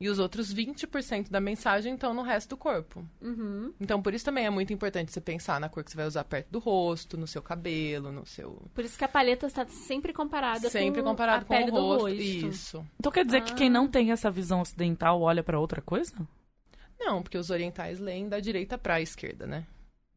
[0.00, 3.06] E os outros 20% da mensagem estão no resto do corpo.
[3.22, 3.72] Uhum.
[3.80, 6.24] Então, por isso também é muito importante você pensar na cor que você vai usar
[6.24, 8.60] perto do rosto, no seu cabelo, no seu...
[8.74, 11.74] Por isso que a paleta está sempre comparada Sempre com comparado a com pele o
[11.74, 12.02] do rosto.
[12.08, 12.20] rosto.
[12.20, 12.86] Isso.
[12.98, 16.12] Então quer dizer que quem não tem essa visão ocidental olha pra outra coisa?
[16.98, 19.64] Não, porque os orientais leem da direita para a esquerda, né?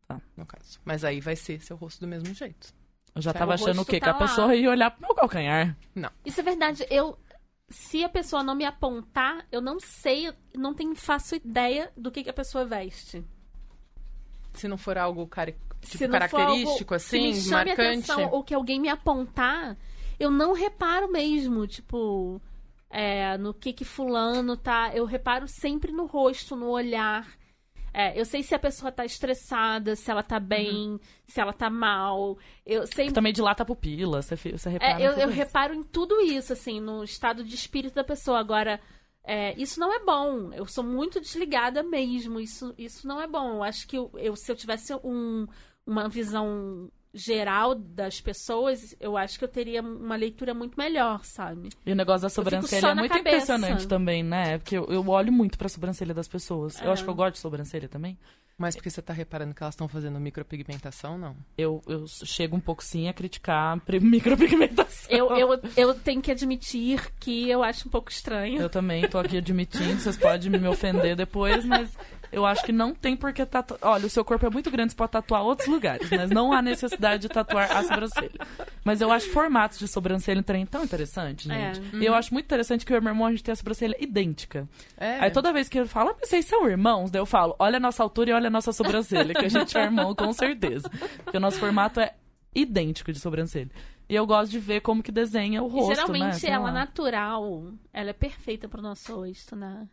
[0.08, 0.20] Tá.
[0.36, 0.80] No caso.
[0.84, 2.74] Mas aí vai ser seu rosto do mesmo jeito.
[3.14, 4.00] Eu já Tá, tava o achando o rosto quê?
[4.00, 4.20] tá que a lá.
[4.20, 5.78] pessoa ia olhar pro meu calcanhar.
[6.26, 6.86] Isso é verdade.
[6.90, 7.18] Eu,
[7.70, 12.24] se a pessoa não me apontar, eu não sei, não tenho faço ideia do que,
[12.24, 13.24] que a pessoa veste.
[14.54, 15.56] Se não for algo cari...
[15.82, 18.12] tipo, Se característico, algo assim, que me chame marcante.
[18.12, 19.78] atenção ou que alguém me apontar,
[20.20, 22.42] eu não reparo mesmo, tipo,
[22.90, 24.92] é, no que que fulano tá.
[24.96, 27.28] Eu reparo sempre no rosto, no olhar.
[28.00, 31.00] É, eu sei se a pessoa tá estressada, se ela tá bem, Uhum.
[31.26, 32.38] se ela tá mal.
[32.64, 36.22] Eu sempre Também dilata a pupila, você, você repara É, eu, eu reparo em tudo
[36.22, 38.38] isso, assim, no estado de espírito da pessoa.
[38.40, 38.80] Agora,
[39.24, 40.54] é, isso não é bom.
[40.54, 42.40] Eu sou muito desligada mesmo.
[42.40, 43.56] Isso, isso não é bom.
[43.56, 45.48] Eu acho que eu, eu- se eu tivesse um,
[45.86, 51.70] uma visão geral das pessoas, eu acho que eu teria uma leitura muito melhor, sabe?
[51.86, 53.36] E o negócio da sobrancelha é muito cabeça.
[53.56, 54.58] impressionante também, né?
[54.60, 56.80] Porque eu, eu olho muito pra sobrancelha das pessoas.
[56.82, 56.94] Eu É.
[56.94, 58.18] acho que eu gosto de sobrancelha também.
[58.60, 61.36] Mas porque você tá reparando que elas estão fazendo micropigmentação, não?
[61.56, 65.16] Eu, eu chego um pouco sim a criticar micropigmentação.
[65.16, 68.60] Eu, eu, eu tenho que admitir que eu acho um pouco estranho.
[68.60, 71.96] Eu também tô aqui admitindo, vocês podem me ofender depois, mas
[72.32, 73.80] eu acho que não tem por que tatuar.
[73.84, 76.62] Olha, o seu corpo é muito grande, você pode tatuar outros lugares, mas não há
[76.62, 78.40] necessidade de tatuar a sobrancelha.
[78.84, 81.74] Mas eu acho formatos de sobrancelha um trem tão interessante, É.
[81.74, 81.96] gente.
[81.98, 84.68] E eu acho muito interessante que e meu irmão a gente tem a sobrancelha idêntica.
[84.98, 85.20] É.
[85.20, 87.80] Aí toda vez que ele fala, ah, vocês são irmãos, daí eu falo, olha a
[87.80, 90.90] nossa altura e olha a nossa sobrancelha, que a gente é irmão com certeza.
[91.24, 92.14] Porque o nosso formato é
[92.56, 93.70] idêntico de sobrancelha.
[94.10, 95.96] E eu gosto de ver como que desenha o E rosto, né?
[95.96, 96.72] geralmente Sei ela lá.
[96.72, 99.86] natural, ela é perfeita pro nosso rosto, né?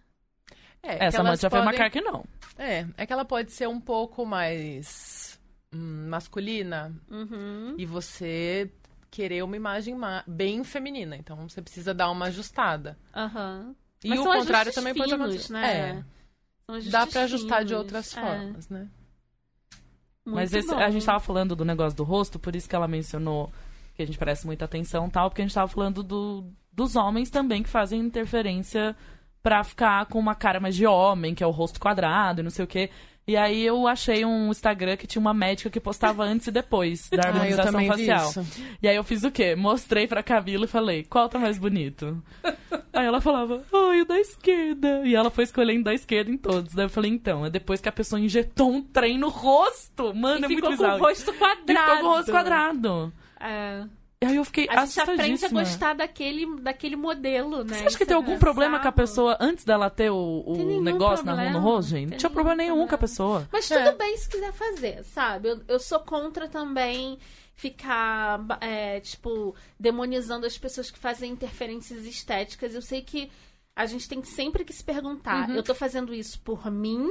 [0.85, 2.25] É, que Essa Amanda já foi podem- que não.
[2.59, 5.41] É, é que ela pode ser um pouco mais
[5.73, 7.75] hum, masculina Uhum.
[7.79, 8.71] e você
[9.11, 11.17] querer uma imagem ma- bem feminina.
[11.17, 12.99] Então você precisa dar uma ajustada.
[13.15, 13.75] Aham.
[14.05, 15.53] E Mas o contrário também pode finos, acontecer.
[15.53, 16.05] né?
[16.69, 17.83] É, dá pra ajustar de finos.
[17.83, 18.89] outras É, formas, né?
[20.27, 22.89] muito Mas esse- a gente tava falando do negócio do rosto, por isso que ela
[22.89, 23.51] mencionou
[23.95, 26.97] que a gente presta muita atenção e tal, porque a gente tava falando do, dos
[26.97, 28.97] homens também que fazem interferência
[29.45, 32.51] pra ficar com uma cara mais de homem, que é o rosto quadrado e não
[32.51, 32.89] sei o quê.
[33.27, 37.09] E aí eu achei um Instagram que tinha uma médica que postava antes e depois
[37.11, 38.33] da Ah, harmonização vi facial.
[38.83, 39.55] E aí eu fiz o quê?
[39.55, 42.23] Mostrei pra Camila e falei, qual tá mais bonito?
[42.93, 45.03] aí ela falava, ai, o da esquerda.
[45.07, 46.75] E ela foi escolhendo da esquerda em todos.
[46.75, 50.15] Daí eu falei, então, é depois que a pessoa injetou um trem no rosto.
[50.15, 51.81] Mano, E é muito ficou com o rosto E quadrado.
[51.91, 53.13] ficou com o rosto quadrado.
[53.41, 53.85] É.
[54.23, 57.75] E aí eu fiquei A gente aprende a gostar daquele, daquele modelo, né?
[57.79, 60.43] Você acha que Isso tem é algum problema com a pessoa antes dela ter o,
[60.47, 61.71] o negócio na mão no problema.
[61.77, 62.03] rosto, gente?
[62.05, 63.09] Não Tem tinha problema nenhum nenhum com a problema.
[63.09, 63.49] pessoa.
[63.53, 63.85] Mas É.
[63.85, 65.49] tudo bem se quiser fazer, sabe?
[65.51, 67.19] Eu, eu sou contra também
[67.55, 72.75] ficar, é, tipo, demonizando as pessoas que fazem interferências estéticas.
[72.75, 73.31] Eu sei que
[73.77, 75.57] a gente tem sempre que se perguntar: Uhum.
[75.57, 77.11] eu tô fazendo isso por mim?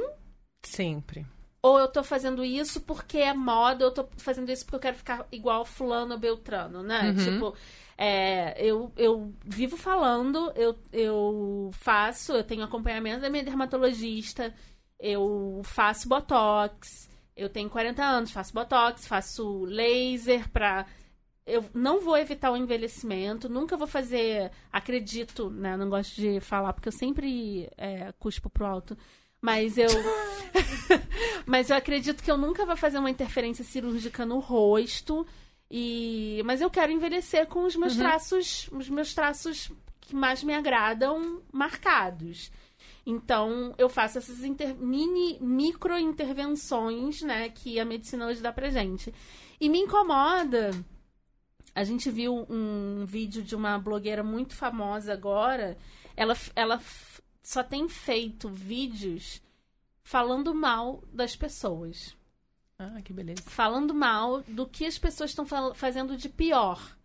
[0.64, 1.24] Sempre.
[1.64, 4.80] Ou eu tô fazendo isso porque é moda, ou eu tô fazendo isso porque eu
[4.80, 7.08] quero ficar igual fulano ou beltrano, né?
[7.08, 7.16] Uhum.
[7.16, 7.56] Tipo,
[7.96, 14.54] é, eu, eu vivo falando, eu, eu faço, eu tenho acompanhamento da minha dermatologista,
[15.00, 20.84] eu faço botox, eu tenho 40 anos, faço botox, faço laser pra.
[21.46, 24.50] Eu não vou evitar o envelhecimento, nunca vou fazer.
[24.70, 25.78] Acredito, né?
[25.78, 28.98] Não gosto de falar, porque eu sempre é, cuspo pro alto.
[29.44, 29.88] Mas eu.
[31.44, 35.26] Mas eu acredito que eu nunca vou fazer uma interferência cirúrgica no rosto.
[35.70, 39.70] E mas eu quero envelhecer com os meus traços, os meus traços
[40.00, 42.50] que mais me agradam marcados.
[43.04, 48.70] Então, eu faço essas inter- mini micro intervenções, né, que a medicina hoje dá pra
[48.70, 49.12] gente.
[49.60, 50.70] E me incomoda.
[51.74, 55.76] A gente viu um vídeo de uma blogueira muito famosa agora.
[56.16, 56.80] Ela, ela
[57.44, 59.40] só tem feito vídeos
[60.02, 62.16] falando mal das pessoas.
[62.78, 63.42] Ah, que beleza.
[63.46, 66.96] Falando mal do que as pessoas estão fa- fazendo de pior.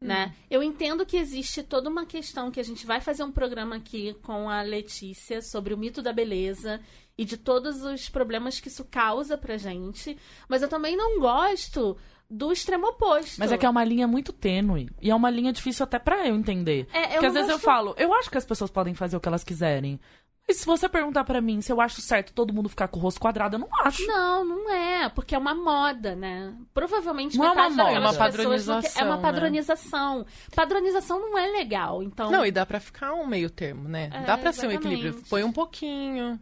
[0.00, 0.32] Né?
[0.48, 4.14] Eu entendo que existe toda uma questão que a gente vai fazer um programa aqui
[4.22, 6.80] com a Letícia sobre o mito da beleza
[7.16, 10.16] e de todos os problemas que isso causa pra gente.
[10.48, 11.98] Mas eu também não gosto
[12.30, 13.36] do extremo oposto.
[13.38, 14.90] Mas é que é uma linha muito tênue.
[15.00, 16.86] E é uma linha difícil até pra eu entender.
[16.92, 19.20] É, eu Porque às vezes eu falo, eu acho que as pessoas podem fazer o
[19.20, 19.98] que elas quiserem.
[20.46, 23.02] Mas se você perguntar pra mim se eu acho certo todo mundo ficar com o
[23.02, 24.06] rosto quadrado, eu não acho.
[24.06, 26.54] Não, não é, porque é uma moda, né?
[26.72, 29.22] Provavelmente Não é uma moda, é uma quer- É uma padronização, né?
[29.22, 30.26] padronização.
[30.54, 32.30] Padronização não é legal, então.
[32.30, 34.08] Não, e dá pra ficar um meio termo, né?
[34.12, 35.22] É, dá pra ser um equilíbrio.
[35.28, 36.40] Põe um pouquinho,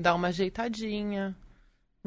[0.00, 1.36] dá uma ajeitadinha.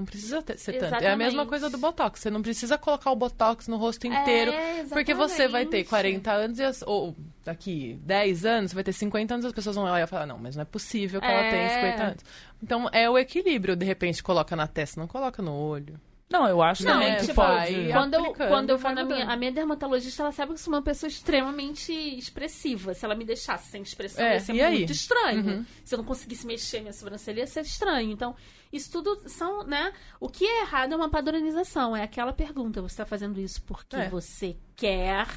[0.01, 0.83] Não precisa ter- ser tanto.
[0.83, 1.17] É a Exatamente.
[1.19, 2.19] mesma coisa do Botox.
[2.19, 4.51] Você não precisa colocar o Botox no rosto inteiro.
[4.51, 5.89] É, Porque você vai ter exatamente.
[5.89, 9.85] 40 anos e ou daqui 10 anos, você vai ter 50 anos, as pessoas vão
[9.85, 11.49] olhar e falar, não, mas não é possível que ela É.
[11.51, 12.23] tenha 50 anos.
[12.63, 15.99] Então é o equilíbrio, de repente coloca na testa, não coloca no olho.
[16.31, 17.91] Não, eu acho Não, também é, que tipo, pode.
[17.91, 20.73] Quando eu, quando eu vou na minha, a minha dermatologista, ela sabe que eu sou
[20.73, 22.93] uma pessoa extremamente expressiva.
[22.93, 24.77] Se ela me deixasse sem expressão, É, ia ser e aí?
[24.77, 25.45] muito estranho.
[25.45, 25.65] Uhum.
[25.83, 28.11] Se eu não conseguisse mexer minha sobrancelha, ia ser estranho.
[28.11, 28.35] Então,
[28.71, 29.91] isso tudo são, né?
[30.19, 31.95] O que é errado é uma padronização.
[31.95, 34.09] É aquela pergunta: você está fazendo isso porque É.
[34.09, 35.27] você quer,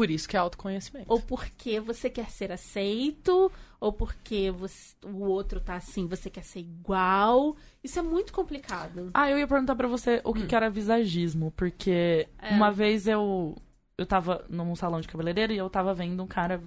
[0.00, 1.04] Por isso que é autoconhecimento.
[1.12, 6.42] ou porque você quer ser aceito, ou porque você- o outro tá assim, você quer
[6.42, 7.54] ser igual.
[7.84, 9.10] Isso é muito complicado.
[9.12, 12.48] Ah, eu ia perguntar pra você o que, que era visagismo, porque É.
[12.54, 13.54] uma vez eu
[13.98, 16.62] eu tava num salão de cabeleireiro e eu tava vendo um cara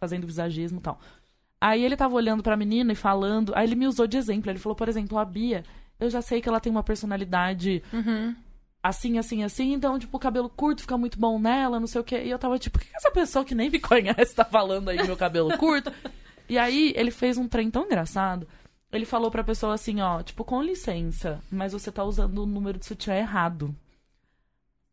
[0.00, 0.98] fazendo visagismo e tal.
[1.60, 4.58] Aí ele tava olhando pra menina e falando, aí ele me usou de exemplo, ele
[4.58, 5.62] falou, por exemplo, a Bia,
[6.00, 8.34] eu já sei que ela tem uma personalidade Uhum.
[8.82, 12.04] Assim, assim, assim, então, tipo, o cabelo curto fica muito bom nela, não sei o
[12.04, 12.22] quê.
[12.24, 14.88] E eu tava tipo, o que que essa pessoa que nem me conhece tá falando
[14.88, 15.92] aí do meu cabelo curto?
[16.48, 18.46] e aí ele fez um trem tão engraçado.
[18.92, 22.78] ele falou pra pessoa assim, ó, tipo, com licença, mas você tá usando o número
[22.78, 23.74] de sutiã errado.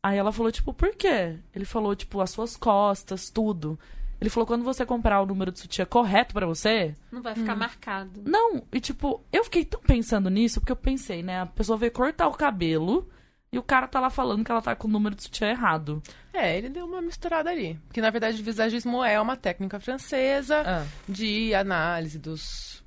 [0.01, 1.37] Aí ela falou, tipo, por quê?
[1.53, 3.77] Ele falou, tipo, as suas costas, tudo.
[4.21, 7.55] Ele falou, quando você comprar o número de sutiã correto pra você, Não vai ficar
[7.55, 8.21] marcado.
[8.25, 11.41] não, e tipo, eu fiquei tão pensando nisso, porque eu pensei, né?
[11.41, 13.09] A pessoa veio cortar o cabelo
[13.51, 16.01] e o cara tá lá falando que ela tá com o número de sutiã errado.
[16.33, 17.79] É, ele deu uma misturada ali.
[17.87, 20.85] Porque, na verdade, o visagismo é uma técnica francesa Ah.
[21.07, 22.83] de análise dos,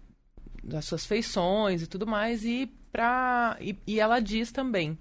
[0.62, 2.44] das suas feições e tudo mais.
[2.44, 4.97] E, pra, e, e ela diz também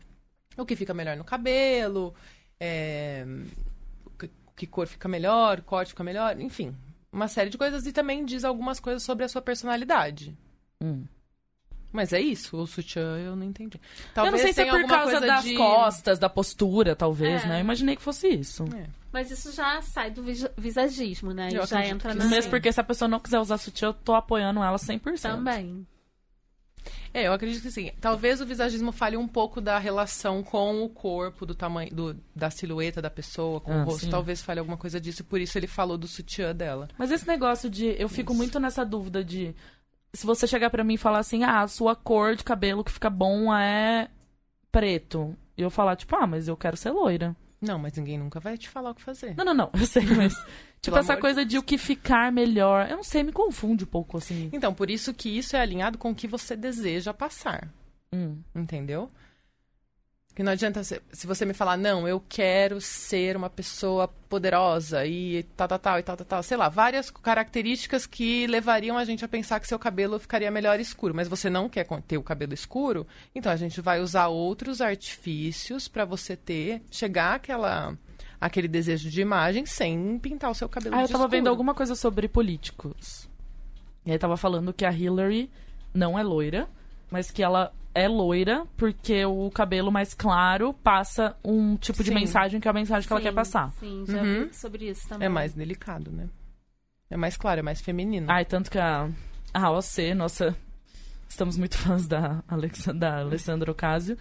[0.57, 2.13] o que fica melhor no cabelo,
[2.59, 3.25] é,
[4.19, 6.75] que, que cor fica melhor, corte fica melhor, enfim.
[7.11, 7.85] Uma série de coisas.
[7.85, 10.35] E também diz algumas coisas sobre a sua personalidade.
[10.83, 11.05] Hum.
[11.91, 13.77] Mas é isso, o sutiã eu não entendi.
[13.77, 15.55] eu Talvez não sei se é por causa das de...
[15.55, 17.47] costas, da postura, talvez, É.
[17.47, 17.55] né?
[17.57, 18.63] Eu imaginei que fosse isso.
[18.75, 18.85] É.
[19.11, 21.49] Mas isso já sai do vis- visagismo, né?
[21.51, 22.25] Eu já entra na.
[22.25, 25.21] Mesmo porque se a pessoa não quiser usar sutiã, eu tô apoiando ela 100%.
[25.21, 25.85] Também.
[27.13, 27.91] É, eu acredito que sim.
[27.99, 32.49] Talvez o visagismo fale um pouco da relação com o corpo, do tamanho, do, da
[32.49, 34.05] silhueta da pessoa, com Ah, o rosto.
[34.05, 34.09] sim.
[34.09, 36.87] Talvez fale alguma coisa disso, por isso ele falou do sutiã dela.
[36.97, 37.95] Mas esse negócio de.
[38.01, 38.37] Eu fico Isso.
[38.37, 39.53] muito nessa dúvida de.
[40.13, 42.91] Se você chegar pra mim e falar assim, ah, a sua cor de cabelo que
[42.91, 44.09] fica bom é
[44.71, 45.35] preto.
[45.57, 47.35] E eu falar, tipo, ah, mas eu quero ser loira.
[47.61, 49.35] Não, mas ninguém nunca vai te falar o que fazer.
[49.37, 50.33] Não, não, não, eu sei, mas.
[50.81, 52.89] tipo, essa coisa de o que ficar melhor.
[52.89, 54.49] Eu não sei, me confunde um pouco, assim.
[54.51, 57.69] Então, por isso que isso é alinhado com o que você deseja passar.
[58.13, 58.37] Hum.
[58.55, 59.11] Entendeu?
[60.41, 65.05] Que não adianta, se, se você me falar, não, eu quero ser uma pessoa poderosa
[65.05, 66.41] e tal, tal, tal, e tal, tal, tal.
[66.41, 70.79] Sei lá, várias características que levariam a gente a pensar que seu cabelo ficaria melhor
[70.79, 71.13] escuro.
[71.13, 73.05] Mas você não quer ter o cabelo escuro,
[73.35, 77.95] então a gente vai usar outros artifícios pra você ter, chegar àquela,
[78.39, 81.93] àquele desejo de imagem sem pintar o seu cabelo Ah, eu tava vendo alguma coisa
[81.93, 83.29] sobre políticos.
[84.03, 85.51] E aí tava falando que a Hillary
[85.93, 86.67] não é loira,
[87.11, 92.15] mas que ela é loira porque o cabelo mais claro passa um tipo de Sim.
[92.15, 93.71] mensagem que é a mensagem que ela Sim, quer passar.
[93.79, 94.47] Sim, já Uhum.
[94.47, 95.25] vi sobre isso também.
[95.25, 96.27] É mais delicado, né?
[97.09, 98.27] É mais claro, é mais feminino.
[98.29, 99.09] Ai, tanto que a,
[99.53, 100.55] a AOC, nossa.
[101.27, 104.17] Estamos muito fãs da, Alexa, da Alessandra Ocasio.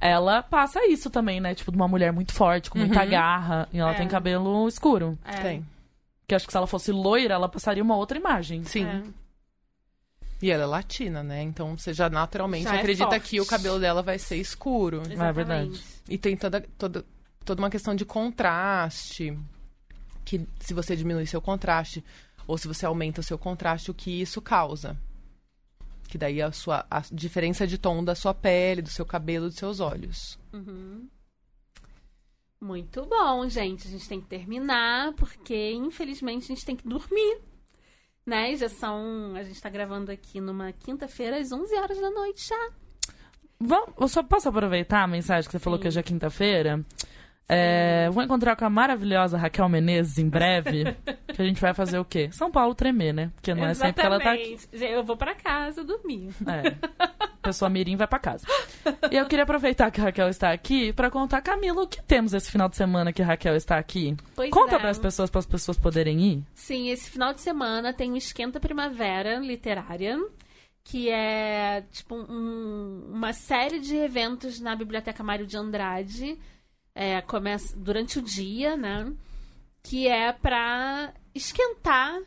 [0.00, 1.54] Ela passa isso também, né?
[1.56, 3.10] Tipo, de uma mulher muito forte, com muita Uhum.
[3.10, 3.68] garra.
[3.72, 3.94] E ela É.
[3.94, 5.18] tem cabelo escuro.
[5.24, 5.66] É, Tem.
[6.28, 8.62] Que acho que se ela fosse loira, ela passaria uma outra imagem.
[8.62, 8.84] Sim.
[8.84, 9.02] é.
[10.40, 11.42] E ela é latina, né?
[11.42, 13.28] Então você já naturalmente Já é acredita forte.
[13.28, 14.98] que o cabelo dela vai ser escuro.
[15.08, 15.34] É Exatamente.
[15.34, 15.84] verdade.
[16.08, 17.04] E tem toda, toda,
[17.44, 19.36] toda uma questão de contraste.
[20.24, 22.04] Que se você diminui seu contraste,
[22.46, 24.96] ou se você aumenta o seu contraste, o que isso causa.
[26.08, 29.46] Que daí é a sua a diferença de tom da sua pele, do seu cabelo,
[29.46, 30.38] dos seus olhos.
[30.52, 31.08] Uhum.
[32.60, 33.86] Muito bom, gente.
[33.86, 37.40] A gente tem que terminar, porque infelizmente a gente tem que dormir.
[38.28, 38.54] Né?
[38.56, 39.34] Já são.
[39.34, 42.70] A gente tá gravando aqui numa quinta-feira, às 11 horas da noite já.
[43.58, 45.82] Vamos, eu só posso aproveitar a mensagem que você falou Sim.
[45.82, 46.84] que hoje é quinta-feira?
[47.50, 50.84] É, vou encontrar com a maravilhosa Raquel Menezes em breve.
[51.34, 52.28] que a gente vai fazer o quê?
[52.30, 53.30] São Paulo tremer, né?
[53.34, 54.52] Porque não é sempre que ela tá aqui.
[54.52, 54.92] Exatamente.
[54.92, 56.28] Eu vou pra casa dormir.
[56.46, 56.74] É.
[57.40, 58.46] Pessoa mirim vai pra casa.
[59.10, 62.34] E eu queria aproveitar que a Raquel está aqui pra contar, Camila, o que temos
[62.34, 64.14] esse final de semana que a Raquel está aqui?
[64.36, 64.78] Pois Conta é.
[64.78, 66.42] pras pessoas, para as pessoas poderem ir.
[66.54, 70.18] Sim, esse final de semana tem o Esquenta Primavera Literária,
[70.84, 76.38] que é tipo um- uma série de eventos na Biblioteca Mário de Andrade.
[77.00, 79.12] É, começa durante o dia, né?
[79.84, 82.18] Que é pra esquentar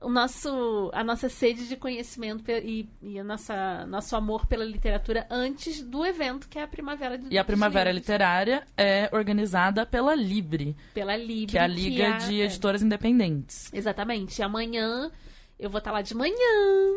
[0.00, 5.26] o nosso, a nossa sede de conhecimento e, e a nossa, nosso amor pela literatura
[5.30, 9.84] antes do evento, que é a Primavera de E a Primavera Livros, Literária é organizada
[9.84, 13.70] pela Libre, Pela Libre, que é a Liga é- de é, Editoras Independentes.
[13.74, 14.42] Exatamente.
[14.42, 15.10] Amanhã
[15.58, 16.34] eu vou estar lá de manhã.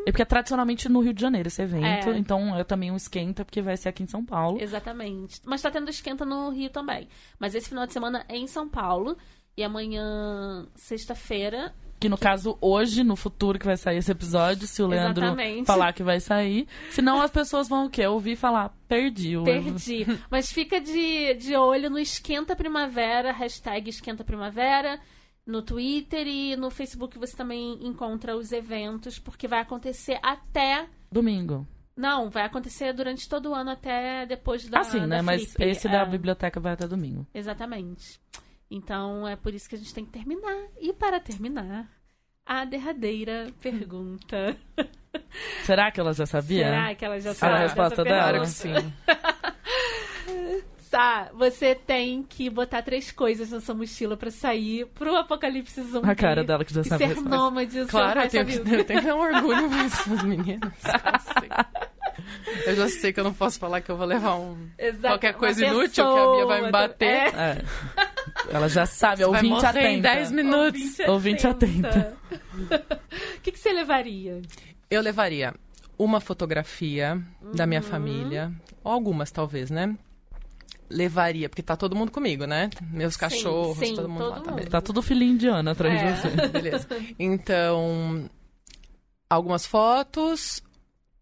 [0.06, 2.18] É porque é tradicionalmente no Rio de Janeiro esse evento, É.
[2.18, 4.62] então é também um esquenta, porque vai ser aqui em São Paulo.
[4.62, 5.40] Exatamente.
[5.46, 7.08] Mas tá tendo esquenta no Rio também.
[7.40, 9.18] Mas esse final de semana é em São Paulo.
[9.58, 11.74] E amanhã, sexta-feira.
[12.00, 15.66] Que no caso, hoje, no futuro que vai sair esse episódio, se o Leandro Exatamente.
[15.68, 16.68] falar que vai sair.
[16.90, 18.08] Senão as pessoas vão o quê?
[18.08, 19.38] Ouvir falar, perdi.
[19.38, 20.08] o Perdi.
[20.30, 25.00] Mas fica de, de olho no Esquenta Primavera, hashtag Esquenta Primavera,
[25.45, 30.88] no Twitter e no Facebook você também encontra os eventos, porque vai acontecer até.
[31.11, 31.68] Domingo.
[31.95, 34.80] Não, vai acontecer durante todo o ano até depois da.
[34.80, 35.22] ah, sim, da né?
[35.22, 35.69] Mas Flip.
[35.69, 36.05] esse da É.
[36.05, 37.27] biblioteca vai até domingo.
[37.34, 38.19] Exatamente.
[38.69, 40.57] Então é por isso que a gente tem que terminar.
[40.80, 41.89] E para terminar,
[42.45, 44.55] a derradeira pergunta.
[45.63, 46.63] Será que ela já sabia?
[46.65, 47.53] Será que ela já sabe?
[47.55, 48.31] a resposta dela?
[48.31, 48.45] Pergunta?
[48.49, 48.93] que sim.
[50.91, 56.09] Sá, você tem que botar três coisas na sua mochila pra sair pro apocalipse zumbi.
[56.09, 57.85] A cara dela que já sabe ser nômade.
[57.85, 60.73] Claro, eu tenho, que, eu tenho que dar um orgulho nessas meninas.
[62.65, 64.68] Eu já sei que eu não posso falar que eu vou levar um.
[64.77, 67.05] Exato, Qualquer coisa inútil que a Bia vai me bater.
[67.07, 67.30] é.
[67.35, 67.63] É.
[68.55, 70.15] Ela já sabe, Você ouvinte morrer em atenta.
[70.15, 70.99] 10 minutos.
[71.07, 72.13] Ouvinte atenta.
[72.61, 74.41] O que, que você levaria?
[74.89, 75.53] Eu levaria
[75.97, 77.19] uma fotografia
[77.55, 77.69] da Uhum.
[77.69, 78.51] minha família,
[78.84, 79.95] ou algumas talvez, né?
[80.91, 82.69] Levaria, porque tá todo mundo comigo, né?
[82.91, 84.53] Meus cachorros, sim, todo mundo todo lá, tá mundo.
[84.55, 84.69] beleza.
[84.72, 86.11] Tá tudo filhinho indiano atrás É.
[86.11, 86.47] de você.
[86.49, 86.88] Beleza.
[87.18, 88.30] Então,
[89.30, 90.61] algumas fotos.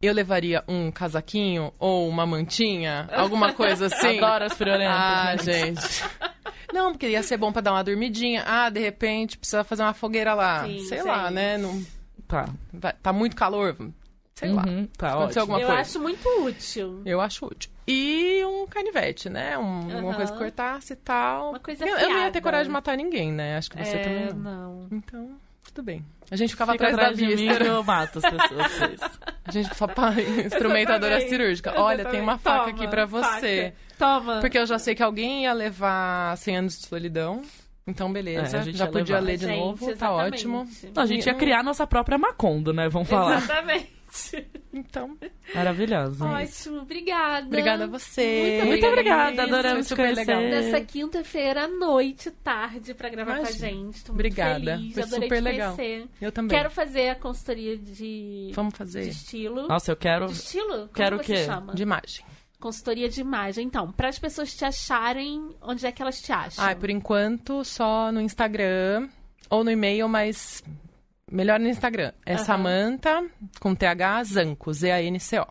[0.02, 4.18] Eu levaria um casaquinho ou uma mantinha, alguma coisa assim.
[4.18, 4.96] Adoro as friolentas.
[4.98, 5.82] Ah, gente.
[5.82, 6.04] gente.
[6.74, 8.44] Não, porque ia ser bom pra dar uma dormidinha.
[8.48, 10.66] Ah, de repente precisa fazer uma fogueira lá.
[10.66, 11.34] Sim, Sei lá, gente.
[11.34, 11.58] né?
[11.58, 11.84] Não,
[12.28, 12.48] Tá.
[12.72, 13.76] vai- tá muito calor.
[14.36, 14.64] Sei lá.
[14.66, 15.56] Uhum, tá Aconteceu ótimo.
[15.56, 15.82] alguma Eu coisa.
[15.82, 17.02] acho muito útil.
[17.06, 17.70] Eu acho útil.
[17.92, 19.58] E um canivete, né?
[19.58, 20.14] Um, Uma Aham.
[20.14, 21.50] coisa que cortasse e tal.
[21.50, 23.58] Uma coisa eu, eu não ia ter coragem de matar ninguém, né?
[23.58, 24.74] Acho que você é, também não.
[24.82, 24.88] não.
[24.92, 25.32] Então,
[25.64, 26.06] tudo bem.
[26.32, 28.72] A gente ficava Fica atrás, atrás da mim que eu mato as pessoas.
[28.72, 29.02] vocês.
[29.46, 31.74] A gente só para instrumentadora cirúrgica.
[31.82, 33.74] Olha, tem uma faca aqui Toma, pra você.
[33.98, 34.20] faca.
[34.22, 34.40] Toma.
[34.40, 37.42] Porque eu já sei que alguém ia levar 100 anos de solidão.
[37.88, 38.58] Então, beleza.
[38.58, 39.26] É, a gente já ia podia levar.
[39.26, 39.86] ler de Gente, novo.
[39.88, 40.34] Tá exatamente.
[40.36, 40.68] ótimo.
[40.96, 42.88] Não, a gente ia criar nossa própria Macondo, né?
[42.88, 43.38] Vamos falar.
[43.38, 43.99] Exatamente.
[44.72, 45.18] Então,
[45.56, 46.24] Maravilhosa.
[46.26, 47.48] Ótimo, obrigada.
[47.48, 48.62] obrigada a você.
[48.66, 50.36] Muito obrigada, adoramos super te legal.
[50.38, 50.62] conhecer.
[50.72, 53.68] Nessa quinta-feira à noite, tarde, pra gravar com a Imagina.
[53.68, 54.04] gente.
[54.04, 54.78] Tô muito Obrigada.
[54.78, 54.94] feliz.
[54.94, 55.76] Foi Adorei super te legal.
[55.76, 56.08] conhecer.
[56.22, 56.58] Eu também.
[56.58, 59.68] Quero fazer a consultoria de, Vamos de fazer estilo.
[59.68, 60.28] Nossa, eu quero.
[60.28, 60.72] De estilo?
[60.78, 61.46] Como Quero o quê?
[61.46, 61.74] chama?
[61.74, 62.26] de imagem.
[62.60, 63.66] Consultoria de imagem.
[63.66, 66.64] Então, para as pessoas te acharem, onde é que elas te acham?
[66.64, 69.10] Ah, por enquanto, só no Instagram
[69.50, 70.64] ou no e-mail, mas
[71.32, 72.12] melhor no Instagram.
[72.26, 72.44] É Aham.
[72.44, 73.26] Samantha,
[73.60, 75.46] com TH, Zanco, Z-A-N-C-O.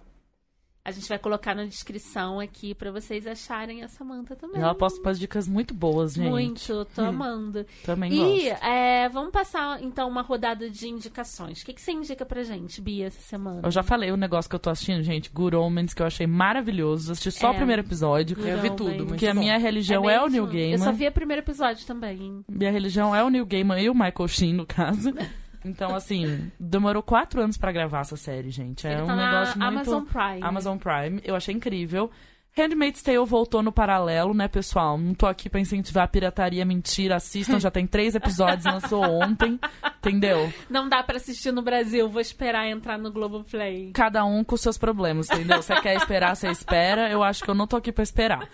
[0.85, 4.59] A gente vai colocar na descrição aqui pra vocês acharem a Samanta também.
[4.63, 6.31] Ela posta umas dicas muito boas, gente.
[6.31, 7.67] Muito, tô amando.
[7.85, 8.65] Também E gosto.
[8.65, 11.61] é, vamos passar então uma rodada de indicações.
[11.61, 13.61] O que, que você indica pra gente, Bia, essa semana?
[13.65, 15.29] Eu já falei o negócio que eu tô assistindo, gente.
[15.31, 17.13] Good Omens, que eu achei maravilhoso.
[17.13, 17.51] Assisti só É.
[17.51, 18.35] o primeiro episódio.
[18.35, 19.41] Good Eu vi tudo, Porque a bom.
[19.41, 20.37] minha religião é, o mesmo?
[20.43, 20.73] New Gaiman.
[20.73, 22.43] Eu só vi o primeiro episódio também.
[22.49, 25.13] Minha religião é o Neil Gaiman e o Michael Sheen, no caso.
[25.65, 28.87] Então, assim, demorou quatro anos pra gravar essa série, gente.
[28.87, 29.75] É Ele um tá na negócio muito...
[29.75, 30.43] Amazon Prime.
[30.43, 31.21] Amazon Prime.
[31.25, 32.11] Eu achei incrível.
[32.59, 34.99] Handmaid's Tale voltou no paralelo, né, pessoal?
[34.99, 37.17] Não tô aqui pra incentivar a pirataria, mentira.
[37.17, 39.59] Assistam, já tem três episódios, lançou ontem.
[39.99, 40.53] Entendeu?
[40.69, 43.93] Não dá pra assistir no Brasil, vou esperar entrar no Globoplay.
[43.93, 45.63] Cada um com seus problemas, entendeu?
[45.63, 47.09] Você quer esperar, você espera.
[47.09, 48.49] Eu acho que eu não tô aqui pra esperar.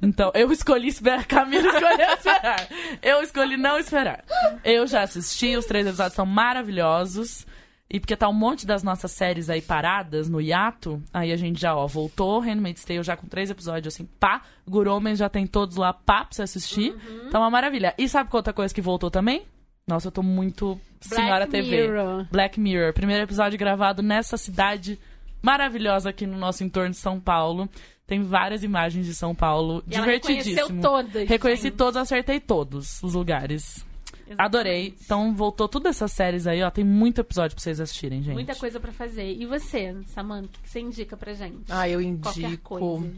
[0.00, 1.24] Então, eu escolhi esperar.
[1.26, 2.68] Camila escolheu esperar.
[3.02, 4.24] Eu escolhi não esperar.
[4.64, 7.46] Eu já assisti, os três episódios são maravilhosos.
[7.92, 11.60] E porque tá um monte das nossas séries aí paradas no hiato, aí a gente
[11.60, 14.40] já, ó, voltou, Handmaid's Tale já com três episódios, assim, pá.
[14.66, 16.96] Guromen já tem todos lá, pá, pra você assistir.
[17.30, 17.92] Tá uma maravilha.
[17.98, 19.42] E sabe qual outra coisa que voltou também?
[19.86, 21.82] Nossa, eu tô muito senhora Black TV.
[21.82, 22.26] Mirror.
[22.30, 22.94] Black Mirror.
[22.94, 24.98] Primeiro episódio gravado nessa cidade
[25.42, 27.68] maravilhosa aqui no nosso entorno de São Paulo.
[28.06, 29.82] Tem várias imagens de São Paulo.
[29.86, 30.54] E ela Divertidíssimo.
[30.56, 31.28] reconheceu todas.
[31.28, 33.84] Reconheci todos, acertei todos os lugares.
[34.26, 34.40] Exatamente.
[34.40, 34.94] Adorei.
[35.04, 36.70] Então voltou todas essas séries aí, ó.
[36.70, 38.34] Tem muito episódio pra vocês assistirem, gente.
[38.34, 39.32] Muita coisa pra fazer.
[39.32, 41.64] E você, Samanta, o que você indica pra gente?
[41.70, 42.78] Ah, eu Qualquer indico.
[42.78, 43.12] coisa.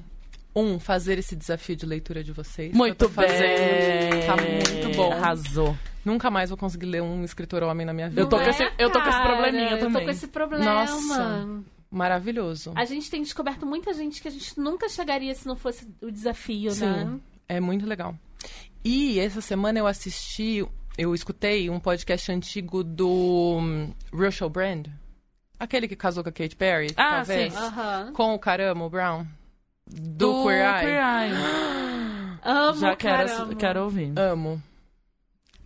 [0.56, 2.72] Um, fazer esse desafio de leitura de vocês.
[2.72, 3.28] Muito bem.
[3.28, 4.26] fazendo.
[4.26, 5.12] Tá muito bom.
[5.12, 5.76] Arrasou.
[6.05, 8.20] Nunca mais vou conseguir ler um escritor homem na minha vida.
[8.20, 9.28] Eu tô Não com esse- eu tô com esse cara?
[9.35, 10.05] probleminha Eu tô também.
[10.05, 10.64] com esse problema.
[10.64, 11.48] Nossa.
[11.90, 12.72] Maravilhoso.
[12.74, 16.10] A gente tem descoberto muita gente que a gente nunca chegaria se não fosse o
[16.10, 17.05] desafio, né?
[17.05, 18.16] Sim, é muito legal.
[18.85, 20.64] E essa semana eu assisti,
[20.96, 24.86] eu escutei um podcast antigo do hum, Russell Brand.
[25.58, 27.52] Aquele que casou com a Katy Perry, Ah, talvez.
[27.52, 27.58] sim.
[27.58, 28.12] Aham.
[28.12, 29.26] Com o Caramo Brown.
[29.86, 30.86] Do, Queer Eye.
[30.90, 32.38] Eye.
[32.42, 34.12] Amo, Já quero, quero ouvir.
[34.18, 34.62] Amo.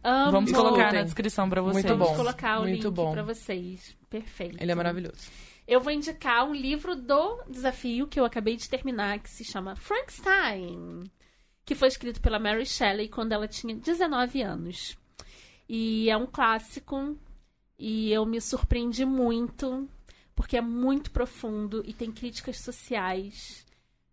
[0.02, 0.32] Amo.
[0.32, 0.70] Vamos Escutem.
[0.72, 1.84] colocar na descrição pra vocês.
[1.84, 2.16] Muito Vamos bom.
[2.16, 3.12] colocar o muito link bom.
[3.12, 3.96] pra vocês.
[4.08, 4.56] Perfeito.
[4.60, 5.30] Ele é maravilhoso.
[5.66, 9.76] Eu vou indicar um livro do desafio que eu acabei de terminar, que se chama
[9.76, 11.04] Frankenstein,
[11.64, 14.96] que foi escrito pela Mary Shelley quando ela tinha 19 anos.
[15.68, 17.16] E é um clássico
[17.78, 19.88] e eu me surpreendi muito
[20.34, 23.66] porque é muito profundo e tem críticas sociais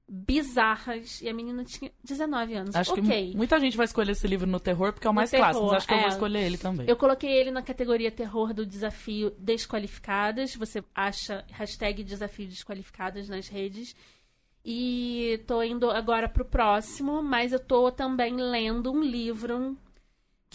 [0.08, 2.76] bizarras e a menina tinha 19 anos.
[2.76, 3.32] Acho ok.
[3.32, 5.54] que muita gente vai escolher esse livro no terror porque é o No mais clássico.
[5.54, 6.10] terror, Mas acho que eu vou é.
[6.10, 6.88] escolher ele também.
[6.88, 10.56] Eu coloquei ele na categoria terror do desafio desqualificadas.
[10.56, 13.96] Você acha hashtag desafio desqualificadas nas redes.
[14.64, 19.78] E tô indo agora pro próximo, mas eu tô também lendo um livro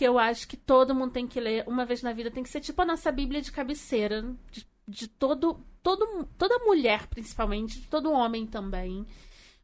[0.01, 2.31] que eu acho que todo mundo tem que ler uma vez na vida.
[2.31, 4.23] Tem que ser tipo a nossa Bíblia de cabeceira.
[4.51, 9.07] De, de todo, todo, toda mulher, principalmente, de todo homem também.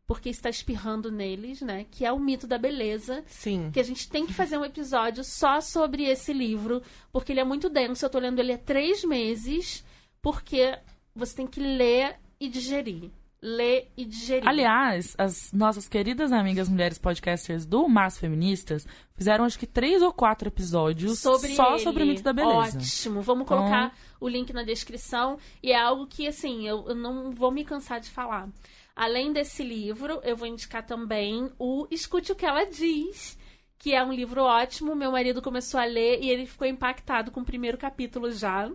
[0.07, 1.87] porque está espirrando neles, né?
[1.91, 3.25] Que é o mito da beleza.
[3.27, 3.71] Sim.
[3.73, 7.45] Que a gente tem que fazer um episódio só sobre esse livro, porque ele é
[7.45, 8.05] muito denso.
[8.05, 9.85] Eu tô lendo ele há três meses,
[10.23, 10.79] porque
[11.15, 13.11] você tem que ler e digerir.
[13.43, 14.49] Ler e digerir.
[14.49, 20.13] Aliás, as nossas queridas amigas mulheres podcasters do Mas Feministas fizeram acho que três ou
[20.13, 21.85] quatro episódios sobre só ele.
[21.85, 22.79] sobre o mito da beleza.
[22.79, 23.21] Ótimo.
[23.23, 25.39] Vamos Então- colocar o link na descrição.
[25.63, 28.49] E é algo que, assim, eu, eu não vou me cansar de falar.
[28.97, 33.39] Além desse livro, eu vou indicar também o Escute o que ela diz,
[33.79, 34.97] que é um livro ótimo.
[34.97, 38.71] Meu marido começou a ler e ele ficou impactado com o primeiro capítulo já.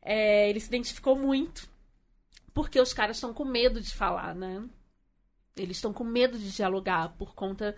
[0.00, 1.68] É, ele se identificou muito,
[2.52, 4.62] porque os caras estão com medo de falar, né?
[5.56, 7.76] Eles estão com medo de dialogar por conta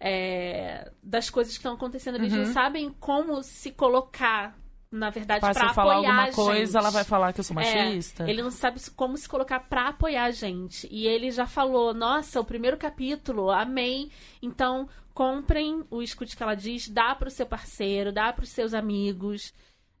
[0.00, 2.16] é, das coisas que estão acontecendo.
[2.16, 4.56] Eles não sabem como se colocar,
[4.90, 7.54] na verdade, pra eu falar apoiar alguma a coisa, ela vai falar que eu sou
[7.54, 8.24] machista.
[8.24, 10.88] É, ele não sabe como se colocar pra apoiar a gente.
[10.90, 14.10] E ele já falou: Nossa, o primeiro capítulo, amei.
[14.42, 19.54] Então, comprem o Escute que ela diz, dá pro seu parceiro, dá pros seus amigos.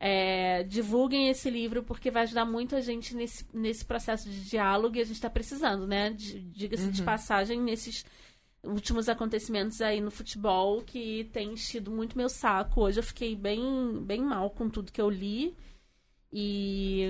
[0.06, 4.96] É, divulguem esse livro porque vai ajudar muito a gente nesse, nesse processo de diálogo
[4.96, 6.10] e a gente tá precisando, né?
[6.10, 8.04] De- Diga-se de passagem, nesses
[8.62, 12.82] últimos acontecimentos aí no futebol que tem enchido muito meu saco.
[12.82, 15.54] Hoje eu fiquei bem, bem mal com tudo que eu li.
[16.30, 17.04] E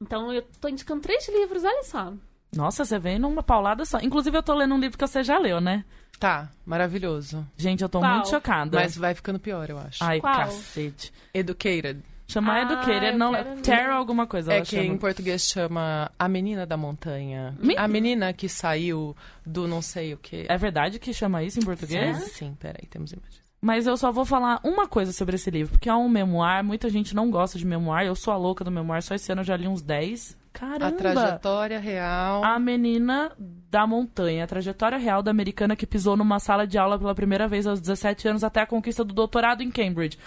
[0.00, 2.12] então eu tô indicando três livros, olha só.
[2.56, 4.00] Nossa, você vem numa paulada só.
[4.00, 5.84] Inclusive, eu tô lendo um livro que você já leu, né?
[6.18, 7.46] Tá, maravilhoso.
[7.56, 8.14] Gente, eu tô Qual?
[8.14, 8.78] muito chocada.
[8.80, 10.02] Mas vai ficando pior, eu acho.
[10.02, 10.34] Ai, Qual?
[10.34, 11.12] cacete.
[11.34, 12.00] Educated.
[12.28, 13.32] Chama Ah, Educated, eu não.
[13.32, 13.60] quero.
[13.62, 14.52] Terra alguma coisa.
[14.52, 14.82] É que chama.
[14.82, 17.54] em português chama A Menina da Montanha.
[17.58, 20.44] Me- A menina que saiu do não sei o que.
[20.48, 22.16] É verdade que chama isso em português?
[22.18, 23.45] Sim, sim, peraí, temos imagens.
[23.60, 26.88] Mas eu só vou falar uma coisa sobre esse livro, porque é um memoir, muita
[26.88, 29.44] gente não gosta de memoir, eu sou a louca do memoir, só esse ano eu
[29.44, 30.36] já li uns 10.
[30.52, 30.86] Caramba!
[30.86, 32.42] A trajetória real.
[32.42, 36.98] A menina da montanha, a trajetória real da americana que pisou numa sala de aula
[36.98, 40.18] pela primeira vez aos 17 anos até a conquista do doutorado em Cambridge.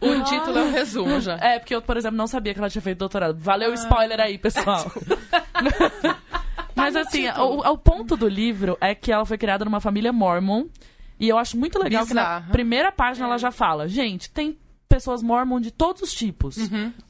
[0.00, 1.36] O título é um resumo já.
[1.36, 3.38] É, porque eu, por exemplo, não sabia que ela tinha feito doutorado.
[3.38, 4.90] Valeu o spoiler aí, pessoal.
[6.74, 10.64] Mas assim, o, o ponto do livro é que ela foi criada numa família mormon.
[11.22, 12.52] E eu acho muito legal que na Bizarra.
[12.52, 14.58] primeira página ela já fala: gente, tem
[14.88, 16.56] pessoas mormon de todos os tipos.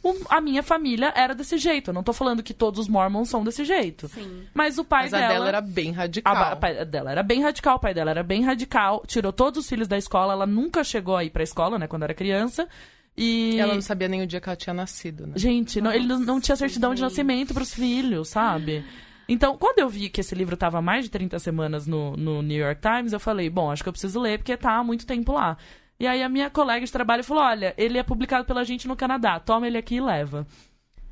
[0.04, 1.90] O- a minha família era desse jeito.
[1.90, 4.06] Eu não tô falando que todos os mormons são desse jeito.
[4.08, 4.44] Sim.
[4.54, 5.32] Mas o pai Mas a dela.
[5.32, 6.34] dela era bem A radical.
[6.34, 9.68] ba- pai dela era bem radical, o pai dela era bem radical, tirou todos os
[9.68, 12.68] filhos da escola, ela nunca chegou a ir pra escola, né, quando era criança.
[13.16, 13.58] E.
[13.58, 15.32] Ela não sabia nem o dia que ela tinha nascido, né?
[15.36, 17.08] Gente, não- ele não- não tinha certidão de gente.
[17.08, 18.84] nascimento pros filhos, sabe?
[19.32, 22.42] Então, quando eu vi que esse livro tava há mais de 30 semanas no, no
[22.42, 25.06] New York Times, eu falei, bom, acho que eu preciso ler, porque tá há muito
[25.06, 25.56] tempo lá.
[25.98, 28.94] E aí a minha colega de trabalho falou, olha, ele é publicado pela gente no
[28.94, 30.46] Canadá, toma ele aqui e leva.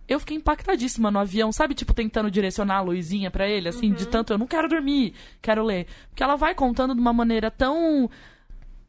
[0.07, 1.75] Eu fiquei impactadíssima no avião, sabe?
[1.75, 5.65] Tipo, tentando direcionar a luzinha pra ele, assim, de tanto eu não quero dormir, quero
[5.65, 5.87] ler.
[6.11, 8.11] Porque ela vai contando de uma maneira tão.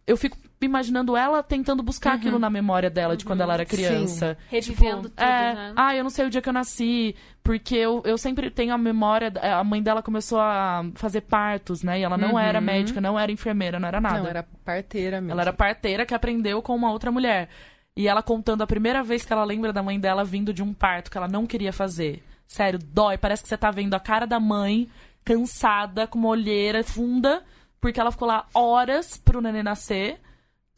[0.05, 0.35] Eu fico
[0.65, 4.37] imaginando ela tentando buscar aquilo na memória dela de quando ela era criança.
[4.49, 5.73] Revivendo tudo, é, né?
[5.75, 8.77] Ah, eu não sei o dia que eu nasci, porque eu, eu sempre tenho a
[8.77, 9.31] memória.
[9.41, 11.99] A mãe dela começou a fazer partos, né?
[11.99, 14.19] E ela não era médica, não era enfermeira, não era nada.
[14.19, 15.31] Não, era parteira mesmo.
[15.31, 17.49] Ela era parteira que aprendeu com uma outra mulher.
[17.95, 20.73] E ela contando a primeira vez que ela lembra da mãe dela vindo de um
[20.73, 22.23] parto que ela não queria fazer.
[22.47, 23.17] Sério, dói.
[23.17, 24.89] Parece que você tá vendo a cara da mãe,
[25.23, 27.43] cansada, com uma olheira funda,
[27.79, 30.19] porque ela ficou lá horas pro neném nascer,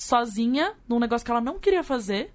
[0.04, 2.32] sozinha, num negócio que ela não queria fazer.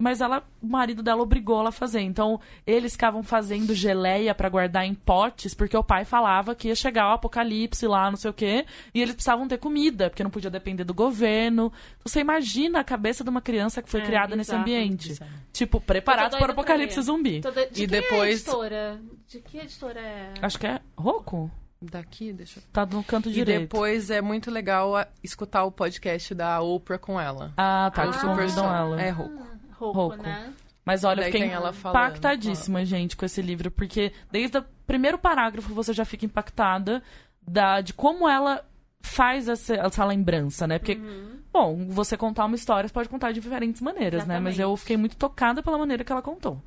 [0.00, 2.00] Mas ela, o marido dela obrigou ela a fazer.
[2.02, 6.74] Então, eles ficavam fazendo geleia pra guardar em potes, porque o pai falava que ia
[6.76, 8.64] chegar o apocalipse lá, não sei o quê,
[8.94, 11.72] e eles precisavam ter comida, porque não podia depender do governo.
[12.04, 15.08] Você imagina a cabeça de uma criança que foi É, criada nesse bizarro, ambiente.
[15.08, 15.30] bizarro.
[15.52, 17.40] Tipo, preparados Eu tô para o pra apocalipse zumbi.
[17.40, 19.00] Toda- De E é a depois- editora?
[19.26, 20.34] De que editora é?
[20.40, 21.50] Acho que é Roku?
[21.80, 22.62] Daqui, deixa eu...
[22.72, 23.60] Tá no canto E direito.
[23.60, 27.52] depois é muito legal a- escutar o podcast da Oprah com ela.
[27.56, 28.74] Ah, tá, É convidam só.
[28.76, 29.00] ela.
[29.00, 29.46] É rouco.
[29.72, 30.16] Rouco, Rouco.
[30.22, 30.52] né?
[30.84, 35.18] Mas olha, eu fiquei ela falando, impactadíssima, gente, com esse livro, porque desde o primeiro
[35.18, 37.00] parágrafo você já fica impactada
[37.46, 38.64] da, de como ela
[39.00, 40.78] faz essa, essa lembrança, né?
[40.78, 41.38] Porque, Uhum.
[41.52, 44.40] bom, você contar uma história, você pode contar de diferentes maneiras, né?
[44.40, 44.80] Mas eu Exatamente.
[44.80, 46.60] fiquei muito tocada pela maneira que ela contou.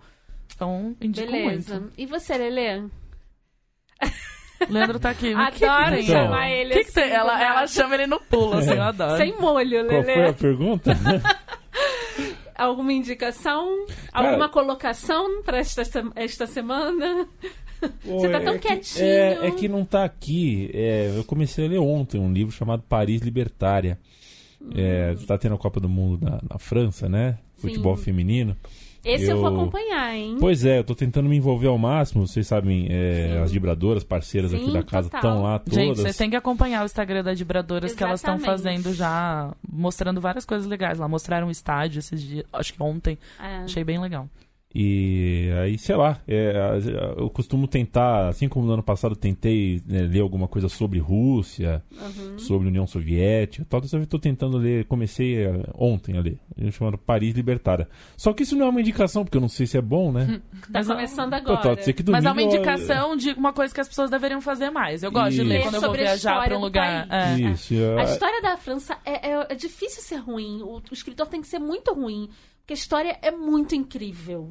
[0.56, 1.80] Então, indico Beleza.
[1.82, 1.94] muito.
[1.98, 2.84] E você, Lelê?
[4.70, 5.34] Leandro tá aqui.
[5.36, 5.96] Que que Adoro?
[5.96, 7.04] Então, chamar ele que que tem?
[7.06, 9.18] assim, Ela, ela chama ele no pulo, assim, eu adoro.
[9.18, 10.34] Sem molho, Qual foi a Lelê.
[10.34, 10.92] pergunta?
[12.56, 13.86] Alguma indicação?
[14.14, 15.82] Alguma colocação para esta,
[16.16, 17.28] esta semana?
[18.06, 19.06] Você tá tão é que- quietinho.
[19.06, 20.70] é, é que não tá aqui.
[20.74, 23.98] É, eu comecei a ler ontem um livro chamado Paris Libertária.
[24.76, 27.40] É, tá tendo a Copa do Mundo na, na França, né?
[27.58, 28.04] Futebol Sim.
[28.04, 28.56] feminino.
[29.04, 29.38] Esse eu...
[29.38, 30.38] vou acompanhar, hein?
[30.40, 32.28] Pois é, eu tô tentando me envolver ao máximo.
[32.28, 35.74] Vocês sabem, é, as vibradoras, parceiras Sim, aqui da casa, estão lá todas.
[35.74, 40.22] Gente, vocês têm que acompanhar o Instagram das vibradoras que elas estão fazendo já, mostrando
[40.22, 41.08] várias coisas legais lá.
[41.08, 43.18] Mostraram um estádio esses dias, acho que ontem.
[43.40, 43.58] É.
[43.64, 44.28] Achei bem legal.
[44.74, 46.54] E aí, sei lá, é,
[47.18, 51.84] eu costumo tentar, assim como no ano passado tentei né, ler alguma coisa sobre Rússia,
[51.92, 52.40] Uhum.
[52.40, 56.38] sobre União Soviética, tal, dessa vez eu tô tentando ler, comecei é, ontem a ler,
[56.72, 57.88] chamado Paris Libertária.
[58.16, 60.42] Só que isso não é uma indicação, porque eu não sei se é bom, né?
[60.62, 61.76] Tá Mas é- começando agora.
[61.76, 64.40] dizer que Mas é domingo uma eu- indicação de uma coisa que as pessoas deveriam
[64.42, 65.04] fazer mais.
[65.04, 65.44] Eu gosto de Isso.
[65.44, 67.08] ler Ler quando eu vou sobre a viajar história pra um lugar.
[67.10, 67.40] É.
[67.52, 70.62] Isso, é- A história da França é, é- é difícil ser ruim.
[70.62, 72.30] O, o escritor tem que ser muito ruim.
[72.72, 74.50] Porque a história é muito incrível.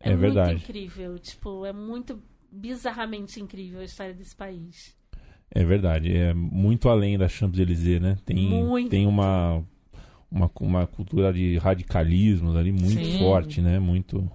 [0.00, 0.50] É verdade.
[0.54, 1.18] muito incrível.
[1.18, 2.20] Tipo, é muito
[2.50, 4.96] bizarramente incrível a história desse país.
[5.50, 8.16] É verdade, é muito além da Champs-Élysées, né?
[8.24, 8.90] Tem, Muito.
[8.90, 9.62] tem uma,
[10.28, 13.18] uma, uma cultura de radicalismo ali muito Sim.
[13.20, 13.78] forte, né?
[13.78, 14.28] Muito.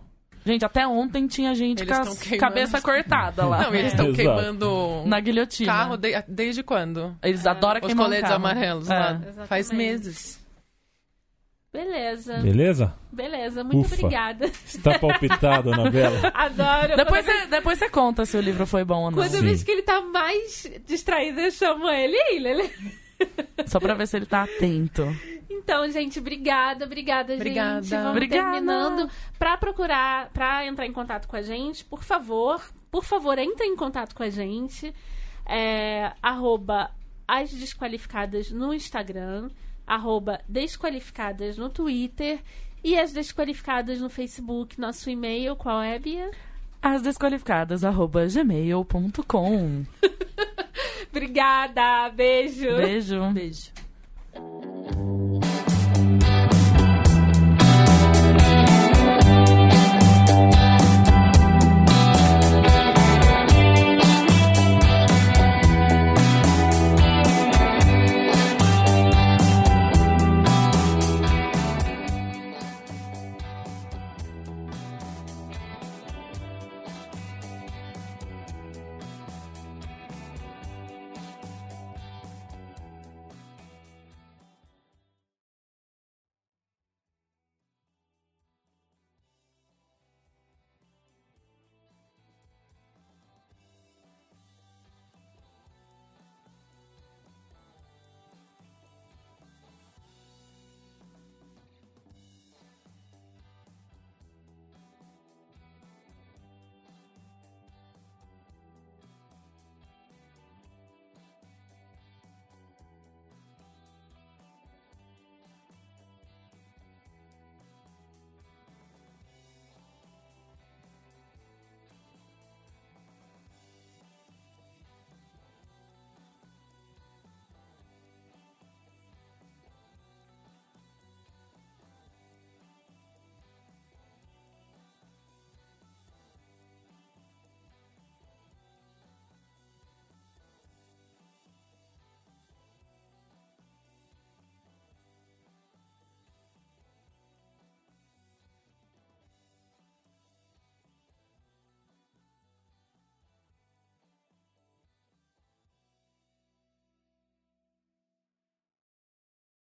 [0.46, 2.38] Gente, até ontem tinha gente Eles com queimando.
[2.40, 3.64] cabeça cortada lá.
[3.68, 3.88] Não, eles É.
[3.88, 4.16] estão Exato.
[4.18, 5.70] queimando Na guilhotina.
[5.72, 7.16] carro de- desde quando?
[7.22, 8.36] Eles adoram Os queimar coletes carro.
[8.46, 8.94] amarelos É.
[9.00, 9.12] lá.
[9.16, 9.48] Exatamente.
[9.48, 10.41] Faz meses.
[11.74, 12.38] Beleza.
[12.40, 12.94] Beleza?
[13.12, 13.64] Beleza.
[13.64, 13.96] Muito Ufa.
[13.96, 14.46] obrigada.
[14.66, 16.28] Está palpitado, Anabela?
[16.36, 16.98] Adoro.
[16.98, 19.18] Depois Quando- você, depois você conta se o livro foi bom ou não.
[19.18, 19.46] Quando eu Sim.
[19.48, 22.16] vejo que ele tá mais distraído, eu chamo ele.
[22.18, 22.70] Ei, Lele.
[23.68, 25.04] Só pra ver se ele tá atento.
[25.50, 27.82] Então, gente, obrigada, obrigada, Obrigada.
[27.82, 27.92] gente.
[27.96, 28.52] Vamos Obrigada.
[28.52, 29.10] terminando.
[29.40, 33.76] Pra procurar, pra entrar em contato com a gente, por favor, por favor, entre em
[33.78, 34.94] contato com a gente.
[35.46, 36.92] É, arroba
[37.28, 39.50] as desqualificadas no Instagram,
[39.92, 42.40] arroba desqualificadas no Twitter
[42.82, 44.80] e as desqualificadas no Facebook.
[44.80, 46.32] Nosso e-mail, qual é, Bia?
[46.82, 49.86] As desqualificadas, arroba gmail.com.
[51.12, 52.78] Obrigada, beijo.
[52.78, 53.32] Beijo.
[53.34, 53.72] Beijo.